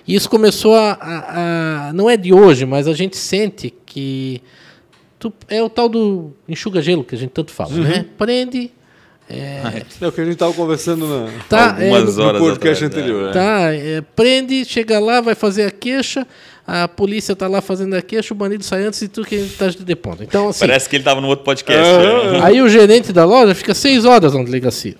E 0.07 0.15
isso 0.15 0.29
começou 0.29 0.75
a, 0.75 0.91
a, 0.91 1.89
a, 1.89 1.93
Não 1.93 2.09
é 2.09 2.15
de 2.15 2.33
hoje, 2.33 2.65
mas 2.65 2.87
a 2.87 2.93
gente 2.93 3.17
sente 3.17 3.73
que. 3.85 4.41
Tu, 5.17 5.33
é 5.47 5.61
o 5.63 5.69
tal 5.69 5.89
do 5.89 6.33
enxuga-gelo 6.47 7.03
que 7.03 7.15
a 7.15 7.17
gente 7.17 7.31
tanto 7.31 7.51
fala, 7.51 7.71
uhum. 7.71 7.81
né? 7.83 8.05
Prende. 8.17 8.71
É... 9.27 9.83
é 10.01 10.07
o 10.07 10.11
que 10.11 10.21
a 10.21 10.23
gente 10.23 10.33
estava 10.33 10.53
conversando 10.53 11.07
na, 11.07 11.31
tá, 11.49 11.71
algumas 11.71 12.17
é, 12.17 12.21
horas 12.21 12.41
no 12.41 12.47
podcast 12.47 12.85
atrás, 12.85 13.03
anterior. 13.03 13.29
É. 13.29 13.33
Tá, 13.33 13.73
é, 13.73 14.01
prende, 14.15 14.63
chega 14.65 14.99
lá, 14.99 15.19
vai 15.19 15.33
fazer 15.33 15.63
a 15.63 15.71
queixa, 15.71 16.27
a 16.67 16.87
polícia 16.87 17.33
está 17.33 17.47
lá 17.47 17.59
fazendo 17.59 17.95
a 17.95 18.03
queixa, 18.03 18.35
o 18.35 18.37
bandido 18.37 18.63
sai 18.63 18.83
antes 18.83 19.01
e 19.01 19.07
tu 19.07 19.23
que 19.23 19.35
está 19.35 19.67
de 19.67 19.95
ponto. 19.95 20.21
Então, 20.21 20.49
assim, 20.49 20.59
Parece 20.59 20.87
que 20.87 20.95
ele 20.95 21.01
estava 21.01 21.21
no 21.21 21.27
outro 21.27 21.43
podcast. 21.43 21.83
Uhum. 21.83 22.43
Aí 22.43 22.61
o 22.61 22.69
gerente 22.69 23.11
da 23.11 23.25
loja 23.25 23.55
fica 23.55 23.73
seis 23.73 24.05
horas 24.05 24.35
na 24.35 24.43
delegacia. 24.43 24.95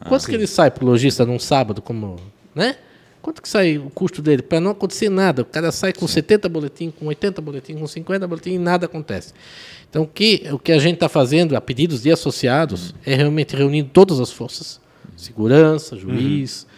Ah, 0.00 0.08
Quanto 0.08 0.22
sim. 0.22 0.30
que 0.30 0.34
ele 0.36 0.46
sai 0.46 0.70
pro 0.70 0.86
lojista 0.86 1.26
num 1.26 1.38
sábado, 1.38 1.82
como. 1.82 2.16
né? 2.54 2.76
Quanto 3.26 3.42
que 3.42 3.48
sai 3.48 3.76
o 3.76 3.90
custo 3.90 4.22
dele? 4.22 4.40
Para 4.40 4.60
não 4.60 4.70
acontecer 4.70 5.08
nada. 5.08 5.42
O 5.42 5.44
cara 5.44 5.72
sai 5.72 5.92
com 5.92 6.06
Sim. 6.06 6.14
70 6.14 6.48
boletins, 6.48 6.92
com 6.96 7.06
80 7.06 7.42
boletins, 7.42 7.76
com 7.76 7.84
50 7.84 8.24
boletins 8.24 8.54
e 8.54 8.58
nada 8.58 8.86
acontece. 8.86 9.34
Então, 9.90 10.04
o 10.04 10.06
que, 10.06 10.46
o 10.52 10.60
que 10.60 10.70
a 10.70 10.78
gente 10.78 10.94
está 10.94 11.08
fazendo, 11.08 11.56
a 11.56 11.60
pedidos 11.60 12.04
de 12.04 12.12
associados, 12.12 12.90
uhum. 12.90 12.96
é 13.04 13.16
realmente 13.16 13.56
reunindo 13.56 13.90
todas 13.92 14.20
as 14.20 14.30
forças. 14.30 14.80
Segurança, 15.16 15.96
juiz. 15.96 16.62
Uhum. 16.62 16.68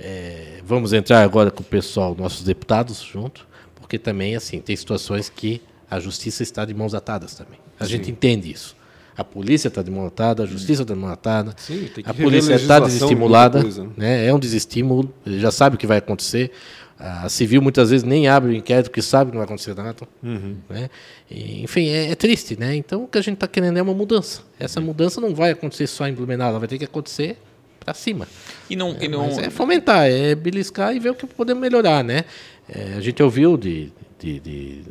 É, 0.00 0.60
vamos 0.64 0.94
entrar 0.94 1.22
agora 1.22 1.50
com 1.50 1.60
o 1.60 1.66
pessoal, 1.66 2.16
nossos 2.18 2.42
deputados 2.42 3.02
junto, 3.02 3.46
porque 3.74 3.98
também, 3.98 4.34
assim, 4.34 4.60
tem 4.60 4.74
situações 4.74 5.28
que 5.28 5.60
a 5.90 6.00
justiça 6.00 6.42
está 6.42 6.64
de 6.64 6.72
mãos 6.72 6.94
atadas 6.94 7.34
também. 7.34 7.60
A 7.78 7.84
Sim. 7.84 7.90
gente 7.90 8.10
entende 8.10 8.50
isso. 8.50 8.74
A 9.18 9.24
polícia 9.24 9.66
está 9.66 9.82
desmontada, 9.82 10.44
a 10.44 10.46
justiça 10.46 10.82
está 10.82 10.94
desmontada, 10.94 11.52
Sim, 11.56 11.88
a 12.04 12.14
polícia 12.14 12.54
está 12.54 12.78
desestimulada, 12.78 13.64
né? 13.64 13.90
né? 13.96 14.26
é 14.26 14.32
um 14.32 14.38
desestímulo, 14.38 15.12
ele 15.26 15.40
já 15.40 15.50
sabe 15.50 15.74
o 15.74 15.78
que 15.78 15.88
vai 15.88 15.98
acontecer. 15.98 16.52
A 16.96 17.28
civil 17.28 17.60
muitas 17.60 17.90
vezes 17.90 18.04
nem 18.04 18.28
abre 18.28 18.52
o 18.52 18.54
inquérito, 18.54 18.90
porque 18.90 19.02
sabe 19.02 19.30
que 19.30 19.36
não 19.36 19.40
vai 19.40 19.46
acontecer 19.46 19.74
nada. 19.74 20.06
Uhum. 20.22 20.56
Né? 20.70 20.88
E, 21.28 21.64
enfim, 21.64 21.88
é, 21.88 22.12
é, 22.12 22.14
triste. 22.14 22.56
Né? 22.56 22.76
Então, 22.76 23.04
o 23.04 23.08
que 23.08 23.18
a 23.18 23.20
gente 23.20 23.34
está 23.34 23.48
querendo 23.48 23.76
é 23.76 23.82
uma 23.82 23.94
mudança. 23.94 24.42
Essa 24.58 24.80
mudança 24.80 25.20
não 25.20 25.34
vai 25.34 25.50
acontecer 25.50 25.88
só 25.88 26.06
em 26.06 26.14
Blumenau, 26.14 26.50
ela 26.50 26.58
vai 26.60 26.68
ter 26.68 26.78
que 26.78 26.84
acontecer 26.84 27.38
para 27.80 27.94
cima. 27.94 28.28
E 28.70 28.76
não, 28.76 28.96
é, 29.00 29.04
e 29.04 29.08
não... 29.08 29.24
é 29.24 29.50
fomentar, 29.50 30.08
é 30.08 30.36
beliscar 30.36 30.94
e 30.94 31.00
ver 31.00 31.10
o 31.10 31.14
que 31.16 31.26
podemos 31.26 31.60
melhorar. 31.60 32.04
Né? 32.04 32.24
É, 32.68 32.94
a 32.96 33.00
gente 33.00 33.20
ouviu 33.20 33.56
de, 33.56 33.92
de, 34.18 34.38
de 34.38 34.82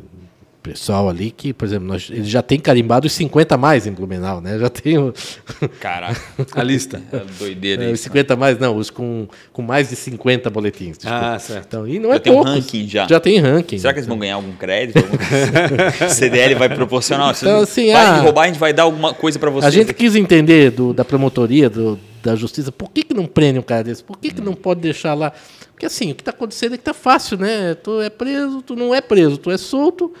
pessoal 0.72 1.08
ali 1.08 1.30
que, 1.30 1.52
por 1.52 1.64
exemplo, 1.64 1.88
nós, 1.88 2.08
ele 2.10 2.24
já 2.24 2.42
tem 2.42 2.58
carimbado 2.58 3.06
os 3.06 3.12
50 3.12 3.56
mais 3.56 3.86
em 3.86 3.92
Blumenau, 3.92 4.40
né? 4.40 4.58
Já 4.58 4.68
tem 4.68 4.98
o... 4.98 5.12
Caraca, 5.80 6.20
a 6.54 6.62
lista. 6.62 7.02
É 7.12 7.20
doideira 7.38 7.84
é, 7.84 7.92
Os 7.92 8.00
50 8.00 8.36
mais, 8.36 8.58
não, 8.58 8.76
os 8.76 8.90
com, 8.90 9.26
com 9.52 9.62
mais 9.62 9.88
de 9.88 9.96
50 9.96 10.18
50 10.18 10.50
Desculpa. 10.70 11.34
Ah, 11.34 11.38
certo. 11.38 11.66
Então, 11.66 11.88
e 11.88 11.98
não 11.98 12.10
já 12.10 12.16
é 12.16 12.18
tem 12.18 12.32
poucos. 12.32 12.50
um 12.50 12.54
ranking 12.54 12.88
já. 12.88 13.06
Já 13.06 13.20
tem 13.20 13.38
ranking. 13.38 13.78
Será 13.78 13.92
que 13.92 13.98
eles 14.00 14.08
vão 14.08 14.18
ganhar 14.18 14.34
algum 14.34 14.52
crédito? 14.52 14.98
Algum... 14.98 16.08
CDL 16.08 16.54
vai 16.56 16.68
proporcionar? 16.68 17.34
Então, 17.36 17.60
assim, 17.60 17.92
vai 17.92 18.04
ah, 18.04 18.20
roubar, 18.20 18.42
a 18.44 18.46
gente 18.46 18.58
vai 18.58 18.72
dar 18.72 18.84
alguma 18.84 19.14
coisa 19.14 19.38
para 19.38 19.50
vocês. 19.50 19.66
A 19.66 19.70
gente 19.70 19.90
aqui. 19.90 20.04
quis 20.04 20.16
entender 20.16 20.70
do, 20.70 20.92
da 20.92 21.04
promotoria, 21.04 21.70
do, 21.70 21.98
da 22.22 22.34
justiça, 22.34 22.72
por 22.72 22.90
que, 22.90 23.02
que 23.02 23.14
não 23.14 23.26
prende 23.26 23.58
um 23.58 23.62
cara 23.62 23.84
desse? 23.84 24.02
Por 24.02 24.18
que, 24.18 24.30
que 24.30 24.40
não 24.40 24.54
pode 24.54 24.80
deixar 24.80 25.14
lá? 25.14 25.32
Porque 25.72 25.86
assim, 25.86 26.10
o 26.10 26.14
que 26.14 26.22
está 26.22 26.32
acontecendo 26.32 26.74
é 26.74 26.76
que 26.76 26.82
está 26.82 26.94
fácil, 26.94 27.38
né? 27.38 27.74
Tu 27.74 28.00
é 28.00 28.10
preso, 28.10 28.62
tu 28.62 28.74
não 28.74 28.94
é 28.94 29.00
preso, 29.00 29.38
tu 29.38 29.50
é 29.50 29.56
solto, 29.56 30.12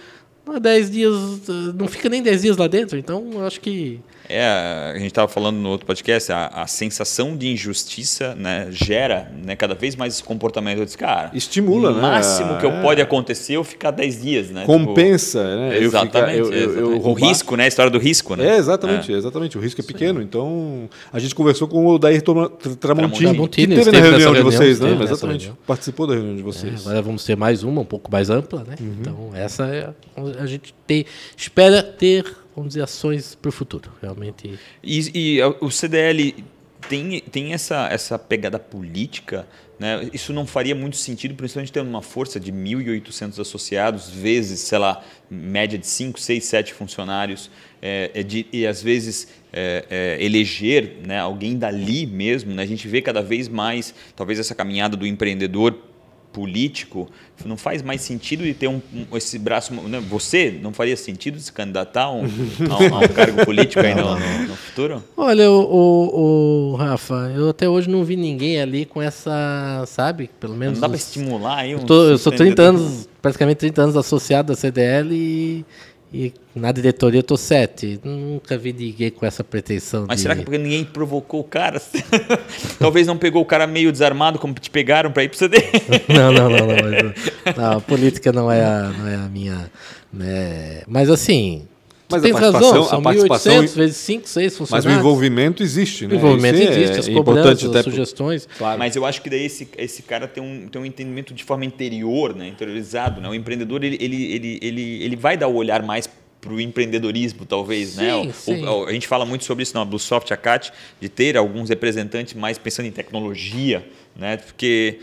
10 0.58 0.90
dias, 0.90 1.14
não 1.74 1.86
fica 1.86 2.08
nem 2.08 2.22
10 2.22 2.42
dias 2.42 2.56
lá 2.56 2.66
dentro, 2.66 2.96
então 2.98 3.44
acho 3.46 3.60
que. 3.60 4.00
É, 4.28 4.92
a 4.94 4.98
gente 4.98 5.06
estava 5.06 5.28
falando 5.28 5.56
no 5.56 5.68
outro 5.70 5.86
podcast, 5.86 6.30
a, 6.30 6.46
a, 6.48 6.66
sensação 6.66 7.36
de 7.36 7.48
injustiça 7.48 8.34
né, 8.34 8.68
gera 8.70 9.30
né, 9.44 9.56
cada 9.56 9.74
vez 9.74 9.96
mais 9.96 10.14
esse 10.14 10.22
comportamento. 10.22 10.80
desse 10.80 10.98
cara, 10.98 11.30
Estimula, 11.32 11.90
o 11.90 11.94
né? 11.94 11.98
O 11.98 12.02
máximo 12.02 12.58
que 12.58 12.66
é. 12.66 12.82
pode 12.82 13.00
acontecer 13.00 13.54
é 13.54 13.56
eu 13.56 13.64
ficar 13.64 13.90
10 13.90 14.22
dias. 14.22 14.50
Né? 14.50 14.64
Compensa, 14.66 15.42
tipo, 15.42 15.56
né? 15.56 15.78
Exatamente. 15.78 16.38
Eu, 16.38 16.52
eu, 16.52 16.78
eu, 16.92 17.06
o 17.06 17.12
risco, 17.14 17.56
né? 17.56 17.64
A 17.64 17.68
história 17.68 17.90
do 17.90 17.98
risco, 17.98 18.36
né? 18.36 18.48
É, 18.48 18.56
exatamente, 18.56 19.12
é. 19.12 19.16
exatamente. 19.16 19.56
O 19.56 19.60
risco 19.60 19.80
é 19.80 19.84
pequeno. 19.84 20.20
Sim. 20.20 20.26
Então, 20.26 20.88
a 21.12 21.18
gente 21.18 21.34
conversou 21.34 21.66
com 21.66 21.86
o 21.86 21.98
Dair 21.98 22.22
Tramontini, 22.22 23.30
Tramontini 23.30 23.76
que 23.76 23.84
teve 23.84 23.90
na 23.90 24.00
reunião 24.00 24.34
de 24.34 24.42
vocês, 24.42 24.80
né? 24.80 24.98
Exatamente. 25.02 25.52
Participou 25.66 26.06
da 26.06 26.14
reunião 26.14 26.36
de 26.36 26.42
vocês. 26.42 26.74
É, 26.74 26.90
agora 26.90 27.02
vamos 27.02 27.24
ter 27.24 27.36
mais 27.36 27.62
uma, 27.62 27.80
um 27.80 27.86
pouco 27.86 28.10
mais 28.10 28.28
ampla, 28.30 28.64
né? 28.64 28.74
Uhum. 28.80 28.96
Então, 29.00 29.30
essa 29.34 29.66
é 29.66 29.90
a 30.38 30.46
gente 30.46 30.74
tem, 30.86 31.04
espera 31.36 31.82
ter, 31.82 32.24
vamos 32.58 32.74
dizer, 32.74 32.82
ações 32.82 33.34
para 33.34 33.48
o 33.48 33.52
futuro. 33.52 33.90
Realmente. 34.00 34.58
E, 34.82 35.38
e, 35.38 35.42
o 35.60 35.70
CDL 35.70 36.34
tem, 36.88 37.20
tem 37.20 37.52
essa, 37.52 37.88
essa 37.88 38.18
pegada 38.18 38.58
política. 38.58 39.46
Né? 39.78 40.08
Isso 40.12 40.32
não 40.32 40.46
faria 40.46 40.74
muito 40.74 40.96
sentido, 40.96 41.34
principalmente 41.34 41.72
tendo 41.72 41.88
uma 41.88 42.02
força 42.02 42.40
de 42.40 42.52
1.800 42.52 43.40
associados, 43.40 44.10
vezes, 44.10 44.60
sei 44.60 44.78
lá, 44.78 45.04
média 45.30 45.78
de 45.78 45.86
5, 45.86 46.18
6, 46.18 46.44
7 46.44 46.74
funcionários, 46.74 47.50
é, 47.80 48.10
é 48.12 48.22
de, 48.22 48.46
e 48.52 48.66
às 48.66 48.82
vezes 48.82 49.28
é, 49.52 49.84
é, 49.88 50.24
eleger 50.24 50.96
né, 51.06 51.18
alguém 51.18 51.56
dali 51.56 52.06
mesmo. 52.06 52.52
Né? 52.54 52.62
A 52.62 52.66
gente 52.66 52.88
vê 52.88 53.00
cada 53.00 53.22
vez 53.22 53.48
mais, 53.48 53.94
talvez, 54.16 54.38
essa 54.38 54.54
caminhada 54.54 54.96
do 54.96 55.06
empreendedor 55.06 55.78
político, 56.32 57.08
não 57.44 57.56
faz 57.56 57.82
mais 57.82 58.00
sentido 58.00 58.44
de 58.44 58.54
ter 58.54 58.68
um, 58.68 58.80
um 58.92 59.16
esse 59.16 59.38
braço. 59.38 59.72
Né? 59.74 60.00
Você 60.08 60.58
não 60.62 60.72
faria 60.72 60.96
sentido 60.96 61.38
se 61.38 61.52
candidatar 61.52 62.04
a 62.04 62.12
um, 62.12 62.22
a 62.22 62.82
um, 62.82 62.94
a 62.94 62.98
um 63.00 63.08
cargo 63.08 63.44
político 63.44 63.80
aí 63.80 63.94
no, 63.94 64.18
no, 64.18 64.48
no, 64.48 64.56
futuro? 64.56 65.02
Olha, 65.16 65.50
o, 65.50 65.60
o, 65.62 66.72
o, 66.72 66.76
Rafa, 66.76 67.32
eu 67.34 67.50
até 67.50 67.68
hoje 67.68 67.88
não 67.88 68.04
vi 68.04 68.16
ninguém 68.16 68.60
ali 68.60 68.84
com 68.84 69.00
essa, 69.00 69.84
sabe? 69.86 70.30
Pelo 70.40 70.54
menos. 70.54 70.78
Não 70.78 70.88
dá 70.88 70.94
os... 70.94 71.02
para 71.02 71.08
estimular 71.08 71.58
aí 71.58 71.74
um. 71.74 71.80
Eu, 71.80 71.86
tô, 71.86 72.04
eu 72.04 72.18
sou 72.18 72.32
30 72.32 72.62
anos, 72.62 73.08
praticamente 73.22 73.58
30 73.58 73.82
anos 73.82 73.96
associado 73.96 74.52
à 74.52 74.56
CDL 74.56 75.14
e 75.14 75.64
e 76.12 76.32
na 76.54 76.72
diretoria 76.72 77.18
eu 77.18 77.22
tô 77.22 77.36
sete. 77.36 78.00
Nunca 78.02 78.56
vi 78.56 78.72
ninguém 78.72 79.10
com 79.10 79.26
essa 79.26 79.44
pretensão. 79.44 80.06
Mas 80.08 80.16
de... 80.16 80.22
será 80.22 80.34
que 80.34 80.42
porque 80.42 80.56
ninguém 80.56 80.84
provocou 80.84 81.40
o 81.40 81.44
cara? 81.44 81.80
Talvez 82.78 83.06
não 83.06 83.18
pegou 83.18 83.42
o 83.42 83.44
cara 83.44 83.66
meio 83.66 83.92
desarmado 83.92 84.38
como 84.38 84.54
te 84.54 84.70
pegaram 84.70 85.12
para 85.12 85.24
ir 85.24 85.28
para 85.28 85.38
CD? 85.38 85.58
não, 86.08 86.32
não, 86.32 86.48
não, 86.48 86.66
não, 86.66 87.54
não. 87.56 87.76
A 87.76 87.80
política 87.80 88.32
não 88.32 88.50
é 88.50 88.64
a, 88.64 88.92
não 88.96 89.08
é 89.08 89.14
a 89.16 89.28
minha. 89.28 89.70
Né? 90.12 90.82
Mas 90.86 91.10
assim, 91.10 91.68
mas 92.10 92.22
tem 92.22 92.30
a 92.30 92.34
participação, 92.34 92.70
razão, 92.70 92.88
são 92.88 92.98
a 92.98 93.02
participação 93.02 93.66
vezes 93.66 93.96
5, 93.96 94.28
6 94.28 94.56
funcionários. 94.56 94.86
Mas 94.86 94.96
o 94.96 94.98
envolvimento 94.98 95.62
existe, 95.62 96.06
né? 96.06 96.14
O 96.14 96.16
envolvimento 96.16 96.58
Isso 96.58 96.68
é 96.68 96.74
existe, 96.74 96.96
é, 96.96 96.98
as 97.00 97.08
cobranças, 97.08 97.76
as 97.76 97.84
sugestões. 97.84 98.48
Claro. 98.56 98.78
Mas 98.78 98.96
eu 98.96 99.04
acho 99.04 99.20
que 99.20 99.28
daí 99.28 99.44
esse, 99.44 99.68
esse 99.76 100.02
cara 100.02 100.26
tem 100.26 100.42
um, 100.42 100.68
tem 100.68 100.80
um 100.80 100.86
entendimento 100.86 101.34
de 101.34 101.44
forma 101.44 101.64
interior, 101.64 102.34
né? 102.34 102.48
interiorizado. 102.48 103.20
Né? 103.20 103.28
O 103.28 103.34
empreendedor 103.34 103.84
ele, 103.84 103.98
ele, 104.00 104.32
ele, 104.32 104.58
ele, 104.62 105.02
ele 105.04 105.16
vai 105.16 105.36
dar 105.36 105.48
o 105.48 105.54
olhar 105.54 105.82
mais 105.82 106.08
para 106.40 106.52
o 106.52 106.60
empreendedorismo, 106.60 107.44
talvez, 107.44 107.96
né? 107.96 108.12
sim, 108.12 108.26
né? 108.26 108.32
Sim. 108.32 108.64
O, 108.64 108.84
o, 108.84 108.86
a 108.86 108.92
gente 108.92 109.06
fala 109.06 109.26
muito 109.26 109.44
sobre 109.44 109.62
isso 109.62 109.74
na 109.74 109.84
Bluesoft, 109.84 110.32
a 110.32 110.36
CAT, 110.36 110.72
de 111.00 111.08
ter 111.08 111.36
alguns 111.36 111.68
representantes 111.68 112.34
mais 112.34 112.56
pensando 112.56 112.86
em 112.86 112.92
tecnologia, 112.92 113.86
né? 114.16 114.36
Porque 114.36 115.00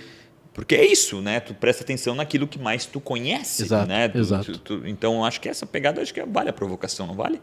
porque 0.55 0.73
é 0.73 0.85
isso, 0.85 1.19
né? 1.19 1.41
Tu 1.41 1.53
presta 1.53 1.83
atenção 1.83 2.15
naquilo 2.15 2.47
que 2.47 2.57
mais 2.57 2.85
tu 2.85 3.01
conhece, 3.01 3.63
exato, 3.63 3.89
né? 3.89 4.07
Tu, 4.07 4.17
exato. 4.17 4.53
Tu, 4.53 4.59
tu, 4.59 4.87
então 4.87 5.25
acho 5.25 5.41
que 5.41 5.49
essa 5.49 5.65
pegada 5.65 6.01
acho 6.01 6.13
que 6.13 6.23
vale 6.23 6.49
a 6.49 6.53
provocação, 6.53 7.05
não 7.05 7.13
vale? 7.13 7.41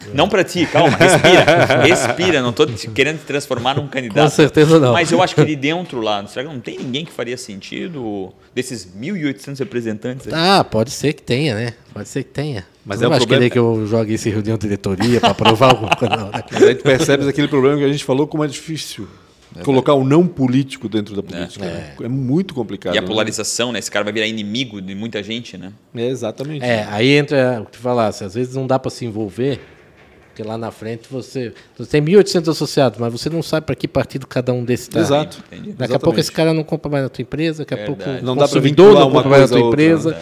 É. 0.00 0.14
Não 0.14 0.26
para 0.26 0.42
ti, 0.42 0.64
calma, 0.64 0.96
respira. 0.96 1.82
respira, 1.82 2.40
não 2.40 2.48
estou 2.48 2.66
querendo 2.94 3.18
te 3.18 3.26
transformar 3.26 3.74
num 3.74 3.86
candidato. 3.88 4.24
Com 4.24 4.34
certeza 4.34 4.80
não. 4.80 4.94
Mas 4.94 5.12
eu 5.12 5.22
acho 5.22 5.34
que 5.34 5.40
ali 5.42 5.54
dentro 5.54 6.00
lá, 6.00 6.26
será 6.26 6.46
que 6.46 6.52
não 6.52 6.60
tem 6.60 6.78
ninguém 6.78 7.04
que 7.04 7.12
faria 7.12 7.36
sentido 7.36 8.32
desses 8.54 8.86
1.800 8.86 9.58
representantes? 9.58 10.32
Ah, 10.32 10.64
pode 10.64 10.90
ser 10.90 11.12
que 11.12 11.22
tenha, 11.22 11.54
né? 11.54 11.74
Pode 11.92 12.08
ser 12.08 12.24
que 12.24 12.30
tenha. 12.30 12.66
Mas 12.86 13.02
não 13.02 13.12
é 13.12 13.18
problema... 13.18 13.40
querer 13.40 13.50
que 13.50 13.58
eu 13.58 13.86
jogue 13.86 14.14
esse 14.14 14.30
reunião 14.30 14.56
de 14.56 14.62
diretoria 14.62 15.20
para 15.20 15.32
aprovar 15.32 15.72
alguma 15.72 15.94
coisa. 15.94 16.16
Não, 16.16 16.30
né? 16.32 16.42
Mas 16.50 16.62
a 16.62 16.68
gente 16.68 16.82
percebe 16.82 17.28
aquele 17.28 17.48
problema 17.48 17.76
que 17.76 17.84
a 17.84 17.92
gente 17.92 18.04
falou 18.04 18.26
como 18.26 18.42
é 18.42 18.48
difícil 18.48 19.06
é 19.58 19.62
colocar 19.62 19.94
o 19.94 20.04
não 20.04 20.26
político 20.26 20.88
dentro 20.88 21.14
da 21.14 21.22
política. 21.22 21.64
É, 21.64 21.68
né? 21.68 21.94
é 22.02 22.08
muito 22.08 22.54
complicado. 22.54 22.94
E 22.94 22.98
a 22.98 23.00
né? 23.00 23.06
polarização, 23.06 23.72
né? 23.72 23.78
Esse 23.78 23.90
cara 23.90 24.04
vai 24.04 24.12
virar 24.12 24.26
inimigo 24.26 24.80
de 24.80 24.94
muita 24.94 25.22
gente, 25.22 25.56
né? 25.56 25.72
É, 25.94 26.06
exatamente. 26.06 26.64
É, 26.64 26.86
aí 26.90 27.10
entra 27.10 27.60
o 27.62 27.66
que 27.66 27.72
tu 27.72 27.78
falasse, 27.78 28.24
às 28.24 28.34
vezes 28.34 28.54
não 28.54 28.66
dá 28.66 28.78
para 28.78 28.90
se 28.90 29.04
envolver, 29.04 29.60
porque 30.28 30.42
lá 30.42 30.58
na 30.58 30.70
frente 30.70 31.08
você, 31.10 31.54
você 31.76 31.90
tem 31.90 32.02
1.800 32.02 32.50
associados, 32.50 32.98
mas 32.98 33.10
você 33.10 33.30
não 33.30 33.42
sabe 33.42 33.64
para 33.66 33.74
que 33.74 33.88
partido 33.88 34.26
cada 34.26 34.52
um 34.52 34.64
desses 34.64 34.88
está. 34.88 35.00
Exato. 35.00 35.38
Daqui 35.50 35.68
Exatamente. 35.68 35.94
a 35.94 35.98
pouco 35.98 36.20
esse 36.20 36.30
cara 36.30 36.52
não 36.52 36.62
compra 36.62 36.90
mais 36.90 37.04
na 37.04 37.08
tua 37.08 37.22
empresa, 37.22 37.64
daqui 37.64 37.74
a 37.74 37.76
Verdade. 37.78 38.04
pouco 38.04 38.24
não 38.24 38.36
dá 38.36 38.46
para 38.46 38.60
não 38.60 39.10
compra 39.10 39.30
mais 39.30 39.42
na 39.42 39.48
tua 39.48 39.64
outra, 39.64 39.82
empresa. 39.82 40.18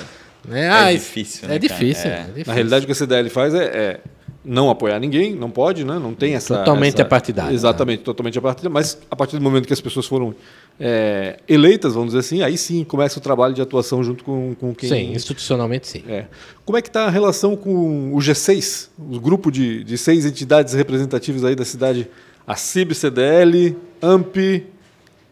Né? 0.46 0.70
Ah, 0.70 0.92
é 0.92 0.96
difícil, 0.96 1.48
né, 1.48 1.56
é, 1.56 1.58
difícil, 1.58 2.10
é. 2.10 2.14
é 2.14 2.22
difícil. 2.24 2.44
Na 2.46 2.52
realidade, 2.52 2.84
o 2.84 2.86
que 2.86 2.92
a 2.92 2.94
CDL 2.94 3.30
faz 3.30 3.54
é, 3.54 3.64
é 3.64 4.00
não 4.44 4.68
apoiar 4.68 5.00
ninguém, 5.00 5.34
não 5.34 5.50
pode, 5.50 5.84
né? 5.84 5.98
não 5.98 6.12
tem 6.12 6.34
essa. 6.34 6.58
Totalmente 6.58 6.94
essa, 6.94 7.02
apartidário. 7.02 7.54
Exatamente, 7.54 8.00
né? 8.00 8.04
totalmente 8.04 8.38
apartidário. 8.38 8.72
Mas 8.72 8.98
a 9.10 9.16
partir 9.16 9.36
do 9.36 9.42
momento 9.42 9.66
que 9.66 9.72
as 9.72 9.80
pessoas 9.80 10.06
foram 10.06 10.34
é, 10.78 11.38
eleitas, 11.48 11.94
vamos 11.94 12.08
dizer 12.08 12.20
assim, 12.20 12.42
aí 12.42 12.58
sim 12.58 12.84
começa 12.84 13.18
o 13.18 13.22
trabalho 13.22 13.54
de 13.54 13.62
atuação 13.62 14.04
junto 14.04 14.22
com, 14.22 14.54
com 14.54 14.74
quem. 14.74 14.88
Sim, 14.88 15.12
institucionalmente 15.12 15.88
sim. 15.88 16.04
É. 16.06 16.26
Como 16.64 16.76
é 16.76 16.82
que 16.82 16.88
está 16.88 17.06
a 17.06 17.10
relação 17.10 17.56
com 17.56 18.12
o 18.12 18.18
G6, 18.18 18.88
o 18.98 19.18
grupo 19.18 19.50
de, 19.50 19.82
de 19.82 19.96
seis 19.96 20.26
entidades 20.26 20.74
representativas 20.74 21.44
aí 21.44 21.54
da 21.54 21.64
cidade? 21.64 22.08
A 22.46 22.56
CIB, 22.56 22.94
CDL, 22.94 23.74
AMP, 24.02 24.66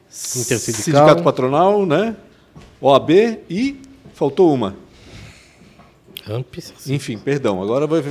Sindicato 0.08 1.22
Patronal, 1.22 1.84
né? 1.84 2.16
OAB 2.80 3.10
e 3.48 3.80
faltou 4.14 4.52
uma. 4.52 4.74
Enfim, 6.88 7.18
perdão. 7.18 7.62
Agora 7.62 7.86
vai, 7.86 8.02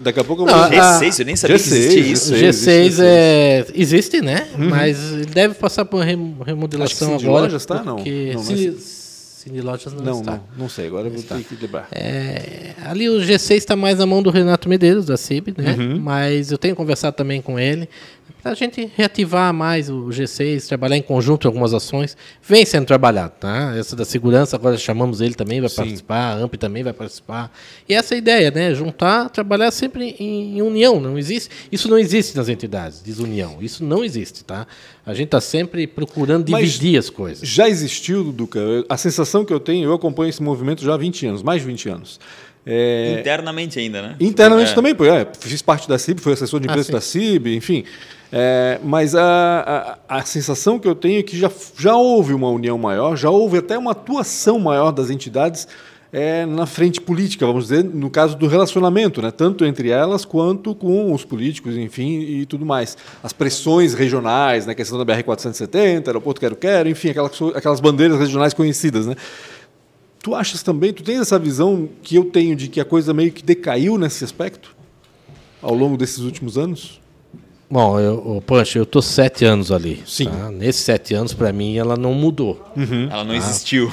daqui 0.00 0.20
a 0.20 0.24
pouco 0.24 0.42
eu 0.42 0.46
vou. 0.46 0.56
Não, 0.56 0.70
G6, 0.70 1.20
eu 1.20 1.26
nem 1.26 1.36
sabia 1.36 1.56
G6, 1.56 1.62
que 1.62 1.74
existia 1.74 2.00
isso. 2.00 2.34
G6, 2.34 2.40
G6, 2.40 2.88
G6 2.88 2.98
é, 3.02 3.66
existe, 3.74 4.20
né? 4.20 4.48
Uhum. 4.58 4.68
Mas 4.68 4.98
deve 5.26 5.54
passar 5.54 5.84
por 5.84 6.00
remodelação 6.00 7.14
Acho 7.14 7.18
que 7.18 7.26
agora. 7.26 7.44
Lojas 7.44 7.64
tá? 7.64 7.82
Não. 7.82 7.98
não 7.98 8.42
Cine, 8.42 8.76
Cine 8.78 9.60
Lojas 9.60 9.92
não, 9.92 10.04
não 10.04 10.20
está. 10.20 10.32
Não, 10.32 10.42
não 10.56 10.68
sei. 10.68 10.86
Agora 10.86 11.06
eu 11.06 11.12
vou 11.12 11.22
ter 11.22 11.44
que 11.44 11.56
lembrar. 11.60 11.88
É, 11.92 12.74
ali 12.84 13.08
o 13.08 13.20
G6 13.20 13.56
está 13.56 13.76
mais 13.76 13.98
na 13.98 14.06
mão 14.06 14.22
do 14.22 14.30
Renato 14.30 14.68
Medeiros, 14.68 15.06
da 15.06 15.16
CIB, 15.16 15.54
né? 15.56 15.76
Uhum. 15.78 15.98
Mas 16.00 16.50
eu 16.50 16.58
tenho 16.58 16.74
conversado 16.74 17.16
também 17.16 17.40
com 17.40 17.58
ele 17.58 17.88
a 18.50 18.54
gente 18.54 18.90
reativar 18.96 19.54
mais 19.54 19.88
o 19.88 20.08
G6, 20.08 20.66
trabalhar 20.66 20.96
em 20.96 21.02
conjunto 21.02 21.46
em 21.46 21.48
algumas 21.48 21.72
ações. 21.72 22.16
Vem 22.42 22.66
sendo 22.66 22.86
trabalhado, 22.86 23.34
tá? 23.38 23.74
Essa 23.76 23.94
da 23.94 24.04
segurança, 24.04 24.56
agora 24.56 24.76
chamamos 24.76 25.20
ele 25.20 25.34
também, 25.34 25.60
vai 25.60 25.70
Sim. 25.70 25.76
participar, 25.76 26.32
a 26.32 26.34
AMP 26.34 26.56
também 26.56 26.82
vai 26.82 26.92
participar. 26.92 27.52
E 27.88 27.94
essa 27.94 28.14
é 28.14 28.16
a 28.16 28.18
ideia, 28.18 28.50
né? 28.50 28.74
Juntar, 28.74 29.30
trabalhar 29.30 29.70
sempre 29.70 30.16
em, 30.18 30.58
em, 30.58 30.62
união. 30.62 31.00
Não 31.00 31.16
existe, 31.16 31.50
isso 31.70 31.88
não 31.88 31.98
existe 31.98 32.36
nas 32.36 32.48
entidades, 32.48 33.00
desunião. 33.00 33.58
Isso 33.60 33.84
não 33.84 34.04
existe, 34.04 34.42
tá? 34.42 34.66
A 35.06 35.14
gente 35.14 35.26
está 35.26 35.40
sempre 35.40 35.86
procurando 35.86 36.44
dividir 36.44 36.96
Mas 36.96 37.04
as 37.04 37.10
coisas. 37.10 37.48
Já 37.48 37.68
existiu, 37.68 38.32
Duca, 38.32 38.60
a 38.88 38.96
sensação 38.96 39.44
que 39.44 39.52
eu 39.52 39.60
tenho, 39.60 39.84
eu 39.84 39.92
acompanho 39.92 40.30
esse 40.30 40.42
movimento 40.42 40.82
já 40.84 40.94
há 40.94 40.96
20 40.96 41.26
anos, 41.26 41.42
mais 41.42 41.60
de 41.60 41.68
20 41.68 41.88
anos 41.88 42.20
É... 42.66 43.18
Internamente 43.20 43.78
ainda, 43.78 44.02
né? 44.02 44.16
Internamente 44.20 44.72
é. 44.72 44.74
também, 44.74 44.94
pô, 44.94 45.04
é, 45.04 45.26
fiz 45.40 45.62
parte 45.62 45.88
da 45.88 45.98
CIB, 45.98 46.20
fui 46.20 46.32
assessor 46.32 46.60
de 46.60 46.66
imprensa 46.66 46.92
ah, 46.92 46.94
da 46.94 47.00
CIB, 47.00 47.56
enfim. 47.56 47.84
É, 48.34 48.80
mas 48.82 49.14
a, 49.14 49.98
a, 50.08 50.18
a, 50.18 50.24
sensação 50.24 50.78
que 50.78 50.88
eu 50.88 50.94
tenho 50.94 51.20
é 51.20 51.22
que 51.22 51.38
já, 51.38 51.50
já 51.76 51.94
houve 51.94 52.32
uma 52.32 52.48
união 52.48 52.78
maior, 52.78 53.14
já 53.14 53.28
houve 53.28 53.58
até 53.58 53.76
uma 53.76 53.90
atuação 53.90 54.58
maior 54.58 54.90
das 54.90 55.10
entidades 55.10 55.68
é, 56.10 56.46
na 56.46 56.64
frente 56.64 56.98
política, 56.98 57.44
vamos 57.44 57.64
dizer, 57.64 57.84
no 57.84 58.08
caso 58.08 58.34
do 58.34 58.46
relacionamento, 58.46 59.20
né? 59.20 59.30
tanto 59.30 59.66
entre 59.66 59.90
elas 59.90 60.24
quanto 60.24 60.74
com 60.74 61.12
os 61.12 61.26
políticos, 61.26 61.76
enfim, 61.76 62.20
e 62.20 62.46
tudo 62.46 62.64
mais. 62.64 62.96
As 63.22 63.34
pressões 63.34 63.92
regionais, 63.92 64.64
né? 64.64 64.72
a 64.72 64.74
questão 64.74 65.02
da 65.02 65.04
BR-470, 65.04 66.06
aeroporto 66.06 66.40
Quero-Quero, 66.40 66.88
enfim, 66.88 67.10
aquelas, 67.10 67.32
aquelas 67.54 67.80
bandeiras 67.80 68.18
regionais 68.18 68.54
conhecidas. 68.54 69.06
Né? 69.06 69.14
Tu 70.22 70.34
achas 70.34 70.62
também, 70.62 70.90
tu 70.90 71.02
tens 71.02 71.20
essa 71.20 71.38
visão 71.38 71.86
que 72.02 72.16
eu 72.16 72.24
tenho 72.24 72.56
de 72.56 72.68
que 72.68 72.80
a 72.80 72.84
coisa 72.84 73.12
meio 73.12 73.30
que 73.30 73.42
decaiu 73.42 73.98
nesse 73.98 74.24
aspecto 74.24 74.74
ao 75.60 75.74
longo 75.74 75.98
desses 75.98 76.20
últimos 76.20 76.56
anos? 76.56 77.01
Bom, 77.72 77.98
eu, 77.98 78.42
Pancho, 78.46 78.76
eu 78.76 78.84
tô 78.84 79.00
sete 79.00 79.46
anos 79.46 79.72
ali. 79.72 80.02
Sim. 80.06 80.26
Tá? 80.26 80.50
Nesses 80.50 80.82
sete 80.82 81.14
anos, 81.14 81.32
para 81.32 81.50
mim, 81.54 81.78
ela 81.78 81.96
não 81.96 82.12
mudou. 82.12 82.62
Uhum. 82.76 83.08
Ela 83.10 83.24
não 83.24 83.30
tá? 83.30 83.36
existiu. 83.38 83.90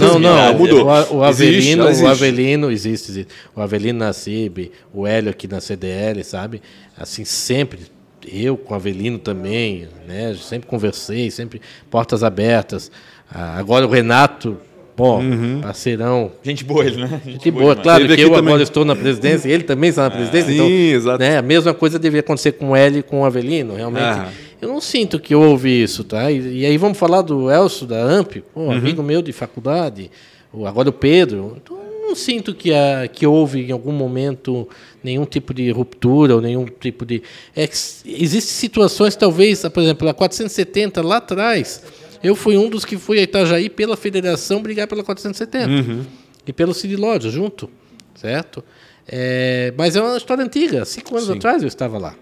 Não, 0.00 0.16
não, 0.18 0.54
mudou. 0.54 0.86
O, 0.86 1.16
o 1.18 1.22
Avelino, 1.22 1.86
existe, 1.90 2.04
o 2.06 2.08
Avelino 2.08 2.70
existe, 2.70 3.10
existe. 3.10 3.34
O 3.54 3.60
Avelino 3.60 3.98
na 3.98 4.14
CIB, 4.14 4.72
o 4.94 5.06
Hélio 5.06 5.30
aqui 5.30 5.46
na 5.46 5.60
CDL, 5.60 6.24
sabe? 6.24 6.62
Assim, 6.96 7.22
sempre. 7.26 7.80
Eu 8.26 8.56
com 8.56 8.72
o 8.72 8.76
Avelino 8.76 9.18
também, 9.18 9.88
né? 10.06 10.34
Sempre 10.40 10.66
conversei, 10.66 11.30
sempre 11.30 11.60
portas 11.90 12.24
abertas. 12.24 12.90
Ah, 13.30 13.58
agora 13.58 13.86
o 13.86 13.90
Renato 13.90 14.56
Pô, 14.98 15.18
uhum. 15.18 15.60
parceirão. 15.60 16.32
Gente 16.42 16.64
boa 16.64 16.84
ele, 16.84 16.96
né? 16.96 17.20
Gente, 17.24 17.34
Gente 17.34 17.50
boa. 17.52 17.76
Claro 17.76 18.04
que 18.04 18.20
eu 18.20 18.30
também. 18.30 18.48
agora 18.48 18.62
estou 18.64 18.84
na 18.84 18.96
presidência, 18.96 19.48
ele 19.48 19.62
também 19.62 19.90
está 19.90 20.02
na 20.02 20.10
presidência. 20.10 20.52
então, 20.52 20.66
sim, 20.66 20.90
exato. 20.90 21.20
Né, 21.20 21.38
a 21.38 21.42
mesma 21.42 21.72
coisa 21.72 22.00
devia 22.00 22.18
acontecer 22.18 22.50
com 22.50 22.76
ele 22.76 22.98
e 22.98 23.02
com 23.04 23.20
o 23.20 23.24
Avelino, 23.24 23.76
realmente. 23.76 24.02
Ah. 24.02 24.28
Eu 24.60 24.66
não 24.66 24.80
sinto 24.80 25.20
que 25.20 25.36
houve 25.36 25.70
isso, 25.70 26.02
tá? 26.02 26.32
E, 26.32 26.62
e, 26.62 26.66
aí 26.66 26.76
vamos 26.76 26.98
falar 26.98 27.22
do 27.22 27.48
Elcio, 27.48 27.86
da 27.86 28.02
AMP, 28.02 28.42
pô, 28.52 28.62
uhum. 28.62 28.72
amigo 28.72 29.00
meu 29.00 29.22
de 29.22 29.32
faculdade, 29.32 30.10
agora 30.52 30.88
o 30.88 30.92
Pedro. 30.92 31.56
Então, 31.62 31.78
não 32.02 32.16
sinto 32.16 32.52
que, 32.52 32.74
a, 32.74 33.06
que 33.06 33.24
houve 33.24 33.68
em 33.68 33.70
algum 33.70 33.92
momento 33.92 34.68
nenhum 35.00 35.24
tipo 35.24 35.54
de 35.54 35.70
ruptura 35.70 36.34
ou 36.34 36.40
nenhum 36.40 36.64
tipo 36.64 37.06
de. 37.06 37.22
É, 37.54 37.62
Existem 37.62 38.40
situações, 38.40 39.14
talvez, 39.14 39.62
por 39.62 39.80
exemplo, 39.80 40.08
a 40.08 40.12
470 40.12 41.02
lá 41.02 41.18
atrás 41.18 41.84
eu 42.22 42.34
fui 42.34 42.56
um 42.56 42.68
dos 42.68 42.84
que 42.84 42.96
fui 42.96 43.18
a 43.18 43.22
Itajaí 43.22 43.68
pela 43.68 43.96
federação 43.96 44.62
brigar 44.62 44.86
pela 44.86 45.04
470. 45.04 45.68
Uhum. 45.68 46.04
E 46.46 46.52
pelo 46.52 46.74
Cid 46.74 46.96
Lodge, 46.96 47.30
junto. 47.30 47.70
Certo? 48.14 48.64
É, 49.06 49.72
mas 49.76 49.96
é 49.96 50.02
uma 50.02 50.16
história 50.16 50.44
antiga. 50.44 50.84
Cinco 50.84 51.16
anos 51.16 51.28
Sim. 51.28 51.36
atrás 51.36 51.62
eu 51.62 51.68
estava 51.68 51.98
lá. 51.98 52.14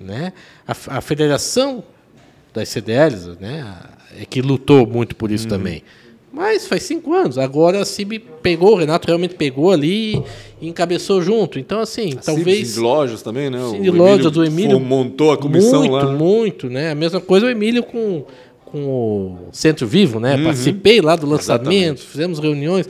Né? 0.00 0.32
A, 0.66 0.98
a 0.98 1.00
federação 1.00 1.84
das 2.52 2.68
CDLs 2.68 3.36
né, 3.40 3.64
é 4.20 4.24
que 4.24 4.42
lutou 4.42 4.86
muito 4.86 5.14
por 5.14 5.30
isso 5.30 5.44
uhum. 5.44 5.50
também. 5.50 5.82
Mas 6.32 6.66
faz 6.66 6.84
cinco 6.84 7.12
anos. 7.12 7.36
Agora 7.36 7.82
a 7.82 7.84
CIB 7.84 8.18
pegou, 8.42 8.72
o 8.72 8.76
Renato 8.76 9.06
realmente 9.06 9.34
pegou 9.34 9.70
ali 9.70 10.22
e 10.60 10.66
encabeçou 10.66 11.20
junto. 11.20 11.58
Então, 11.58 11.78
assim, 11.78 12.14
a 12.14 12.22
talvez. 12.22 12.68
Cid 12.68 12.80
Lojas 12.80 13.20
também, 13.20 13.50
né? 13.50 13.58
Cid 13.70 13.90
Lojas 13.90 14.32
do 14.32 14.42
Emílio. 14.42 14.80
Montou 14.80 15.30
a 15.30 15.36
comissão 15.36 15.80
muito, 15.80 15.92
lá. 15.92 16.04
Muito, 16.06 16.18
muito, 16.18 16.70
né? 16.70 16.90
A 16.90 16.94
mesma 16.94 17.20
coisa 17.20 17.44
o 17.44 17.50
Emílio 17.50 17.82
com 17.82 18.24
com 18.72 18.84
o 18.86 19.48
Centro 19.52 19.86
Vivo, 19.86 20.18
né? 20.18 20.34
Uhum. 20.34 20.44
Participei 20.44 21.02
lá 21.02 21.14
do 21.14 21.26
lançamento, 21.26 21.68
Exatamente. 21.68 22.02
fizemos 22.02 22.38
reuniões. 22.38 22.88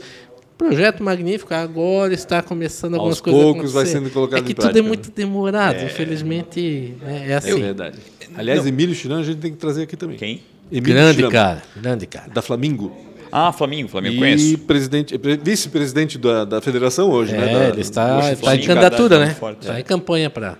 Projeto 0.57 1.03
magnífico, 1.03 1.53
agora 1.53 2.13
está 2.13 2.41
começando 2.41 2.93
algumas 2.93 3.17
Aos 3.17 3.21
coisas. 3.21 3.41
poucos 3.41 3.73
vai 3.73 3.85
sendo 3.85 4.09
colocado 4.09 4.39
É 4.39 4.43
que 4.45 4.53
tudo 4.53 4.79
é 4.79 4.81
muito 4.81 5.11
demorado, 5.11 5.75
é. 5.79 5.85
infelizmente. 5.85 6.93
Né? 7.01 7.25
É 7.31 7.35
assim. 7.35 7.51
É 7.51 7.55
verdade. 7.55 7.97
Aliás, 8.33 8.61
Não. 8.61 8.67
Emílio 8.69 8.95
Chirão 8.95 9.17
a 9.17 9.23
gente 9.23 9.39
tem 9.39 9.51
que 9.51 9.57
trazer 9.57 9.83
aqui 9.83 9.97
também. 9.97 10.15
Quem? 10.15 10.41
Emílio 10.71 10.95
grande 10.95 11.15
Chirão, 11.15 11.31
cara, 11.31 11.61
grande 11.75 12.05
cara. 12.07 12.29
Da 12.31 12.41
Flamingo. 12.41 12.95
Ah, 13.29 13.51
Flamengo, 13.51 13.89
Flamengo 13.89 14.15
e 14.15 14.19
conheço. 14.19 14.57
presidente, 14.59 15.19
vice 15.43 15.67
presidente 15.67 16.17
da, 16.19 16.45
da 16.45 16.61
federação 16.61 17.09
hoje, 17.09 17.33
é, 17.33 17.39
né? 17.39 17.45
Da, 17.47 17.69
ele 17.69 17.81
está, 17.81 18.31
está 18.31 18.55
em 18.55 18.61
candidatura, 18.61 19.19
né? 19.19 19.35
Está 19.59 19.79
em 19.79 19.83
campanha 19.83 20.29
para 20.29 20.55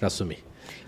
assumir. 0.00 0.38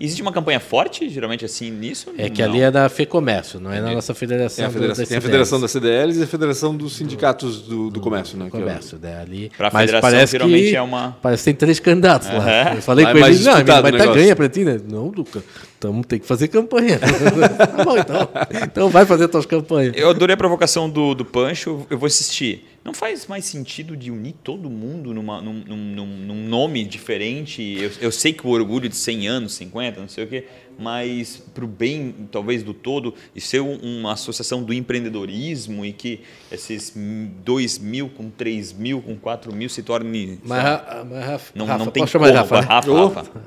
Existe 0.01 0.23
uma 0.23 0.33
campanha 0.33 0.61
forte, 0.61 1.09
geralmente, 1.09 1.45
assim, 1.45 1.71
nisso? 1.71 2.13
É 2.19 2.29
que 2.29 2.43
não. 2.43 2.49
ali 2.51 2.61
é 2.61 2.71
da 2.71 2.89
FEComércio, 2.89 3.61
não 3.61 3.73
é 3.73 3.81
na 3.81 3.93
nossa 3.93 4.15
federação. 4.15 4.57
Tem 4.57 4.65
a 4.65 4.71
federação, 4.71 5.07
tem 5.07 5.19
a 5.19 5.21
federação 5.21 5.61
da 5.61 5.69
CDLs 5.69 6.21
e 6.21 6.23
a 6.23 6.27
federação 6.27 6.77
dos 6.77 6.97
sindicatos 6.97 7.63
do, 7.63 7.91
do 7.91 8.01
comércio, 8.01 8.37
né? 8.37 8.49
Comércio, 8.51 8.99
é 9.03 9.17
ali. 9.21 9.51
Para 9.57 9.69
a 9.69 9.71
federação, 9.71 10.01
parece 10.01 10.33
geralmente 10.33 10.71
que, 10.71 10.77
é 10.77 10.83
uma. 10.83 11.17
Parece 11.23 11.43
que 11.43 11.51
tem 11.51 11.55
três 11.55 11.81
candidatos 11.81 12.29
uhum. 12.29 12.39
lá. 12.39 12.75
Eu 12.75 12.83
falei 12.83 13.05
com 13.05 13.19
ele, 13.19 13.39
não, 13.39 13.53
vai 13.53 13.63
estar 13.63 13.83
tá 13.83 14.15
ganha 14.15 14.37
para 14.37 14.49
ti, 14.49 14.65
né? 14.65 14.81
Não, 14.89 15.09
Luca. 15.09 15.43
Então 15.79 16.03
tem 16.03 16.19
que 16.19 16.27
fazer 16.27 16.49
campanha. 16.49 16.99
tá 17.59 17.85
bom, 17.85 17.99
então. 17.99 18.29
Então 18.63 18.89
vai 18.89 19.05
fazer 19.05 19.29
tuas 19.29 19.45
campanhas. 19.45 19.95
Eu 19.97 20.11
adorei 20.11 20.35
a 20.35 20.37
provocação 20.37 20.89
do, 20.89 21.15
do 21.15 21.25
Pancho, 21.25 21.87
eu 21.91 21.99
vou 21.99 22.07
assistir. 22.07 22.65
Não 22.85 22.93
faz 22.93 23.27
mais 23.27 23.47
sentido 23.47 23.97
de 23.97 24.11
unir 24.11 24.35
todo 24.45 24.69
mundo 24.69 25.15
numa, 25.15 25.41
num, 25.41 25.55
num, 25.55 26.07
num 26.07 26.49
nome 26.49 26.85
diferente? 26.85 27.63
Eu, 27.63 27.91
eu, 27.99 28.13
sei 28.13 28.35
que 28.35 28.47
o 28.47 28.51
orgulho 28.51 28.91
de 28.91 28.97
100 28.97 29.27
anos, 29.27 29.55
50, 29.55 30.01
não 30.03 30.09
sei 30.09 30.25
o 30.25 30.27
quê, 30.27 30.45
mas 30.79 31.43
para 31.55 31.65
o 31.65 31.67
bem, 31.67 32.15
talvez, 32.31 32.63
do 32.63 32.75
todo, 32.75 33.15
e 33.35 33.41
ser 33.41 33.61
uma 33.61 34.13
associação 34.13 34.63
do 34.63 34.75
empreendedorismo 34.75 35.83
e 35.83 35.95
que 35.95 36.21
esses 36.53 36.93
2 36.95 37.79
mil 37.79 38.11
com 38.11 38.29
3 38.29 38.75
mil, 38.75 39.01
com 39.01 39.17
4 39.17 39.55
mil 39.55 39.71
se 39.71 39.83
torne... 39.83 40.39
Mas, 40.45 40.63
mas 41.09 41.25
Rafa, 41.25 41.53
não, 41.55 41.65
Rafa, 41.65 41.85
não 41.85 41.91
tem 41.91 42.07
como. 42.07 42.25
Rafa, 42.27 42.61
né? 42.61 42.67
Rafa, 42.67 43.09
Rafa. 43.09 43.43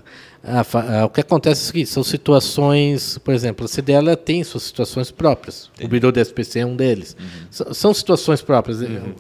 O 1.06 1.10
que 1.10 1.20
acontece 1.20 1.62
é 1.62 1.64
o 1.64 1.68
seguinte, 1.68 1.90
são 1.90 2.04
situações, 2.04 3.18
por 3.18 3.34
exemplo, 3.34 3.66
a 3.66 3.68
CDL 3.68 4.16
tem 4.16 4.44
suas 4.44 4.64
situações 4.64 5.12
próprias. 5.12 5.70
Entendi. 5.74 5.86
O 5.86 5.90
Bidô 5.90 6.12
da 6.12 6.22
SPC 6.22 6.60
é 6.60 6.66
um 6.66 6.76
deles. 6.76 7.18
Uhum. 7.20 7.74
São 7.74 7.94
situações 7.94 8.42
próprias. 8.42 8.80
Uhum. 8.80 9.14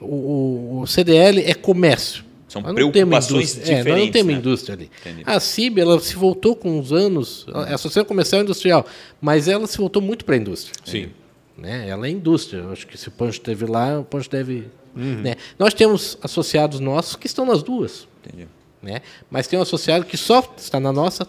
O, 0.00 0.80
o, 0.80 0.86
CDL 0.86 1.40
é 1.40 1.52
comércio. 1.52 2.24
São 2.48 2.62
nós 2.62 2.72
preocupações 2.72 3.54
diferentes. 3.54 3.86
É, 3.86 3.90
nós 3.90 4.04
não 4.04 4.10
temos 4.10 4.32
né? 4.32 4.38
indústria 4.38 4.74
ali. 4.74 4.90
Entendi. 5.00 5.22
A 5.26 5.38
CIB 5.38 5.80
ela 5.80 6.00
se 6.00 6.16
voltou 6.16 6.56
com 6.56 6.78
uns 6.78 6.92
anos, 6.92 7.46
uhum. 7.46 7.58
a 7.58 7.74
Associação 7.74 8.04
Comercial 8.04 8.40
e 8.40 8.44
Industrial, 8.44 8.86
mas 9.20 9.48
ela 9.48 9.66
se 9.66 9.76
voltou 9.76 10.00
muito 10.00 10.24
para 10.24 10.34
a 10.34 10.38
indústria. 10.38 10.74
Sim. 10.84 11.10
Né? 11.58 11.88
Ela 11.88 12.06
é 12.06 12.10
indústria. 12.10 12.60
Eu 12.60 12.72
acho 12.72 12.86
que 12.86 12.96
se 12.96 13.08
o 13.08 13.10
Pancho 13.10 13.38
esteve 13.38 13.66
lá, 13.66 14.00
o 14.00 14.04
Pancho 14.04 14.30
deve. 14.30 14.68
Uhum. 14.96 15.20
Né? 15.20 15.36
Nós 15.58 15.74
temos 15.74 16.16
associados 16.22 16.80
nossos 16.80 17.16
que 17.16 17.26
estão 17.26 17.44
nas 17.44 17.62
duas. 17.62 18.08
Entendi. 18.24 18.48
Né? 18.82 19.02
Mas 19.30 19.46
tem 19.46 19.58
um 19.58 19.62
associado 19.62 20.04
que 20.04 20.16
só 20.16 20.42
está 20.56 20.80
na 20.80 20.92
nossa 20.92 21.26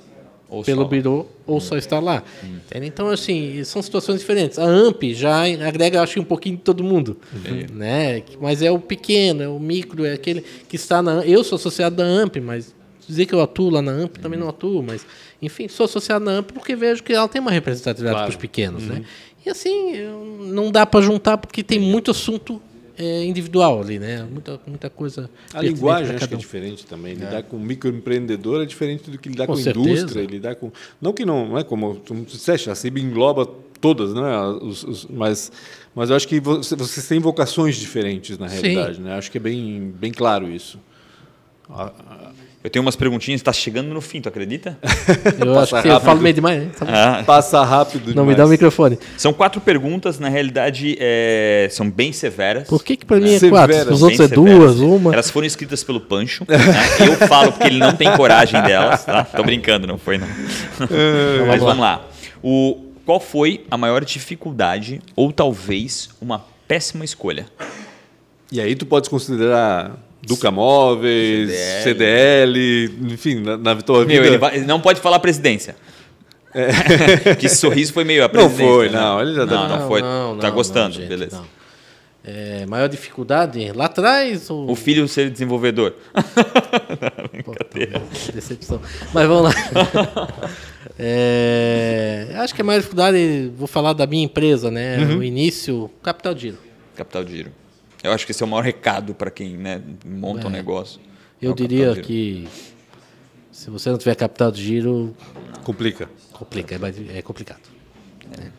ou 0.52 0.64
pelo 0.64 0.86
biro 0.86 1.30
ou 1.48 1.58
hum. 1.58 1.60
só 1.62 1.78
está 1.78 2.00
lá. 2.00 2.24
Hum. 2.44 2.58
Então, 2.76 3.08
assim, 3.08 3.64
são 3.64 3.82
situações 3.82 4.20
diferentes. 4.20 4.60
A 4.60 4.66
AMP 4.66 5.14
já 5.14 5.44
agrega, 5.66 6.02
acho 6.02 6.16
que 6.16 6.20
um 6.20 6.26
pouquinho 6.26 6.58
de 6.58 6.62
todo 6.62 6.84
mundo. 6.84 7.18
Né? 7.74 8.22
Mas 8.40 8.62
é 8.62 8.70
o 8.70 8.78
pequeno, 8.78 9.42
é 9.42 9.48
o 9.48 9.60
micro, 9.60 10.06
é 10.06 10.14
aquele 10.14 10.44
que 10.68 10.76
está 10.76 11.02
na 11.02 11.26
Eu 11.26 11.44
sou 11.44 11.56
associado 11.56 11.96
da 11.96 12.04
AMP, 12.04 12.42
mas 12.42 12.76
dizer 13.08 13.26
que 13.26 13.34
eu 13.34 13.42
atuo 13.42 13.70
lá 13.70 13.82
na 13.82 13.92
AMP 13.92 14.18
também 14.18 14.40
não 14.40 14.50
atuo, 14.50 14.84
mas, 14.84 15.06
enfim, 15.42 15.68
sou 15.68 15.86
associado 15.86 16.24
na 16.24 16.40
AMP 16.40 16.52
porque 16.52 16.76
vejo 16.76 17.02
que 17.02 17.14
ela 17.14 17.28
tem 17.28 17.42
uma 17.42 17.52
representatividade 17.52 18.16
claro. 18.16 18.28
para 18.28 18.36
os 18.36 18.42
pequenos. 18.42 18.84
Né? 18.84 18.96
Uhum. 18.96 19.00
Né? 19.00 19.06
E 19.46 19.50
assim, 19.50 19.94
não 20.40 20.70
dá 20.70 20.86
para 20.86 21.02
juntar 21.02 21.38
porque 21.38 21.64
tem 21.64 21.80
muito 21.80 22.12
assunto 22.12 22.62
é, 23.02 23.26
individual 23.26 23.82
ali, 23.82 23.98
né? 23.98 24.28
Muita, 24.30 24.62
muita 24.68 24.90
coisa. 24.90 25.28
A 25.52 25.62
linguagem 25.62 26.16
acho 26.16 26.28
que 26.28 26.34
é 26.36 26.38
diferente 26.38 26.86
também. 26.86 27.16
Lidar 27.16 27.40
é. 27.40 27.42
com 27.42 27.58
microempreendedor 27.58 28.62
é 28.62 28.66
diferente 28.66 29.10
do 29.10 29.18
que 29.18 29.28
lidar 29.28 29.48
com, 29.48 29.54
com 29.54 29.60
indústria, 29.60 30.24
lidar 30.24 30.56
com. 30.56 30.72
Não 31.02 31.12
que 31.12 31.26
não, 31.26 31.48
não 31.50 31.58
é 31.58 31.64
como 31.64 31.96
tu 31.96 32.14
disseste, 32.14 32.70
a 32.70 32.76
CIB 32.76 33.02
engloba 33.02 33.48
todas, 33.80 34.14
né? 34.14 34.22
Os, 34.62 34.84
os, 34.84 35.08
mas, 35.08 35.52
mas 35.96 36.12
eu 36.12 36.16
acho 36.16 36.28
que 36.28 36.40
você, 36.40 36.76
vocês 36.76 37.08
têm 37.08 37.20
vocações 37.20 37.76
diferentes 37.76 38.38
na 38.38 38.48
realidade, 38.48 38.98
Sim. 38.98 39.02
né? 39.02 39.16
Acho 39.16 39.32
que 39.32 39.40
é 39.40 39.42
bem, 39.42 39.92
bem 40.00 40.12
claro 40.12 40.48
isso. 40.48 40.80
A, 41.68 41.86
a, 41.86 42.32
eu 42.64 42.70
tenho 42.70 42.84
umas 42.86 42.96
perguntinhas, 42.96 43.42
está 43.42 43.52
chegando 43.52 43.92
no 43.94 44.02
fim, 44.02 44.22
tu 44.22 44.30
acredita? 44.30 44.78
Eu 45.40 45.58
acho 45.58 45.70
que 45.70 45.76
rápido. 45.76 45.94
eu 45.94 46.00
falo 46.00 46.22
meio 46.22 46.36
demais. 46.36 46.64
Né? 46.64 46.72
Ah. 46.82 47.24
Passa 47.26 47.64
rápido 47.64 48.08
Não 48.08 48.24
demais. 48.24 48.28
me 48.30 48.36
dá 48.36 48.46
o 48.46 48.50
microfone. 48.50 49.00
São 49.18 49.34
quatro 49.34 49.60
perguntas, 49.60 50.20
na 50.20 50.30
realidade 50.30 50.96
é, 51.00 51.68
são 51.72 51.90
bem 51.90 52.14
severas. 52.14 52.68
Por 52.68 52.84
que, 52.84 52.96
que 52.96 53.06
para 53.06 53.20
mim 53.20 53.34
é 53.34 53.50
quatro? 53.50 53.94
Os 53.94 54.04
outros 54.04 54.20
é 54.20 54.28
duas, 54.28 54.80
uma. 54.80 55.14
Elas 55.14 55.32
foram 55.32 55.48
escritas 55.48 55.84
pelo 55.84 56.00
Pancho. 56.00 56.46
Né? 56.48 56.58
Eu 57.08 57.28
falo 57.28 57.52
porque 57.52 57.68
ele 57.68 57.80
não 57.80 57.94
tem 57.94 58.16
coragem 58.16 58.62
delas. 58.62 59.04
Tá? 59.04 59.24
Tô 59.24 59.44
brincando, 59.44 59.88
não 59.88 59.98
foi 59.98 60.18
não. 60.20 60.28
É. 60.28 61.46
Mas 61.48 61.62
vamos 61.62 61.80
lá. 61.80 62.06
O, 62.44 62.92
qual 63.06 63.20
foi 63.20 63.66
a 63.72 63.78
maior 63.78 64.06
dificuldade 64.06 65.02
ou 65.16 65.32
talvez 65.32 66.10
uma 66.22 66.46
péssima 66.68 67.04
escolha? 67.04 67.46
E 68.52 68.60
aí 68.62 68.76
tu 68.76 68.86
pode 68.86 69.10
considerar 69.10 69.98
Duca 70.24 70.52
Móveis, 70.52 71.50
CDL, 71.84 72.88
CDL 72.88 73.14
enfim, 73.14 73.36
na, 73.42 73.58
na 73.58 73.76
tua 73.78 74.06
Meu, 74.06 74.24
vida. 74.24 74.38
Vai, 74.38 74.60
não 74.60 74.80
pode 74.80 75.00
falar 75.00 75.20
presidência. 75.20 75.76
É. 76.54 77.36
que 77.36 77.46
esse 77.46 77.58
sorriso 77.58 77.94
foi 77.94 78.04
meio 78.04 78.24
a 78.24 78.30
presidência. 78.30 78.66
Não 78.66 78.74
foi, 78.74 78.90
né? 78.90 79.00
não. 79.00 79.22
Ele 79.22 79.34
já 79.34 79.46
não, 79.46 79.68
não, 79.68 79.80
não 79.80 79.88
foi. 79.88 80.02
Não, 80.02 80.38
tá 80.38 80.50
gostando, 80.50 80.96
gente, 80.96 81.08
beleza. 81.08 81.42
É, 82.24 82.68
maior 82.68 82.88
dificuldade 82.88 83.72
lá 83.74 83.86
atrás? 83.86 84.50
Ou... 84.50 84.70
O 84.70 84.76
filho 84.76 85.08
ser 85.08 85.32
desenvolvedor. 85.32 85.96
Pô, 87.44 87.56
decepção. 88.34 88.80
Mas 89.14 89.28
vamos 89.28 89.44
lá. 89.44 89.52
É, 91.04 92.28
acho 92.36 92.54
que 92.54 92.62
a 92.62 92.64
maior 92.64 92.80
dificuldade, 92.80 93.52
vou 93.56 93.68
falar 93.68 93.94
da 93.94 94.06
minha 94.06 94.24
empresa, 94.24 94.70
né? 94.70 95.00
Uhum. 95.00 95.16
No 95.16 95.24
início, 95.24 95.90
capital 96.04 96.38
giro. 96.38 96.58
Capital 96.96 97.26
giro. 97.26 97.52
Eu 98.04 98.12
acho 98.12 98.26
que 98.26 98.32
esse 98.32 98.42
é 98.42 98.46
o 98.46 98.50
maior 98.50 98.64
recado 98.64 99.14
para 99.14 99.30
quem 99.30 99.58
né, 99.58 99.82
monta 100.06 100.44
é. 100.44 100.48
um 100.48 100.50
negócio. 100.50 101.00
Eu 101.42 101.52
é 101.52 101.56
diria 101.56 101.96
que 101.96 102.48
se 103.52 103.70
você 103.70 103.90
não 103.90 103.98
tiver 103.98 104.16
capital 104.16 104.52
de 104.52 104.64
giro. 104.64 105.16
Complica. 105.64 106.10
Complica, 106.32 106.76
é, 106.76 107.20
é 107.20 107.22
complicado. 107.22 107.62
É. 108.40 108.50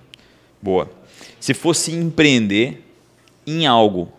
Boa. 0.61 0.90
Se 1.40 1.55
fosse 1.55 1.93
empreender 1.93 2.84
em 3.47 3.66
algo 3.66 4.12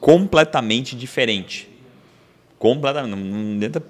completamente 0.00 0.96
diferente. 0.96 1.68
Completamente. 2.58 3.14
Não 3.14 3.56
adianta 3.56 3.82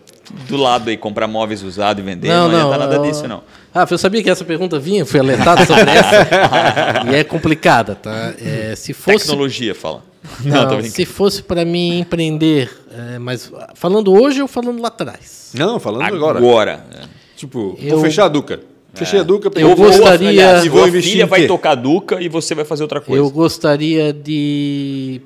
do 0.48 0.56
lado 0.56 0.90
aí 0.90 0.96
comprar 0.96 1.26
móveis 1.26 1.62
usados 1.62 2.02
e 2.02 2.06
vender. 2.06 2.28
Não, 2.28 2.48
não, 2.48 2.50
não 2.50 2.72
adianta 2.72 2.78
nada 2.78 2.98
disso, 3.06 3.28
não. 3.28 3.42
Ah, 3.74 3.86
eu 3.90 3.98
sabia 3.98 4.22
que 4.22 4.30
essa 4.30 4.44
pergunta 4.44 4.78
vinha, 4.78 5.04
fui 5.04 5.20
alertado 5.20 5.64
sobre 5.66 5.88
essa. 5.90 7.10
e 7.10 7.14
é 7.14 7.24
complicada, 7.24 7.94
tá? 7.94 8.34
É, 8.38 8.74
se 8.76 8.92
fosse... 8.92 9.26
Tecnologia, 9.26 9.74
fala. 9.74 10.02
Não, 10.44 10.70
não 10.70 10.82
se 10.82 11.04
fosse 11.04 11.42
para 11.42 11.64
mim 11.64 12.00
empreender, 12.00 12.70
é, 12.90 13.18
mas 13.18 13.52
falando 13.74 14.12
hoje 14.12 14.40
ou 14.40 14.46
falando 14.46 14.80
lá 14.80 14.88
atrás? 14.88 15.50
Não, 15.54 15.80
falando 15.80 16.02
agora. 16.02 16.38
Agora. 16.38 16.86
É. 16.94 17.04
Tipo, 17.36 17.76
eu... 17.80 17.90
vou 17.90 18.00
fechar 18.00 18.26
a 18.26 18.28
Duca. 18.28 18.60
Fechei 18.94 19.20
a 19.20 19.22
Duca. 19.22 19.50
Eu 19.58 19.74
gostaria... 19.74 20.60
Se 20.60 20.68
vou 20.68 20.86
investir 20.86 21.12
filha 21.12 21.26
vai 21.26 21.46
tocar 21.46 21.72
a 21.72 21.74
Duca 21.74 22.20
e 22.20 22.28
você 22.28 22.54
vai 22.54 22.64
fazer 22.64 22.82
outra 22.82 23.00
coisa. 23.00 23.20
Eu 23.20 23.30
gostaria 23.30 24.12
de 24.12 25.20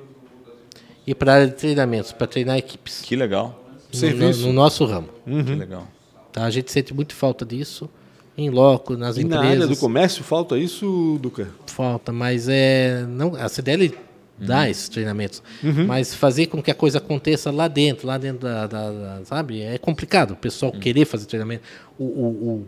ir 1.07 1.15
para 1.15 1.33
a 1.33 1.35
área 1.37 1.47
de 1.49 1.55
treinamentos, 1.55 2.13
para 2.13 2.27
treinar 2.27 2.57
equipes. 2.57 3.03
Que 3.03 3.17
legal. 3.17 3.66
Serviço. 3.93 4.43
No, 4.43 4.49
no 4.49 4.53
nosso 4.53 4.85
ramo. 4.85 5.09
Uhum. 5.27 5.45
Que 5.45 5.55
legal. 5.55 5.89
Tá, 6.33 6.45
a 6.45 6.51
gente 6.51 6.71
sente 6.71 6.93
muito 6.93 7.15
falta 7.15 7.45
disso 7.45 7.89
em 8.37 8.51
loco, 8.51 8.97
nas 8.97 9.17
e 9.17 9.23
empresas. 9.23 9.45
na 9.45 9.51
área 9.51 9.67
do 9.67 9.77
comércio 9.77 10.23
falta 10.23 10.59
isso, 10.59 11.19
Duca? 11.21 11.49
Falta, 11.67 12.13
mas 12.13 12.49
é 12.49 13.07
não 13.09 13.35
a 13.35 13.49
CDL 13.49 13.95
dá 14.39 14.61
uhum. 14.61 14.67
esses 14.67 14.89
treinamentos, 14.91 15.43
uhum. 15.65 15.87
mas 15.87 16.15
fazer 16.15 16.47
com 16.47 16.63
que 16.63 16.71
a 16.71 16.75
coisa 16.75 16.99
aconteça 16.99 17.51
lá 17.51 17.69
dentro, 17.69 18.07
lá 18.07 18.19
dentro 18.19 18.41
da, 18.41 18.67
da, 18.67 18.91
da 18.91 19.25
sabe, 19.25 19.63
é 19.63 19.79
complicado. 19.79 20.33
O 20.33 20.37
pessoal 20.37 20.73
uhum. 20.73 20.81
querer 20.81 21.07
fazer 21.07 21.25
treinamento, 21.25 21.63
o, 21.99 22.05
o, 22.05 22.09
o, 22.09 22.67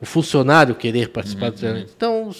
o, 0.00 0.06
funcionário 0.06 0.74
querer 0.74 1.10
participar 1.10 1.50
do 1.50 1.52
uhum. 1.52 1.58
treinamento. 1.58 1.92
Então, 1.94 2.30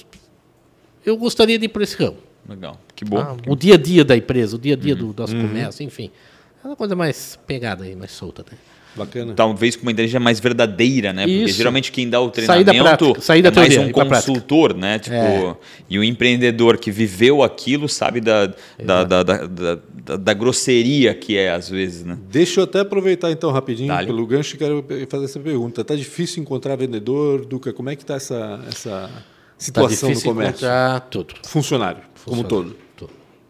eu 1.05 1.17
gostaria 1.19 1.59
de 1.59 1.67
ir 1.67 1.69
por 1.69 1.83
esse 1.83 1.97
ramo. 2.03 2.17
Legal, 2.49 2.81
que 2.97 3.05
bom. 3.05 3.19
Ah, 3.19 3.37
o 3.47 3.55
dia 3.55 3.75
a 3.75 3.79
dia 3.79 4.03
da 4.03 4.17
empresa, 4.17 4.57
o 4.57 4.59
dia 4.59 4.73
a 4.73 4.77
dia 4.77 4.97
do 4.97 5.09
uhum. 5.09 5.15
nosso 5.15 5.37
uhum. 5.37 5.47
comércio, 5.47 5.85
enfim, 5.85 6.11
é 6.63 6.67
uma 6.67 6.77
coisa 6.77 6.95
mais 6.95 7.39
pegada 7.47 7.85
aí, 7.85 7.97
mais 7.97 8.13
solta, 8.13 8.45
né? 8.51 8.57
Bacana. 8.95 9.35
Talvez 9.35 9.77
com 9.77 9.83
uma 9.83 9.93
inteligência 9.93 10.19
mais 10.19 10.41
verdadeira, 10.41 11.13
né? 11.13 11.23
Porque 11.23 11.45
Isso. 11.45 11.57
geralmente 11.57 11.93
quem 11.93 12.11
dá 12.11 12.21
o 12.21 12.29
treinamento 12.29 12.67
sair 12.67 12.83
da 12.83 12.83
prática, 12.83 13.21
sair 13.21 13.43
da 13.43 13.49
é 13.49 13.55
mais 13.55 13.77
um 13.79 13.93
consultor, 13.93 14.75
né? 14.75 14.99
Tipo, 14.99 15.15
é. 15.15 15.57
E 15.89 15.99
o 15.99 16.03
empreendedor 16.03 16.77
que 16.77 16.91
viveu 16.91 17.43
aquilo 17.43 17.89
sabe 17.89 18.21
da, 18.21 18.47
da, 18.83 19.05
da, 19.05 19.23
da, 19.23 20.17
da, 20.17 20.35
grosseria 20.35 21.15
que 21.15 21.37
é, 21.37 21.53
às 21.53 21.69
vezes, 21.69 22.05
né? 22.05 22.19
Deixa 22.29 22.61
eu 22.61 22.65
até 22.65 22.81
aproveitar 22.81 23.31
então 23.31 23.53
rapidinho 23.53 23.97
pelo 24.05 24.27
gancho 24.27 24.59
quero 24.59 24.85
fazer 25.09 25.27
essa 25.27 25.39
pergunta. 25.39 25.85
Tá 25.85 25.95
difícil 25.95 26.43
encontrar 26.43 26.75
vendedor, 26.75 27.47
Duca? 27.47 27.73
Como 27.73 27.91
é 27.91 27.97
que 27.97 28.03
está 28.03 28.15
essa, 28.15 28.61
essa 28.67 29.09
tá 29.09 29.23
situação 29.57 30.09
tá 30.09 30.15
no 30.17 30.23
comércio? 30.23 30.67
Encontrar 30.67 31.01
tudo. 31.03 31.35
Funcionário, 31.45 32.03
Funcionário, 32.15 32.25
como 32.25 32.45
todo. 32.45 32.90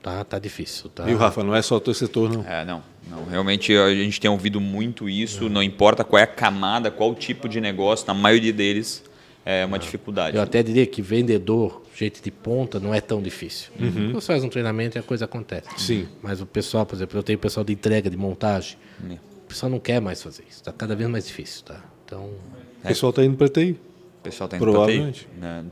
Tá, 0.02 0.24
tá 0.24 0.38
difícil. 0.38 0.88
Tá... 0.90 1.04
Viu, 1.04 1.18
Rafa? 1.18 1.44
Não 1.44 1.54
é 1.54 1.62
só 1.62 1.76
o 1.76 1.80
teu 1.80 1.92
setor, 1.92 2.30
não. 2.32 2.44
É, 2.44 2.64
não. 2.64 2.82
Não, 3.08 3.24
realmente 3.24 3.76
a 3.76 3.92
gente 3.92 4.20
tem 4.20 4.30
ouvido 4.30 4.60
muito 4.60 5.08
isso, 5.08 5.48
não 5.48 5.62
importa 5.62 6.04
qual 6.04 6.20
é 6.20 6.22
a 6.22 6.26
camada, 6.28 6.90
qual 6.90 7.10
o 7.10 7.14
tipo 7.14 7.48
de 7.48 7.60
negócio, 7.60 8.06
na 8.06 8.14
maioria 8.14 8.52
deles 8.52 9.02
é 9.44 9.64
uma 9.64 9.78
dificuldade. 9.78 10.36
Eu 10.36 10.42
até 10.42 10.62
diria 10.62 10.86
que 10.86 11.02
vendedor, 11.02 11.82
jeito 11.94 12.22
de 12.22 12.30
ponta, 12.30 12.78
não 12.78 12.94
é 12.94 13.00
tão 13.00 13.20
difícil. 13.20 13.72
Uhum. 13.80 14.12
Você 14.12 14.28
faz 14.28 14.44
um 14.44 14.48
treinamento 14.48 14.96
e 14.96 15.00
a 15.00 15.02
coisa 15.02 15.24
acontece. 15.24 15.68
Sim. 15.76 16.08
Mas 16.22 16.40
o 16.40 16.46
pessoal, 16.46 16.86
por 16.86 16.94
exemplo, 16.94 17.18
eu 17.18 17.22
tenho 17.22 17.38
pessoal 17.38 17.64
de 17.64 17.72
entrega, 17.72 18.08
de 18.08 18.16
montagem, 18.16 18.76
é. 19.10 19.14
o 19.14 19.48
pessoal 19.48 19.70
não 19.70 19.80
quer 19.80 20.00
mais 20.00 20.22
fazer 20.22 20.44
isso, 20.48 20.58
está 20.58 20.72
cada 20.72 20.94
vez 20.94 21.10
mais 21.10 21.26
difícil. 21.26 21.64
Tá? 21.64 21.82
Então, 22.04 22.30
o 22.84 22.86
pessoal 22.86 23.10
está 23.10 23.24
indo 23.24 23.36
para 23.36 23.48
TI. 23.48 23.76
O 24.20 24.22
pessoal 24.22 24.44
está 24.44 24.58
indo 24.58 24.62
Provavelmente. 24.62 25.26
Né? 25.40 25.64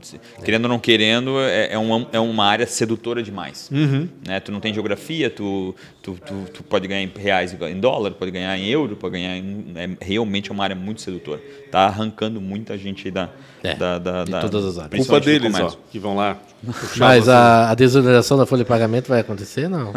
Querendo 0.43 0.63
ou 0.65 0.69
não 0.69 0.79
querendo, 0.79 1.39
é, 1.39 1.73
é, 1.73 1.77
uma, 1.77 2.07
é 2.11 2.19
uma 2.19 2.45
área 2.47 2.65
sedutora 2.65 3.21
demais. 3.21 3.69
Uhum. 3.71 4.09
Né? 4.25 4.39
Tu 4.39 4.51
não 4.51 4.59
tem 4.59 4.73
geografia, 4.73 5.29
tu, 5.29 5.75
tu, 6.01 6.17
tu, 6.25 6.45
tu, 6.51 6.63
pode 6.63 6.87
ganhar 6.87 7.03
em 7.03 7.11
reais 7.15 7.53
em 7.53 7.79
dólar, 7.79 8.09
pode 8.09 8.31
ganhar 8.31 8.57
em 8.57 8.65
euro, 8.67 8.95
pode 8.95 9.11
ganhar 9.13 9.37
em, 9.37 9.71
é 9.75 9.89
realmente 10.03 10.49
é 10.49 10.53
uma 10.53 10.63
área 10.63 10.75
muito 10.75 10.99
sedutora. 10.99 11.39
Está 11.63 11.81
arrancando 11.81 12.41
muita 12.41 12.75
gente 12.75 13.11
da, 13.11 13.29
é, 13.63 13.75
da, 13.75 13.99
da, 13.99 14.23
de 14.23 14.31
da, 14.31 14.41
todas 14.41 14.65
as 14.65 14.79
áreas. 14.79 15.05
Culpa 15.05 15.23
deles, 15.23 15.59
ó, 15.59 15.77
que 15.91 15.99
vão 15.99 16.15
lá. 16.15 16.35
Mas 16.97 17.29
a, 17.29 17.69
a 17.69 17.75
desoneração 17.75 18.35
da 18.35 18.47
folha 18.47 18.63
de 18.63 18.67
pagamento 18.67 19.09
vai 19.09 19.19
acontecer? 19.19 19.69
Não. 19.69 19.93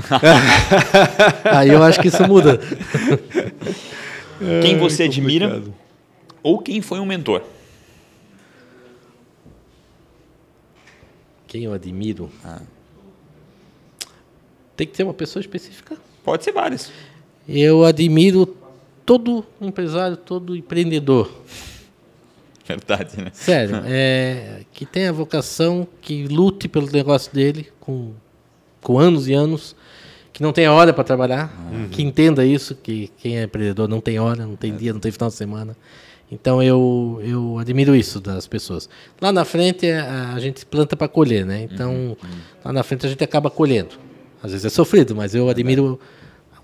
Aí 1.44 1.70
eu 1.70 1.82
acho 1.82 1.98
que 2.02 2.08
isso 2.08 2.22
muda. 2.28 2.60
Quem 4.60 4.76
você 4.76 5.04
admira 5.04 5.62
ou 6.42 6.58
quem 6.58 6.82
foi 6.82 7.00
um 7.00 7.06
mentor? 7.06 7.40
Quem 11.52 11.64
eu 11.64 11.74
admiro? 11.74 12.30
Ah. 12.42 12.62
Tem 14.74 14.86
que 14.86 14.96
ser 14.96 15.02
uma 15.02 15.12
pessoa 15.12 15.38
específica? 15.38 15.98
Pode 16.24 16.44
ser 16.44 16.52
vários. 16.52 16.90
Eu 17.46 17.84
admiro 17.84 18.56
todo 19.04 19.44
empresário, 19.60 20.16
todo 20.16 20.56
empreendedor. 20.56 21.30
Verdade, 22.66 23.20
né? 23.20 23.30
Sério, 23.34 23.82
é, 23.84 24.62
que 24.72 24.86
tenha 24.86 25.12
vocação, 25.12 25.86
que 26.00 26.26
lute 26.26 26.68
pelo 26.68 26.90
negócio 26.90 27.30
dele 27.34 27.70
com, 27.78 28.14
com 28.80 28.98
anos 28.98 29.28
e 29.28 29.34
anos, 29.34 29.76
que 30.32 30.42
não 30.42 30.54
tenha 30.54 30.72
hora 30.72 30.90
para 30.90 31.04
trabalhar, 31.04 31.54
uhum. 31.70 31.90
que 31.90 32.02
entenda 32.02 32.46
isso, 32.46 32.74
que 32.74 33.10
quem 33.18 33.36
é 33.36 33.42
empreendedor 33.42 33.86
não 33.86 34.00
tem 34.00 34.18
hora, 34.18 34.46
não 34.46 34.56
tem 34.56 34.72
é. 34.72 34.76
dia, 34.76 34.92
não 34.94 35.00
tem 35.00 35.12
final 35.12 35.28
de 35.28 35.34
semana. 35.34 35.76
Então 36.32 36.62
eu, 36.62 37.20
eu 37.22 37.58
admiro 37.58 37.94
isso 37.94 38.18
das 38.18 38.46
pessoas. 38.46 38.88
Lá 39.20 39.30
na 39.30 39.44
frente 39.44 39.90
a, 39.90 40.32
a 40.34 40.40
gente 40.40 40.64
planta 40.64 40.96
para 40.96 41.06
colher, 41.06 41.44
né? 41.44 41.68
Então 41.70 41.92
uhum, 41.92 42.08
uhum. 42.08 42.38
lá 42.64 42.72
na 42.72 42.82
frente 42.82 43.04
a 43.04 43.08
gente 43.10 43.22
acaba 43.22 43.50
colhendo. 43.50 43.90
Às 44.42 44.52
vezes 44.52 44.64
é 44.64 44.70
sofrido, 44.70 45.14
mas 45.14 45.34
eu 45.34 45.50
admiro 45.50 46.00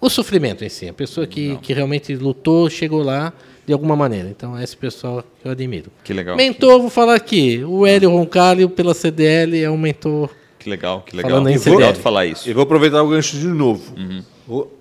o 0.00 0.08
sofrimento 0.08 0.64
em 0.64 0.70
si. 0.70 0.88
A 0.88 0.92
pessoa 0.94 1.26
que, 1.26 1.58
que 1.58 1.74
realmente 1.74 2.14
lutou, 2.16 2.70
chegou 2.70 3.02
lá 3.02 3.30
de 3.66 3.72
alguma 3.74 3.94
maneira. 3.94 4.30
Então 4.30 4.56
é 4.56 4.64
esse 4.64 4.76
pessoal 4.76 5.22
que 5.40 5.46
eu 5.46 5.52
admiro. 5.52 5.90
Que 6.02 6.14
legal. 6.14 6.34
Mentor, 6.34 6.80
vou 6.80 6.90
falar 6.90 7.14
aqui. 7.14 7.62
O 7.62 7.86
Hélio 7.86 8.10
Roncalho, 8.10 8.70
pela 8.70 8.94
CDL, 8.94 9.62
é 9.62 9.70
um 9.70 9.76
mentor. 9.76 10.30
Que 10.58 10.70
legal, 10.70 11.02
que 11.02 11.14
legal. 11.14 11.30
Falando 11.30 11.50
em 11.50 11.58
CDL. 11.58 11.94
falar 11.94 12.24
isso. 12.24 12.48
E 12.48 12.54
vou 12.54 12.62
aproveitar 12.62 13.02
o 13.02 13.08
gancho 13.08 13.36
de 13.36 13.46
novo. 13.46 13.94
Uhum. 13.96 14.22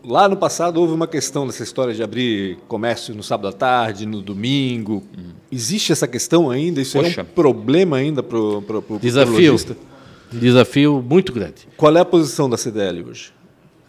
Lá 0.03 0.29
no 0.29 0.37
passado 0.37 0.79
houve 0.79 0.93
uma 0.93 1.07
questão 1.07 1.45
dessa 1.45 1.61
história 1.61 1.93
de 1.93 2.01
abrir 2.01 2.57
comércio 2.69 3.13
no 3.13 3.21
sábado 3.21 3.49
à 3.49 3.51
tarde, 3.51 4.05
no 4.05 4.21
domingo. 4.21 5.03
Hum. 5.17 5.31
Existe 5.51 5.91
essa 5.91 6.07
questão 6.07 6.49
ainda? 6.49 6.79
Isso 6.79 6.97
Poxa. 6.97 7.19
é 7.19 7.23
um 7.23 7.25
problema 7.25 7.97
ainda 7.97 8.23
para 8.23 8.37
o 8.37 8.99
Desafio. 9.01 9.57
Desafio 10.31 11.05
muito 11.07 11.33
grande. 11.33 11.67
Qual 11.75 11.95
é 11.95 11.99
a 11.99 12.05
posição 12.05 12.49
da 12.49 12.55
CDL 12.55 13.03
hoje? 13.09 13.33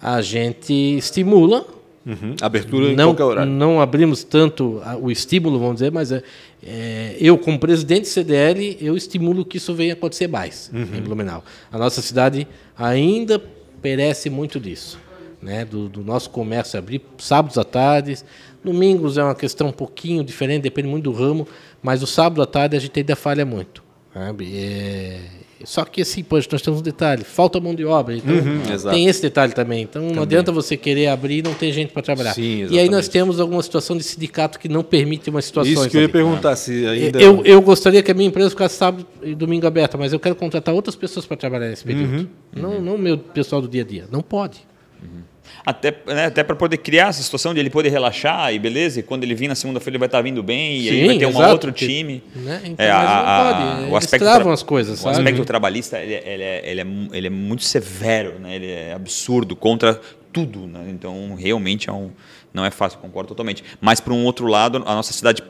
A 0.03 0.21
gente 0.21 0.73
estimula. 0.73 1.65
Uhum. 2.05 2.35
Abertura 2.41 2.87
não, 2.87 3.11
em 3.11 3.15
qualquer 3.15 3.25
horário. 3.25 3.53
Não 3.53 3.81
abrimos 3.81 4.25
tanto 4.25 4.81
o 5.01 5.11
estímulo, 5.11 5.59
vamos 5.59 5.75
dizer, 5.75 5.93
mas 5.93 6.11
é, 6.11 6.23
é, 6.65 7.17
eu, 7.21 7.37
como 7.37 7.59
presidente 7.59 8.03
do 8.03 8.09
CDL, 8.09 8.79
eu 8.81 8.97
estimulo 8.97 9.45
que 9.45 9.59
isso 9.59 9.75
venha 9.75 9.93
acontecer 9.93 10.27
mais 10.27 10.71
uhum. 10.73 10.97
em 10.97 11.03
Blumenau. 11.03 11.45
A 11.71 11.79
nossa 11.79 12.01
cidade 12.01 12.49
ainda 12.77 13.41
perece 13.83 14.31
muito 14.31 14.59
disso 14.59 14.99
né, 15.41 15.65
do, 15.65 15.89
do, 15.89 16.03
nosso 16.03 16.31
comércio 16.31 16.79
abrir 16.79 17.01
sábados 17.19 17.59
à 17.59 17.65
tarde. 17.65 18.19
Domingos 18.63 19.17
é 19.17 19.23
uma 19.23 19.35
questão 19.35 19.69
um 19.69 19.73
pouquinho 19.73 20.25
diferente, 20.25 20.63
depende 20.63 20.89
muito 20.89 21.05
do 21.05 21.13
ramo, 21.13 21.47
mas 21.83 22.03
o 22.03 22.07
sábado 22.07 22.43
à 22.43 22.47
tarde 22.47 22.77
a 22.77 22.81
gente 22.81 22.99
ainda 22.99 23.17
falha 23.17 23.45
muito. 23.45 23.83
É... 24.15 25.21
Só 25.65 25.85
que 25.85 26.03
assim, 26.03 26.23
poxa, 26.23 26.49
nós 26.53 26.63
temos 26.63 26.81
um 26.81 26.83
detalhe, 26.83 27.25
falta 27.25 27.59
mão 27.59 27.75
de 27.75 27.85
obra. 27.85 28.17
Então 28.17 28.33
uhum, 28.33 28.91
tem 28.91 29.07
esse 29.07 29.21
detalhe 29.21 29.53
também. 29.53 29.83
Então 29.83 30.03
também. 30.03 30.17
não 30.17 30.23
adianta 30.23 30.53
você 30.53 30.77
querer 30.77 31.09
abrir 31.09 31.39
e 31.39 31.43
não 31.43 31.53
ter 31.53 31.73
gente 31.73 31.93
para 31.93 32.01
trabalhar. 32.01 32.33
Sim, 32.33 32.69
e 32.71 32.79
aí 32.79 32.89
nós 32.89 33.09
temos 33.09 33.41
alguma 33.41 33.61
situação 33.63 33.97
de 33.97 34.05
sindicato 34.05 34.59
que 34.59 34.69
não 34.69 34.85
permite 34.85 35.29
uma 35.31 35.43
situação. 35.43 35.73
Isso 35.73 35.91
que 35.91 35.97
eu 35.97 36.03
ia 36.03 36.09
perguntar, 36.09 36.55
se 36.55 36.87
ainda. 36.87 37.21
Eu, 37.21 37.45
eu 37.45 37.61
gostaria 37.61 38.03
que 38.03 38.11
a 38.11 38.15
minha 38.15 38.29
empresa 38.29 38.51
ficasse 38.51 38.77
sábado 38.77 39.05
e 39.21 39.35
domingo 39.35 39.67
aberta, 39.67 39.99
mas 39.99 40.13
eu 40.13 40.21
quero 40.21 40.37
contratar 40.37 40.73
outras 40.73 40.95
pessoas 40.95 41.27
para 41.27 41.37
trabalhar 41.37 41.69
nesse 41.69 41.85
período. 41.85 42.13
Uhum, 42.13 42.29
não, 42.55 42.71
uhum. 42.75 42.81
não 42.81 42.99
meu 42.99 43.19
pessoal 43.19 43.61
do 43.61 43.67
dia 43.67 43.83
a 43.83 43.87
dia. 43.87 44.05
Não 44.13 44.23
pode. 44.23 44.61
Uhum. 45.03 45.23
Até, 45.65 45.95
né, 46.07 46.27
até 46.27 46.43
para 46.43 46.57
poder 46.57 46.79
criar 46.79 47.09
essa 47.09 47.23
situação 47.23 47.53
de 47.53 47.61
ele 47.61 47.69
poder 47.69 47.91
relaxar 47.91 48.53
e 48.55 48.59
beleza, 48.59 49.01
e 49.01 49.03
quando 49.03 49.25
ele 49.25 49.35
vir 49.35 49.49
na 49.49 49.55
segunda-feira 49.55 49.93
ele 49.93 49.99
vai 49.99 50.09
estar 50.09 50.23
vindo 50.23 50.43
bem, 50.43 50.81
Sim, 50.81 50.85
e 50.85 50.91
aí 50.91 51.07
vai 51.07 51.19
ter 51.19 51.27
um 51.27 51.49
outro 51.49 51.73
time. 51.73 52.23
Né? 52.35 52.61
Então, 52.65 52.87
é, 52.87 52.91
a, 52.91 53.85
a, 53.85 53.89
o 53.89 53.97
aspecto 53.97 54.27
as 54.27 54.63
coisas, 54.63 55.05
O 55.05 55.09
aspecto 55.09 55.45
trabalhista 55.45 55.99
ele, 55.99 56.15
ele, 56.15 56.43
é, 56.43 56.71
ele, 56.71 56.81
é, 56.81 56.87
ele 57.13 57.27
é 57.27 57.31
muito 57.31 57.65
severo, 57.65 58.39
né? 58.39 58.55
ele 58.55 58.71
é 58.71 58.93
absurdo 58.93 59.55
contra 59.55 60.01
tudo. 60.33 60.67
Né? 60.67 60.87
Então, 60.89 61.35
realmente 61.35 61.91
é 61.91 61.93
um, 61.93 62.11
não 62.53 62.65
é 62.65 62.71
fácil, 62.71 62.99
concordo 62.99 63.29
totalmente. 63.29 63.65
Mas, 63.81 64.01
por 64.01 64.13
um 64.13 64.25
outro 64.25 64.47
lado, 64.47 64.83
a 64.87 64.95
nossa 64.95 65.13
cidade 65.13 65.43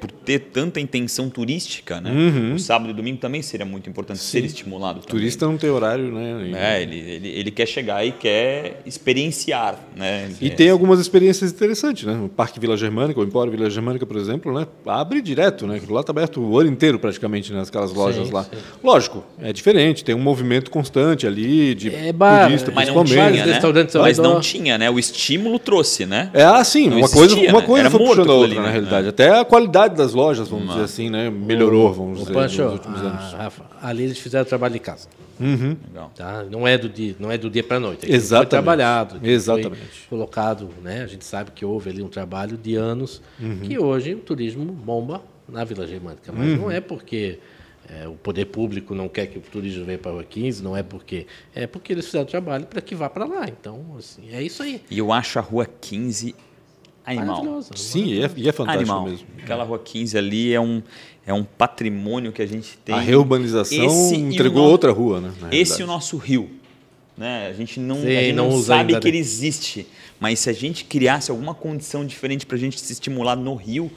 por 0.00 0.10
ter 0.30 0.38
tanta 0.38 0.78
intenção 0.78 1.28
turística, 1.28 2.00
né? 2.00 2.12
Uhum. 2.12 2.54
O 2.54 2.58
sábado 2.58 2.90
e 2.90 2.92
domingo 2.92 3.18
também 3.18 3.42
seria 3.42 3.66
muito 3.66 3.90
importante 3.90 4.20
Sim. 4.20 4.40
ser 4.40 4.44
estimulado. 4.44 5.00
O 5.00 5.02
turista 5.02 5.44
não 5.44 5.56
tem 5.56 5.68
horário, 5.68 6.12
né? 6.12 6.52
É, 6.54 6.82
ele, 6.82 6.98
ele, 6.98 7.28
ele, 7.28 7.50
quer 7.50 7.66
chegar 7.66 8.06
e 8.06 8.12
quer 8.12 8.80
experienciar, 8.86 9.76
né? 9.96 10.30
E 10.40 10.46
é. 10.46 10.50
tem 10.50 10.70
algumas 10.70 11.00
experiências 11.00 11.50
interessantes, 11.50 12.04
né? 12.04 12.20
O 12.24 12.28
Parque 12.28 12.60
Vila 12.60 12.76
Germânica, 12.76 13.18
o 13.18 13.24
Empório 13.24 13.50
Vila 13.50 13.68
Germânica, 13.68 14.06
por 14.06 14.16
exemplo, 14.16 14.56
né? 14.56 14.68
Abre 14.86 15.20
direto, 15.20 15.66
né? 15.66 15.80
Lá 15.88 16.00
está 16.00 16.12
aberto 16.12 16.40
o 16.40 16.58
ano 16.58 16.70
inteiro 16.70 17.00
praticamente, 17.00 17.52
né? 17.52 17.64
Aquelas 17.66 17.92
lojas 17.92 18.28
sim, 18.28 18.32
lá. 18.32 18.44
Sim. 18.44 18.50
Lógico, 18.84 19.24
é 19.40 19.52
diferente, 19.52 20.04
tem 20.04 20.14
um 20.14 20.20
movimento 20.20 20.70
constante 20.70 21.26
ali 21.26 21.74
de 21.74 21.92
é 21.92 22.12
bar, 22.12 22.46
turista, 22.46 22.70
mas 22.70 22.88
não 22.88 23.04
tinha, 23.04 23.30
né? 23.30 23.60
Mas 23.94 24.18
não 24.18 24.40
tinha, 24.40 24.78
né? 24.78 24.90
O 24.90 24.98
estímulo 24.98 25.58
trouxe, 25.58 26.06
né? 26.06 26.30
É 26.32 26.44
assim, 26.44 26.88
não 26.88 26.98
uma 26.98 27.06
existia, 27.06 27.18
coisa, 27.18 27.50
uma 27.50 27.60
né? 27.60 27.66
coisa 27.66 27.84
né? 27.84 27.90
foi 27.90 28.06
puxando 28.06 28.30
a 28.30 28.34
outra, 28.34 28.46
ali, 28.46 28.56
na 28.56 28.66
né? 28.66 28.70
realidade. 28.70 29.06
É. 29.06 29.10
Até 29.10 29.40
a 29.40 29.44
qualidade 29.44 29.96
das 29.96 30.12
lojas, 30.12 30.19
vamos 30.48 30.68
dizer 30.68 30.84
assim, 30.84 31.10
né? 31.10 31.30
Melhorou, 31.30 31.92
vamos 31.92 32.18
o 32.18 32.22
dizer, 32.22 32.34
Pancho, 32.34 32.62
nos 32.62 32.72
últimos 32.74 33.00
anos. 33.00 33.32
Rafa, 33.32 33.64
ali 33.82 34.04
eles 34.04 34.18
fizeram 34.18 34.44
trabalho 34.44 34.74
de 34.74 34.80
casa. 34.80 35.08
Uhum. 35.40 35.76
Tá? 36.14 36.44
Não 36.44 36.68
é 36.68 36.76
do 36.76 36.88
dia, 36.88 37.16
não 37.18 37.30
é 37.30 37.38
do 37.38 37.48
dia 37.48 37.64
para 37.64 37.78
a 37.78 37.80
noite. 37.80 38.10
Exatamente. 38.10 38.50
Foi 38.50 38.50
trabalhado, 38.50 39.20
Exatamente. 39.26 39.80
Foi 39.80 40.18
colocado, 40.18 40.68
né? 40.82 41.02
A 41.02 41.06
gente 41.06 41.24
sabe 41.24 41.50
que 41.52 41.64
houve 41.64 41.90
ali 41.90 42.02
um 42.02 42.08
trabalho 42.08 42.58
de 42.58 42.76
anos 42.76 43.22
uhum. 43.40 43.60
que 43.60 43.78
hoje 43.78 44.14
o 44.14 44.18
turismo 44.18 44.64
bomba 44.66 45.22
na 45.48 45.64
Vila 45.64 45.86
Germânica, 45.86 46.30
mas 46.32 46.50
uhum. 46.50 46.56
não 46.56 46.70
é 46.70 46.80
porque 46.80 47.38
é, 47.88 48.06
o 48.06 48.12
poder 48.12 48.46
público 48.46 48.94
não 48.94 49.08
quer 49.08 49.26
que 49.26 49.38
o 49.38 49.40
turismo 49.40 49.84
venha 49.84 49.98
para 49.98 50.10
a 50.10 50.14
Rua 50.14 50.24
15, 50.24 50.62
não 50.62 50.76
é 50.76 50.82
porque 50.82 51.26
é 51.54 51.66
porque 51.66 51.92
eles 51.92 52.06
fizeram 52.06 52.26
trabalho 52.26 52.66
para 52.66 52.80
que 52.80 52.94
vá 52.94 53.08
para 53.08 53.24
lá. 53.24 53.46
Então, 53.48 53.96
assim, 53.98 54.30
é 54.30 54.42
isso 54.42 54.62
aí. 54.62 54.82
E 54.90 54.98
eu 54.98 55.10
acho 55.10 55.38
a 55.38 55.42
Rua 55.42 55.66
15 55.66 56.34
animal. 57.18 57.62
Sim, 57.74 58.06
e 58.06 58.22
é, 58.22 58.30
e 58.36 58.48
é 58.48 58.52
fantástico 58.52 58.90
animal. 58.90 59.04
mesmo. 59.04 59.26
Aquela 59.42 59.64
Rua 59.64 59.78
15 59.78 60.16
ali 60.16 60.52
é 60.52 60.60
um, 60.60 60.82
é 61.26 61.32
um 61.32 61.44
patrimônio 61.44 62.32
que 62.32 62.42
a 62.42 62.46
gente 62.46 62.78
tem. 62.78 62.94
A 62.94 63.00
reurbanização 63.00 63.84
Esse 63.84 64.16
entregou 64.16 64.64
no... 64.64 64.70
outra 64.70 64.92
rua, 64.92 65.20
né? 65.20 65.32
Esse 65.52 65.82
é 65.82 65.84
o 65.84 65.88
nosso 65.88 66.16
rio. 66.16 66.50
Né? 67.16 67.48
A 67.48 67.52
gente 67.52 67.78
não, 67.78 67.96
Sim, 67.96 68.16
a 68.16 68.20
gente 68.22 68.32
não, 68.34 68.50
não 68.50 68.62
sabe 68.62 68.98
que 68.98 69.06
ele 69.06 69.18
existe, 69.18 69.86
mas 70.18 70.38
se 70.38 70.48
a 70.48 70.52
gente 70.54 70.84
criasse 70.84 71.30
alguma 71.30 71.54
condição 71.54 72.06
diferente 72.06 72.46
para 72.46 72.56
a 72.56 72.58
gente 72.58 72.80
se 72.80 72.92
estimular 72.92 73.36
no 73.36 73.54
rio, 73.54 73.90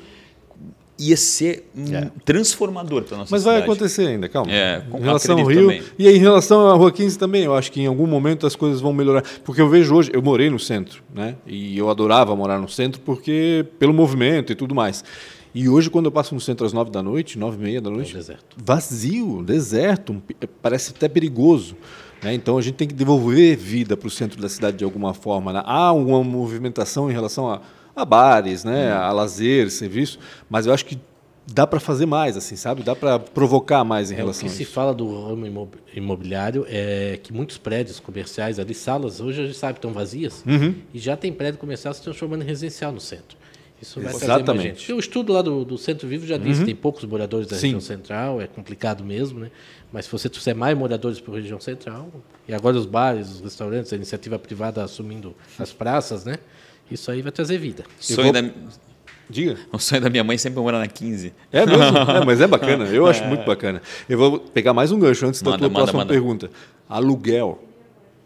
ia 0.97 1.17
ser 1.17 1.69
é. 1.91 2.09
transformador 2.23 3.03
para 3.03 3.17
nossa 3.17 3.31
Mas 3.31 3.41
cidade. 3.41 3.59
vai 3.59 3.67
acontecer 3.67 4.07
ainda, 4.07 4.29
calma. 4.29 4.51
É, 4.51 4.83
em 4.93 5.01
relação 5.01 5.39
ao 5.39 5.45
Rio 5.45 5.61
também. 5.61 5.83
e 5.97 6.07
em 6.07 6.19
relação 6.19 6.69
à 6.69 6.73
Rua 6.75 6.91
15 6.91 7.17
também, 7.17 7.43
eu 7.43 7.55
acho 7.55 7.71
que 7.71 7.81
em 7.81 7.87
algum 7.87 8.05
momento 8.05 8.45
as 8.45 8.55
coisas 8.55 8.79
vão 8.79 8.93
melhorar, 8.93 9.23
porque 9.43 9.61
eu 9.61 9.69
vejo 9.69 9.95
hoje, 9.95 10.11
eu 10.13 10.21
morei 10.21 10.49
no 10.49 10.59
centro, 10.59 11.03
né? 11.13 11.35
E 11.47 11.77
eu 11.77 11.89
adorava 11.89 12.35
morar 12.35 12.59
no 12.59 12.69
centro 12.69 13.01
porque 13.01 13.65
pelo 13.79 13.93
movimento 13.93 14.51
e 14.51 14.55
tudo 14.55 14.75
mais. 14.75 15.03
E 15.55 15.69
hoje, 15.69 15.87
quando 15.89 16.07
eu 16.07 16.11
passo 16.11 16.33
no 16.33 16.41
centro 16.41 16.65
às 16.65 16.73
nove 16.73 16.89
da 16.89 17.03
noite, 17.03 17.37
nove 17.37 17.57
e 17.57 17.63
meia 17.63 17.81
da 17.81 17.89
noite, 17.89 18.11
é 18.15 18.17
deserto. 18.17 18.57
vazio, 18.57 19.43
deserto, 19.43 20.21
parece 20.61 20.93
até 20.95 21.07
perigoso. 21.07 21.75
Né? 22.23 22.33
Então 22.33 22.57
a 22.57 22.61
gente 22.61 22.75
tem 22.75 22.87
que 22.87 22.93
devolver 22.93 23.55
vida 23.55 23.95
para 23.95 24.07
o 24.07 24.11
centro 24.11 24.41
da 24.41 24.49
cidade 24.49 24.77
de 24.77 24.83
alguma 24.83 25.13
forma. 25.13 25.53
Né? 25.53 25.61
Há 25.63 25.91
uma 25.91 26.23
movimentação 26.23 27.09
em 27.09 27.13
relação 27.13 27.51
a 27.51 27.61
a 27.95 28.05
bares, 28.05 28.63
né, 28.63 28.91
a 28.91 29.11
lazer, 29.11 29.69
serviço, 29.69 30.19
mas 30.49 30.65
eu 30.65 30.73
acho 30.73 30.85
que 30.85 30.99
dá 31.45 31.67
para 31.67 31.79
fazer 31.79 32.05
mais, 32.05 32.37
assim, 32.37 32.55
sabe? 32.55 32.83
Dá 32.83 32.95
para 32.95 33.19
provocar 33.19 33.83
mais 33.83 34.11
em 34.11 34.13
é, 34.13 34.17
relação. 34.17 34.47
O 34.47 34.51
que 34.51 34.57
se 34.57 34.65
fala 34.65 34.93
do 34.93 35.27
ramo 35.27 35.69
imobiliário 35.93 36.65
é 36.67 37.19
que 37.21 37.33
muitos 37.33 37.57
prédios 37.57 37.99
comerciais 37.99 38.59
ali, 38.59 38.73
salas, 38.73 39.19
hoje 39.19 39.41
a 39.41 39.45
gente 39.45 39.57
sabe 39.57 39.77
estão 39.77 39.91
vazias 39.91 40.43
uhum. 40.47 40.75
e 40.93 40.99
já 40.99 41.17
tem 41.17 41.31
prédio 41.31 41.59
comercial 41.59 41.93
se 41.93 42.01
transformando 42.01 42.43
em 42.43 42.45
residencial 42.45 42.91
no 42.91 42.99
centro. 42.99 43.37
Isso 43.81 43.99
vai 43.99 44.13
Exatamente. 44.13 44.45
trazer 44.45 44.57
mais 44.57 44.79
gente. 44.79 44.93
O 44.93 44.99
estudo 44.99 45.33
lá 45.33 45.41
do, 45.41 45.65
do 45.65 45.77
Centro 45.77 46.07
Vivo 46.07 46.25
já 46.25 46.37
disse 46.37 46.51
uhum. 46.51 46.59
que 46.59 46.65
tem 46.67 46.75
poucos 46.75 47.03
moradores 47.03 47.47
da 47.47 47.57
Sim. 47.57 47.67
região 47.67 47.81
central, 47.81 48.41
é 48.41 48.47
complicado 48.47 49.03
mesmo, 49.03 49.41
né? 49.41 49.51
Mas 49.91 50.05
se 50.05 50.11
você 50.11 50.29
trouxer 50.29 50.55
mais 50.55 50.77
moradores 50.77 51.19
para 51.19 51.33
a 51.33 51.35
região 51.35 51.59
central, 51.59 52.09
e 52.47 52.53
agora 52.53 52.77
os 52.77 52.85
bares, 52.85 53.29
os 53.29 53.41
restaurantes, 53.41 53.91
a 53.91 53.97
iniciativa 53.97 54.39
privada 54.39 54.81
assumindo 54.81 55.35
as 55.59 55.73
praças, 55.73 56.23
né? 56.23 56.37
Isso 56.93 57.09
aí 57.11 57.21
vai 57.21 57.31
trazer 57.31 57.57
vida. 57.57 57.83
Sonho 57.99 58.31
vou... 58.31 58.41
da... 58.41 58.49
Diga. 59.29 59.57
O 59.71 59.79
sonho 59.79 60.01
da 60.01 60.09
minha 60.09 60.23
mãe 60.23 60.37
sempre 60.37 60.59
é 60.59 60.61
morar 60.61 60.79
na 60.79 60.87
15. 60.87 61.33
É 61.51 61.65
mesmo? 61.65 61.83
é, 62.11 62.25
mas 62.25 62.39
é 62.39 62.47
bacana. 62.47 62.85
Eu 62.85 63.07
acho 63.07 63.23
é. 63.23 63.27
muito 63.27 63.45
bacana. 63.45 63.81
Eu 64.07 64.17
vou 64.17 64.39
pegar 64.39 64.73
mais 64.73 64.91
um 64.91 64.99
gancho 64.99 65.25
antes 65.25 65.41
manda, 65.41 65.57
da 65.57 65.59
tua 65.59 65.69
manda, 65.69 65.79
próxima 65.79 65.99
manda. 65.99 66.13
pergunta. 66.13 66.51
Aluguel. 66.87 67.59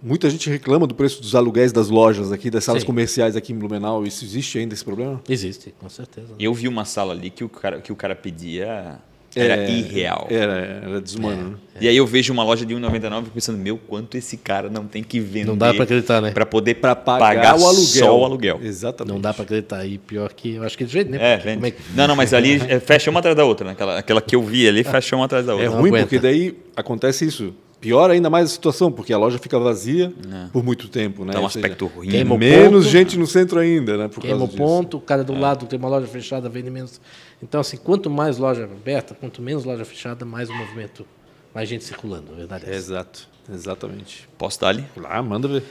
Muita 0.02 0.30
gente 0.30 0.50
reclama 0.50 0.86
do 0.86 0.94
preço 0.94 1.22
dos 1.22 1.34
aluguéis 1.34 1.72
das 1.72 1.90
lojas 1.90 2.32
aqui, 2.32 2.52
das 2.52 2.64
salas 2.64 2.82
Sim. 2.82 2.88
comerciais 2.88 3.36
aqui 3.36 3.54
em 3.54 3.58
Blumenau. 3.58 4.06
Isso 4.06 4.24
existe 4.26 4.60
ainda 4.60 4.74
esse 4.74 4.84
problema? 4.84 5.22
Existe, 5.28 5.74
com 5.80 5.90
certeza. 5.90 6.36
Eu 6.38 6.54
vi 6.54 6.68
uma 6.68 6.86
sala 6.86 7.14
ali 7.14 7.30
que 7.30 7.44
o 7.44 7.50
cara, 7.50 7.82
que 7.82 7.92
o 7.92 7.96
cara 7.96 8.16
pedia 8.16 9.00
era 9.38 9.64
é, 9.64 9.70
irreal. 9.72 10.28
Era, 10.30 10.54
era 10.84 11.02
desumano. 11.02 11.60
É, 11.76 11.84
E 11.86 11.88
aí 11.88 11.98
eu 11.98 12.06
vejo 12.06 12.34
uma 12.34 12.44
loja 12.44 12.66
de 12.66 12.74
1,99 12.74 13.26
pensando, 13.34 13.58
meu, 13.58 13.78
quanto 13.78 14.18
esse 14.18 14.38
cara 14.38 14.70
não 14.70 14.86
tem 14.86 15.04
que 15.04 15.20
vender. 15.20 15.46
Não 15.46 15.58
dá 15.58 15.74
para 15.74 15.84
acreditar, 15.84 16.22
né? 16.22 16.32
Para 16.32 16.46
poder 16.46 16.76
pra 16.76 16.96
pagar, 16.96 17.36
pagar, 17.36 17.60
o 17.60 17.66
aluguel. 17.66 17.86
só 17.86 18.20
o 18.20 18.26
aluguel. 18.26 18.60
Exatamente. 18.62 19.14
Não 19.14 19.22
dá 19.22 19.34
para 19.34 19.44
acreditar. 19.44 19.86
E 19.86 19.98
pior 19.98 20.34
que, 20.34 20.56
eu 20.56 20.64
acho 20.64 20.78
que 20.78 20.84
é 20.84 20.88
de 20.88 20.94
jeito, 20.94 21.12
né? 21.12 21.18
É, 21.20 21.34
é 21.34 21.72
que... 21.72 21.78
Não, 21.96 22.08
não, 22.08 22.16
mas 22.16 22.34
ali 22.34 22.62
é, 22.68 22.80
fecha 22.80 23.10
uma 23.10 23.20
atrás 23.20 23.36
da 23.36 23.46
outra. 23.46 23.68
Né? 23.68 23.74
Aquela, 23.74 24.00
aquela 24.00 24.22
que 24.22 24.36
eu 24.36 24.44
vi 24.44 24.68
ali 24.68 24.84
fecha 24.84 25.16
uma 25.16 25.26
atrás 25.26 25.46
da 25.46 25.54
outra. 25.54 25.68
É 25.68 25.70
ruim 25.70 25.92
porque 25.92 26.20
daí 26.20 26.58
acontece 26.76 27.26
isso. 27.26 27.54
Pior 27.80 28.10
ainda 28.10 28.30
mais 28.30 28.46
a 28.46 28.48
situação, 28.48 28.92
porque 28.92 29.14
a 29.14 29.18
loja 29.18 29.38
fica 29.38 29.60
vazia 29.60 30.12
é. 30.32 30.48
por 30.52 30.64
muito 30.64 30.88
tempo. 30.88 31.24
Né? 31.24 31.30
Então, 31.30 31.44
um 31.44 31.46
aspecto 31.46 31.86
ruim. 31.86 32.10
Menos 32.10 32.86
ponto, 32.86 32.92
gente 32.92 33.18
no 33.18 33.28
centro 33.28 33.60
ainda, 33.60 33.98
né? 33.98 34.08
Por 34.08 34.22
queima 34.22 34.44
o 34.44 34.48
ponto, 34.48 34.98
o 34.98 35.02
cara 35.02 35.24
do 35.24 35.34
é. 35.34 35.40
lado 35.40 35.68
tem 35.68 35.78
uma 35.78 35.88
loja 35.88 36.08
fechada, 36.08 36.50
vende 36.50 36.72
menos. 36.72 37.00
Então, 37.42 37.62
assim, 37.62 37.78
quanto 37.78 38.10
mais 38.10 38.38
loja 38.38 38.64
aberta, 38.64 39.14
quanto 39.14 39.42
menos 39.42 39.64
loja 39.64 39.86
fechada, 39.86 40.26
mais 40.26 40.50
o 40.50 40.54
movimento, 40.56 41.06
mais 41.54 41.70
gente 41.70 41.84
circulando, 41.84 42.32
a 42.32 42.36
verdade 42.36 42.66
é 42.68 42.74
Exato, 42.74 43.30
exatamente. 43.54 44.28
Posso 44.38 44.60
dar 44.60 44.70
ali? 44.70 44.84
Lá, 44.96 45.22
manda 45.22 45.48
ver. 45.48 45.64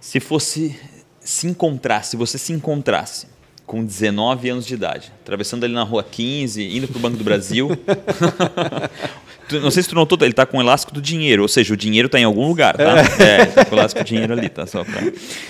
Se 0.00 0.20
fosse 0.20 0.78
se 1.24 1.46
encontrasse, 1.46 2.10
se 2.10 2.16
você 2.16 2.36
se 2.36 2.52
encontrasse 2.52 3.26
com 3.66 3.82
19 3.82 4.50
anos 4.50 4.66
de 4.66 4.74
idade, 4.74 5.10
atravessando 5.22 5.64
ali 5.64 5.72
na 5.72 5.82
rua 5.82 6.04
15, 6.04 6.62
indo 6.76 6.86
para 6.86 6.98
o 6.98 7.00
Banco 7.00 7.16
do 7.16 7.24
Brasil. 7.24 7.70
não 9.52 9.70
sei 9.70 9.82
se 9.82 9.88
tu 9.88 9.94
notou, 9.94 10.18
ele 10.20 10.30
está 10.30 10.46
com 10.46 10.58
o 10.58 10.60
elástico 10.60 10.92
do 10.92 11.00
dinheiro, 11.00 11.42
ou 11.42 11.48
seja, 11.48 11.74
o 11.74 11.76
dinheiro 11.76 12.06
está 12.06 12.18
em 12.18 12.24
algum 12.24 12.46
lugar, 12.46 12.76
tá? 12.76 12.96
É, 13.18 13.40
é 13.42 13.46
tá 13.46 13.64
com 13.64 13.74
o 13.74 13.78
elástico 13.78 14.02
do 14.02 14.06
dinheiro 14.06 14.32
ali, 14.32 14.48
tá? 14.48 14.66
Só 14.66 14.84
pra... 14.84 15.02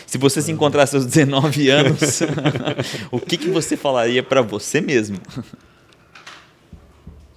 Se 0.06 0.18
você 0.18 0.42
se 0.42 0.50
encontrasse 0.50 0.96
aos 0.96 1.06
19 1.06 1.68
anos, 1.68 2.20
o 3.10 3.20
que, 3.20 3.36
que 3.36 3.48
você 3.48 3.76
falaria 3.76 4.22
para 4.22 4.42
você 4.42 4.80
mesmo? 4.80 5.18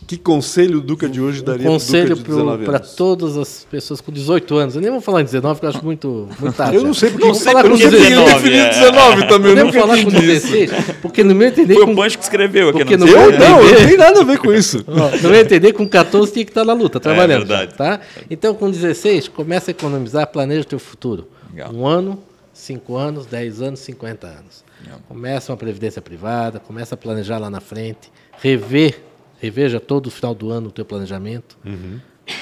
Que 0.08 0.16
conselho 0.16 0.78
o 0.78 0.82
Duca 0.82 1.10
de 1.10 1.20
hoje 1.20 1.44
daria 1.44 1.70
um 1.70 1.74
conselho 1.74 2.16
para 2.64 2.80
todas 2.80 3.36
as 3.36 3.68
pessoas 3.70 4.00
com 4.00 4.10
18 4.10 4.56
anos. 4.56 4.76
Eu 4.78 4.82
nem 4.82 4.90
vou 4.90 5.02
falar 5.02 5.20
em 5.20 5.26
19, 5.26 5.56
porque 5.56 5.66
eu 5.66 5.70
acho 5.70 5.84
muito, 5.84 6.30
muito 6.40 6.56
tarde. 6.56 6.78
Eu 6.78 6.84
não 6.84 6.94
sei 6.94 7.10
porque 7.10 7.28
não 7.28 7.36
falar 7.36 7.64
com 7.64 7.76
19, 7.76 8.54
é. 8.54 8.70
19 8.70 9.28
também. 9.28 9.52
Eu 9.52 9.66
não 9.66 9.72
vou 9.72 9.82
falar 9.82 10.02
com 10.02 10.10
16, 10.10 10.72
porque 11.02 11.26
no 11.26 11.36
meu 11.36 11.50
entender... 11.50 11.74
Foi 11.74 11.86
com... 11.86 11.92
o 11.92 11.96
Pancho 11.98 12.18
que 12.18 12.24
escreveu 12.24 12.70
aqui. 12.70 12.96
Não 12.96 13.06
eu 13.06 13.22
entender... 13.28 13.50
não, 13.50 13.62
não 13.62 13.88
tem 13.88 13.98
nada 13.98 14.22
a 14.22 14.24
ver 14.24 14.38
com 14.38 14.54
isso. 14.54 14.86
no 14.88 15.30
meu 15.30 15.42
entender, 15.42 15.74
com 15.74 15.86
14 15.86 16.32
tinha 16.32 16.46
que 16.46 16.52
estar 16.52 16.64
na 16.64 16.72
luta, 16.72 17.02
trabalhando. 17.02 17.44
É 17.44 17.46
verdade. 17.46 17.74
Tá? 17.76 18.00
Então, 18.32 18.54
com 18.54 18.72
16, 18.72 19.28
começa 19.28 19.72
a 19.72 19.74
economizar, 19.74 20.26
planeja 20.28 20.62
o 20.62 20.66
teu 20.66 20.80
futuro. 20.80 21.28
Legal. 21.52 21.70
Um 21.74 21.86
ano, 21.86 22.18
cinco 22.54 22.96
anos, 22.96 23.26
10 23.26 23.62
anos, 23.62 23.82
50 23.82 24.26
anos. 24.26 24.64
Legal. 24.82 25.00
Começa 25.06 25.52
uma 25.52 25.58
previdência 25.58 26.02
privada, 26.02 26.62
começa 26.62 26.96
a 26.96 26.98
planejar 26.98 27.40
lá 27.40 27.50
na 27.50 27.60
frente, 27.60 28.10
rever 28.40 29.02
reveja 29.40 29.80
todo 29.80 30.08
o 30.08 30.12
final 30.12 30.34
do 30.34 30.52
ano 30.52 30.70
o 30.70 30.72
teu 30.72 30.86
planejamento, 30.86 31.58
uhum. 31.66 32.00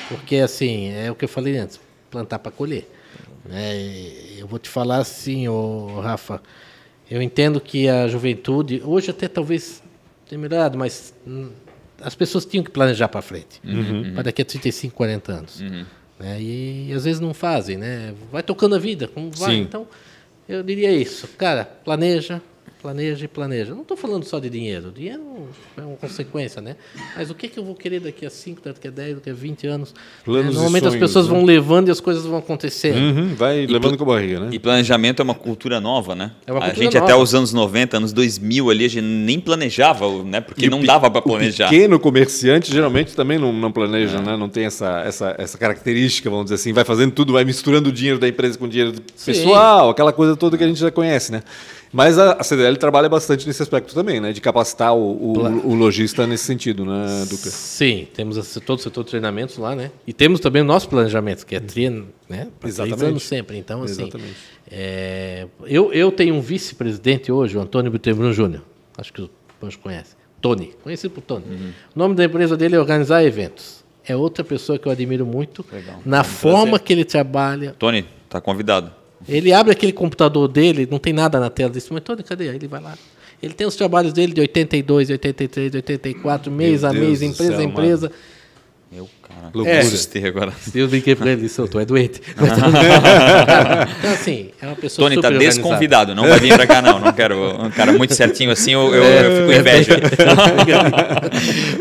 porque 0.10 0.38
assim 0.38 0.90
é 0.90 1.12
o 1.12 1.16
que 1.16 1.26
eu 1.26 1.30
falei 1.30 1.58
antes, 1.58 1.80
plantar 2.10 2.40
para 2.40 2.52
colher. 2.52 2.90
É, 3.50 4.38
eu 4.38 4.48
vou 4.48 4.58
te 4.58 4.70
falar 4.70 4.98
assim, 4.98 5.48
ô, 5.48 6.00
Rafa, 6.02 6.42
eu 7.10 7.22
entendo 7.22 7.62
que 7.62 7.88
a 7.88 8.08
juventude 8.08 8.82
hoje 8.84 9.12
até 9.12 9.28
talvez 9.28 9.84
tenha 10.28 10.40
melhorado, 10.40 10.78
mas 10.78 11.14
as 12.02 12.16
pessoas 12.16 12.46
tinham 12.46 12.64
que 12.64 12.72
planejar 12.72 13.08
para 13.08 13.22
frente, 13.22 13.62
uhum. 13.64 14.14
para 14.14 14.24
daqui 14.24 14.42
a 14.42 14.46
35, 14.46 14.96
40 14.96 15.32
anos. 15.32 15.62
Uhum. 15.62 15.86
Né? 16.20 16.42
E, 16.42 16.90
e, 16.90 16.94
às 16.94 17.04
vezes 17.04 17.20
não 17.20 17.34
fazem, 17.34 17.78
né? 17.78 18.14
Vai 18.32 18.42
tocando 18.42 18.76
a 18.76 18.80
vida, 18.80 19.08
como 19.08 19.30
vai. 19.32 19.56
Sim. 19.56 19.62
Então, 19.62 19.88
eu 20.48 20.64
diria 20.64 20.92
isso, 20.92 21.28
cara, 21.38 21.66
planeja, 21.66 22.42
planeja 22.86 23.26
e 23.26 23.28
planeja. 23.28 23.74
Não 23.74 23.82
estou 23.82 23.98
falando 23.98 24.24
só 24.26 24.38
de 24.38 24.48
dinheiro. 24.48 24.92
Dinheiro 24.92 25.24
é 25.76 25.82
uma 25.82 25.98
consequência, 25.98 26.62
né? 26.62 26.76
Mas 27.18 27.32
o 27.32 27.34
que, 27.34 27.48
que 27.48 27.58
eu 27.58 27.66
vou 27.66 27.74
querer 27.74 28.00
daqui 28.00 28.28
a 28.28 28.30
5, 28.30 28.62
daqui 28.64 28.88
a 28.88 28.92
10, 28.92 29.16
daqui 29.16 29.30
a 29.32 29.34
20 29.34 29.66
anos? 29.66 29.94
Planos 30.24 30.52
é, 30.52 30.54
normalmente 30.54 30.84
sonhos, 30.84 30.94
as 30.94 31.00
pessoas 31.00 31.28
né? 31.28 31.34
vão 31.34 31.44
levando 31.44 31.88
e 31.88 31.92
as 31.92 32.00
coisas 32.00 32.24
vão 32.28 32.38
acontecendo. 32.38 32.98
Uhum, 32.98 33.34
vai 33.34 33.64
e 33.64 33.66
levando 33.66 33.98
com 33.98 34.04
a 34.04 34.08
barriga, 34.14 34.40
né? 34.40 34.50
E 34.52 34.60
planejamento 34.60 35.20
é 35.20 35.24
uma 35.24 35.34
cultura 35.34 35.82
nova, 35.82 36.14
né? 36.14 36.34
É 36.46 36.52
uma 36.52 36.62
cultura 36.62 36.80
a 36.80 36.84
gente 36.84 36.94
nova. 36.94 37.06
até 37.12 37.16
os 37.16 37.34
anos 37.34 37.52
90, 37.54 37.98
anos 37.98 38.14
2000 38.14 38.70
ali, 38.70 38.86
a 38.86 38.88
gente 38.88 39.04
nem 39.04 39.40
planejava, 39.40 40.24
né? 40.24 40.40
Porque 40.40 40.68
e 40.68 40.70
não 40.70 40.84
dava 40.84 41.10
para 41.10 41.24
planejar. 41.24 41.66
O 41.66 41.70
pequeno 41.72 42.00
comerciante 42.00 42.72
geralmente 42.72 43.16
também 43.16 43.40
não, 43.40 43.52
não 43.52 43.72
planeja, 43.72 44.20
é. 44.20 44.22
né? 44.22 44.38
Não 44.38 44.48
tem 44.48 44.66
essa, 44.66 45.02
essa, 45.02 45.36
essa 45.40 45.58
característica, 45.58 46.30
vamos 46.30 46.46
dizer 46.46 46.56
assim. 46.56 46.72
Vai 46.72 46.86
fazendo 46.86 47.14
tudo, 47.14 47.34
vai 47.34 47.46
misturando 47.46 47.90
o 47.90 47.92
dinheiro 47.92 48.20
da 48.20 48.28
empresa 48.28 48.60
com 48.60 48.66
o 48.66 48.70
dinheiro 48.70 48.94
pessoal, 49.26 49.90
aquela 49.90 50.14
coisa 50.14 50.36
toda 50.36 50.56
que 50.56 50.64
a 50.64 50.68
gente 50.68 50.80
já 50.80 50.92
conhece, 50.92 51.32
né? 51.32 51.42
Mas 51.96 52.20
a, 52.20 52.44
CDL 52.44 52.76
trabalha 52.76 53.08
bastante 53.08 53.48
nesse 53.48 53.64
aspecto 53.64 53.96
também, 53.96 54.20
né? 54.20 54.34
De 54.34 54.42
capacitar 54.42 54.94
o, 54.94 55.00
o, 55.00 55.70
o 55.70 55.74
lojista 55.74 56.28
nesse 56.28 56.44
sentido, 56.44 56.84
né, 56.84 57.26
Duca? 57.30 57.50
Sim, 57.50 58.06
temos 58.14 58.36
todo 58.66 58.80
o 58.80 58.82
setor 58.82 59.06
de 59.06 59.12
treinamentos 59.12 59.58
lá, 59.58 59.74
né? 59.74 59.92
E 60.06 60.12
temos 60.12 60.42
também 60.42 60.62
o 60.62 60.66
nosso 60.66 60.90
planejamento, 60.90 61.46
que 61.46 61.56
é 61.56 61.60
treino, 61.62 62.10
né? 62.28 62.50
Exatamente. 62.66 63.22
sempre. 63.22 63.58
Então, 63.58 63.82
assim, 63.82 64.02
Exatamente. 64.02 64.36
É, 64.70 65.48
eu, 65.64 65.94
eu 65.94 66.12
tenho 66.12 66.36
um 66.36 66.42
vice-presidente 66.42 67.32
hoje, 67.32 67.58
o 67.58 67.62
Antônio 67.62 67.90
Bittenbrun 67.90 68.34
Júnior. 68.34 68.62
Acho 68.98 69.14
que 69.14 69.22
o 69.22 69.30
Pancho 69.62 69.80
conhece. 69.80 70.18
Tony, 70.42 70.74
conhecido 70.84 71.14
por 71.14 71.22
Tony. 71.22 71.46
Uhum. 71.50 71.72
O 71.96 72.00
nome 72.00 72.16
da 72.16 72.26
empresa 72.26 72.58
dele 72.58 72.76
é 72.76 72.80
Organizar 72.80 73.24
Eventos. 73.24 73.86
É 74.06 74.14
outra 74.14 74.44
pessoa 74.44 74.78
que 74.78 74.86
eu 74.86 74.92
admiro 74.92 75.26
muito 75.26 75.66
Legal. 75.72 76.02
na 76.06 76.20
é 76.20 76.24
forma 76.26 76.72
prazer. 76.72 76.80
que 76.82 76.92
ele 76.92 77.06
trabalha. 77.06 77.74
Tony, 77.80 78.06
está 78.26 78.42
convidado. 78.42 79.05
Ele 79.28 79.52
abre 79.52 79.72
aquele 79.72 79.92
computador 79.92 80.48
dele, 80.48 80.88
não 80.90 81.00
tem 81.00 81.14
nada 81.14 81.40
na 81.40 81.50
tela 81.50 81.70
desse, 81.70 81.90
Tony, 82.02 82.24
cadê? 82.24 82.50
Aí 82.50 82.56
ele 82.56 82.68
vai 82.68 82.82
lá. 82.82 82.98
Ele 83.42 83.54
tem 83.54 83.68
os 83.68 83.76
trabalhos 83.76 84.14
dele 84.14 84.34
de 84.34 84.42
82, 84.42 85.10
83, 85.10 85.76
84, 85.76 86.52
mês 86.52 86.82
Meu 86.82 86.90
a 86.90 86.94
mês, 86.94 87.20
Deus 87.20 87.34
empresa 87.34 87.58
a 87.58 87.64
empresa. 87.64 88.10
Mano. 88.10 88.22
Meu 88.92 89.10
loucura. 89.54 89.76
É, 89.76 90.28
agora. 90.28 90.54
Eu 90.74 90.88
brinquei 90.88 91.16
pra 91.16 91.32
ele, 91.32 91.48
soltou, 91.48 91.80
é 91.80 91.86
doente. 91.86 92.22
então, 94.00 94.12
assim, 94.12 94.52
é 94.62 94.66
uma 94.66 94.76
pessoa 94.76 95.10
Tony, 95.10 95.22
tá 95.22 95.30
desconvidado, 95.30 96.14
não 96.14 96.28
vai 96.28 96.40
vir 96.40 96.54
pra 96.54 96.68
cá, 96.68 96.82
não. 96.82 97.00
Não 97.00 97.14
quero 97.14 97.64
um 97.64 97.70
cara 97.70 97.94
muito 97.94 98.14
certinho 98.14 98.52
assim, 98.52 98.74
eu, 98.74 98.94
eu, 98.94 99.04
eu 99.04 99.42
fico 99.42 99.52
é, 99.52 99.58
inveja. 99.60 100.02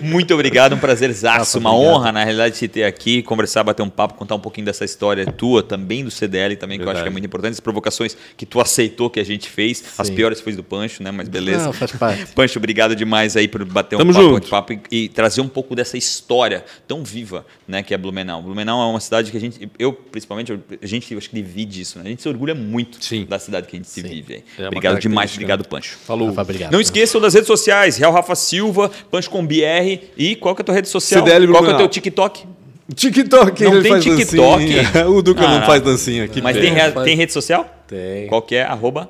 muito 0.02 0.32
obrigado, 0.34 0.74
um 0.74 0.78
prazerzaço, 0.78 1.58
uma 1.58 1.74
obrigado. 1.74 1.94
honra, 1.96 2.12
na 2.12 2.24
realidade, 2.24 2.56
te 2.56 2.68
ter 2.68 2.84
aqui, 2.84 3.22
conversar, 3.22 3.64
bater 3.64 3.82
um 3.82 3.90
papo, 3.90 4.14
contar 4.14 4.34
um 4.34 4.40
pouquinho 4.40 4.66
dessa 4.66 4.84
história 4.84 5.26
tua, 5.26 5.62
também 5.62 6.04
do 6.04 6.10
CDL, 6.10 6.56
também, 6.56 6.78
que 6.78 6.84
eu 6.84 6.90
acho 6.90 7.02
que 7.02 7.08
é 7.08 7.12
muito 7.12 7.24
importante. 7.24 7.52
As 7.52 7.60
provocações 7.60 8.16
que 8.36 8.46
tu 8.46 8.60
aceitou 8.60 9.10
que 9.10 9.20
a 9.20 9.24
gente 9.24 9.48
fez, 9.48 9.78
Sim. 9.78 9.84
as 9.98 10.10
piores 10.10 10.40
foi 10.40 10.52
do 10.52 10.62
Pancho, 10.62 11.02
né? 11.02 11.10
Mas 11.10 11.28
beleza. 11.28 11.64
Não, 11.64 11.72
faz 11.72 11.92
parte. 11.92 12.26
Pancho, 12.34 12.58
obrigado 12.58 12.94
demais 12.94 13.36
aí 13.36 13.48
por 13.48 13.64
bater 13.64 13.96
um 13.96 13.98
Tamo 13.98 14.12
papo, 14.12 14.24
junto. 14.24 14.48
papo 14.48 14.72
e, 14.72 14.80
e 14.90 15.08
trazer 15.08 15.40
um 15.40 15.48
pouco 15.48 15.74
dessa 15.74 15.96
história 15.96 16.64
tão 16.86 17.02
viva, 17.02 17.33
né, 17.66 17.82
que 17.82 17.94
é 17.94 17.98
Blumenau. 17.98 18.42
Blumenau 18.42 18.82
é 18.82 18.90
uma 18.90 19.00
cidade 19.00 19.30
que 19.30 19.36
a 19.36 19.40
gente, 19.40 19.70
eu 19.78 19.92
principalmente, 19.92 20.52
a 20.52 20.86
gente 20.86 21.16
acho 21.16 21.30
que 21.30 21.36
divide 21.36 21.80
isso, 21.80 21.98
né? 21.98 22.04
A 22.06 22.08
gente 22.08 22.22
se 22.22 22.28
orgulha 22.28 22.54
muito 22.54 23.02
Sim. 23.02 23.24
da 23.24 23.38
cidade 23.38 23.66
que 23.66 23.76
a 23.76 23.78
gente 23.78 23.88
se 23.88 24.02
Sim. 24.02 24.08
vive. 24.08 24.44
É 24.58 24.66
obrigado 24.66 24.98
demais, 25.00 25.32
obrigado 25.32 25.66
Pancho. 25.66 25.96
Falou. 26.04 26.28
Rafa, 26.28 26.42
obrigado. 26.42 26.72
Não 26.72 26.80
esqueçam 26.80 27.20
das 27.20 27.34
redes 27.34 27.46
sociais, 27.46 27.96
Real 27.96 28.12
Rafa 28.12 28.34
Silva, 28.34 28.90
Pancho 29.10 29.30
com 29.30 29.44
BR 29.46 30.00
e 30.16 30.36
qual 30.36 30.54
que 30.54 30.60
é 30.60 30.62
a 30.62 30.66
tua 30.66 30.74
rede 30.74 30.88
social? 30.88 31.24
CDL 31.24 31.48
qual 31.48 31.64
que 31.64 31.70
é 31.70 31.74
o 31.74 31.78
teu 31.78 31.88
TikTok? 31.88 32.46
TikTok, 32.94 33.64
não 33.64 33.82
tem 33.82 33.98
TikTok. 33.98 34.64
o 35.08 35.22
Duca 35.22 35.42
ah, 35.46 35.58
não 35.58 35.66
faz 35.66 35.82
dancinha 35.82 36.24
aqui. 36.24 36.42
Mas 36.42 36.56
tem, 36.56 36.74
tem 37.04 37.16
rede 37.16 37.32
social? 37.32 37.68
Tem. 37.86 38.26
Qual 38.26 38.42
que 38.42 38.56
é? 38.56 38.62
Arroba? 38.62 39.08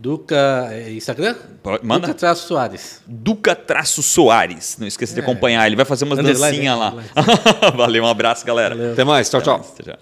Duca. 0.00 0.68
É, 0.70 0.92
Instagram? 0.92 1.34
Manda. 1.82 2.06
Duca 2.06 2.18
Traço 2.18 2.46
Soares. 2.46 3.02
Duca 3.06 3.54
Traço 3.56 4.02
Soares. 4.02 4.76
Não 4.78 4.86
esqueça 4.86 5.14
de 5.14 5.20
é. 5.20 5.22
acompanhar. 5.22 5.66
Ele 5.66 5.76
vai 5.76 5.84
fazer 5.84 6.04
umas 6.04 6.18
dancinhas 6.18 6.78
lá. 6.78 6.94
Valeu, 7.76 8.04
um 8.04 8.08
abraço, 8.08 8.46
galera. 8.46 8.74
Valeu. 8.74 8.92
Até 8.92 9.04
mais. 9.04 9.28
Tchau, 9.28 9.42
tchau. 9.42 9.56
Até 9.56 9.90
tchau. 9.90 9.98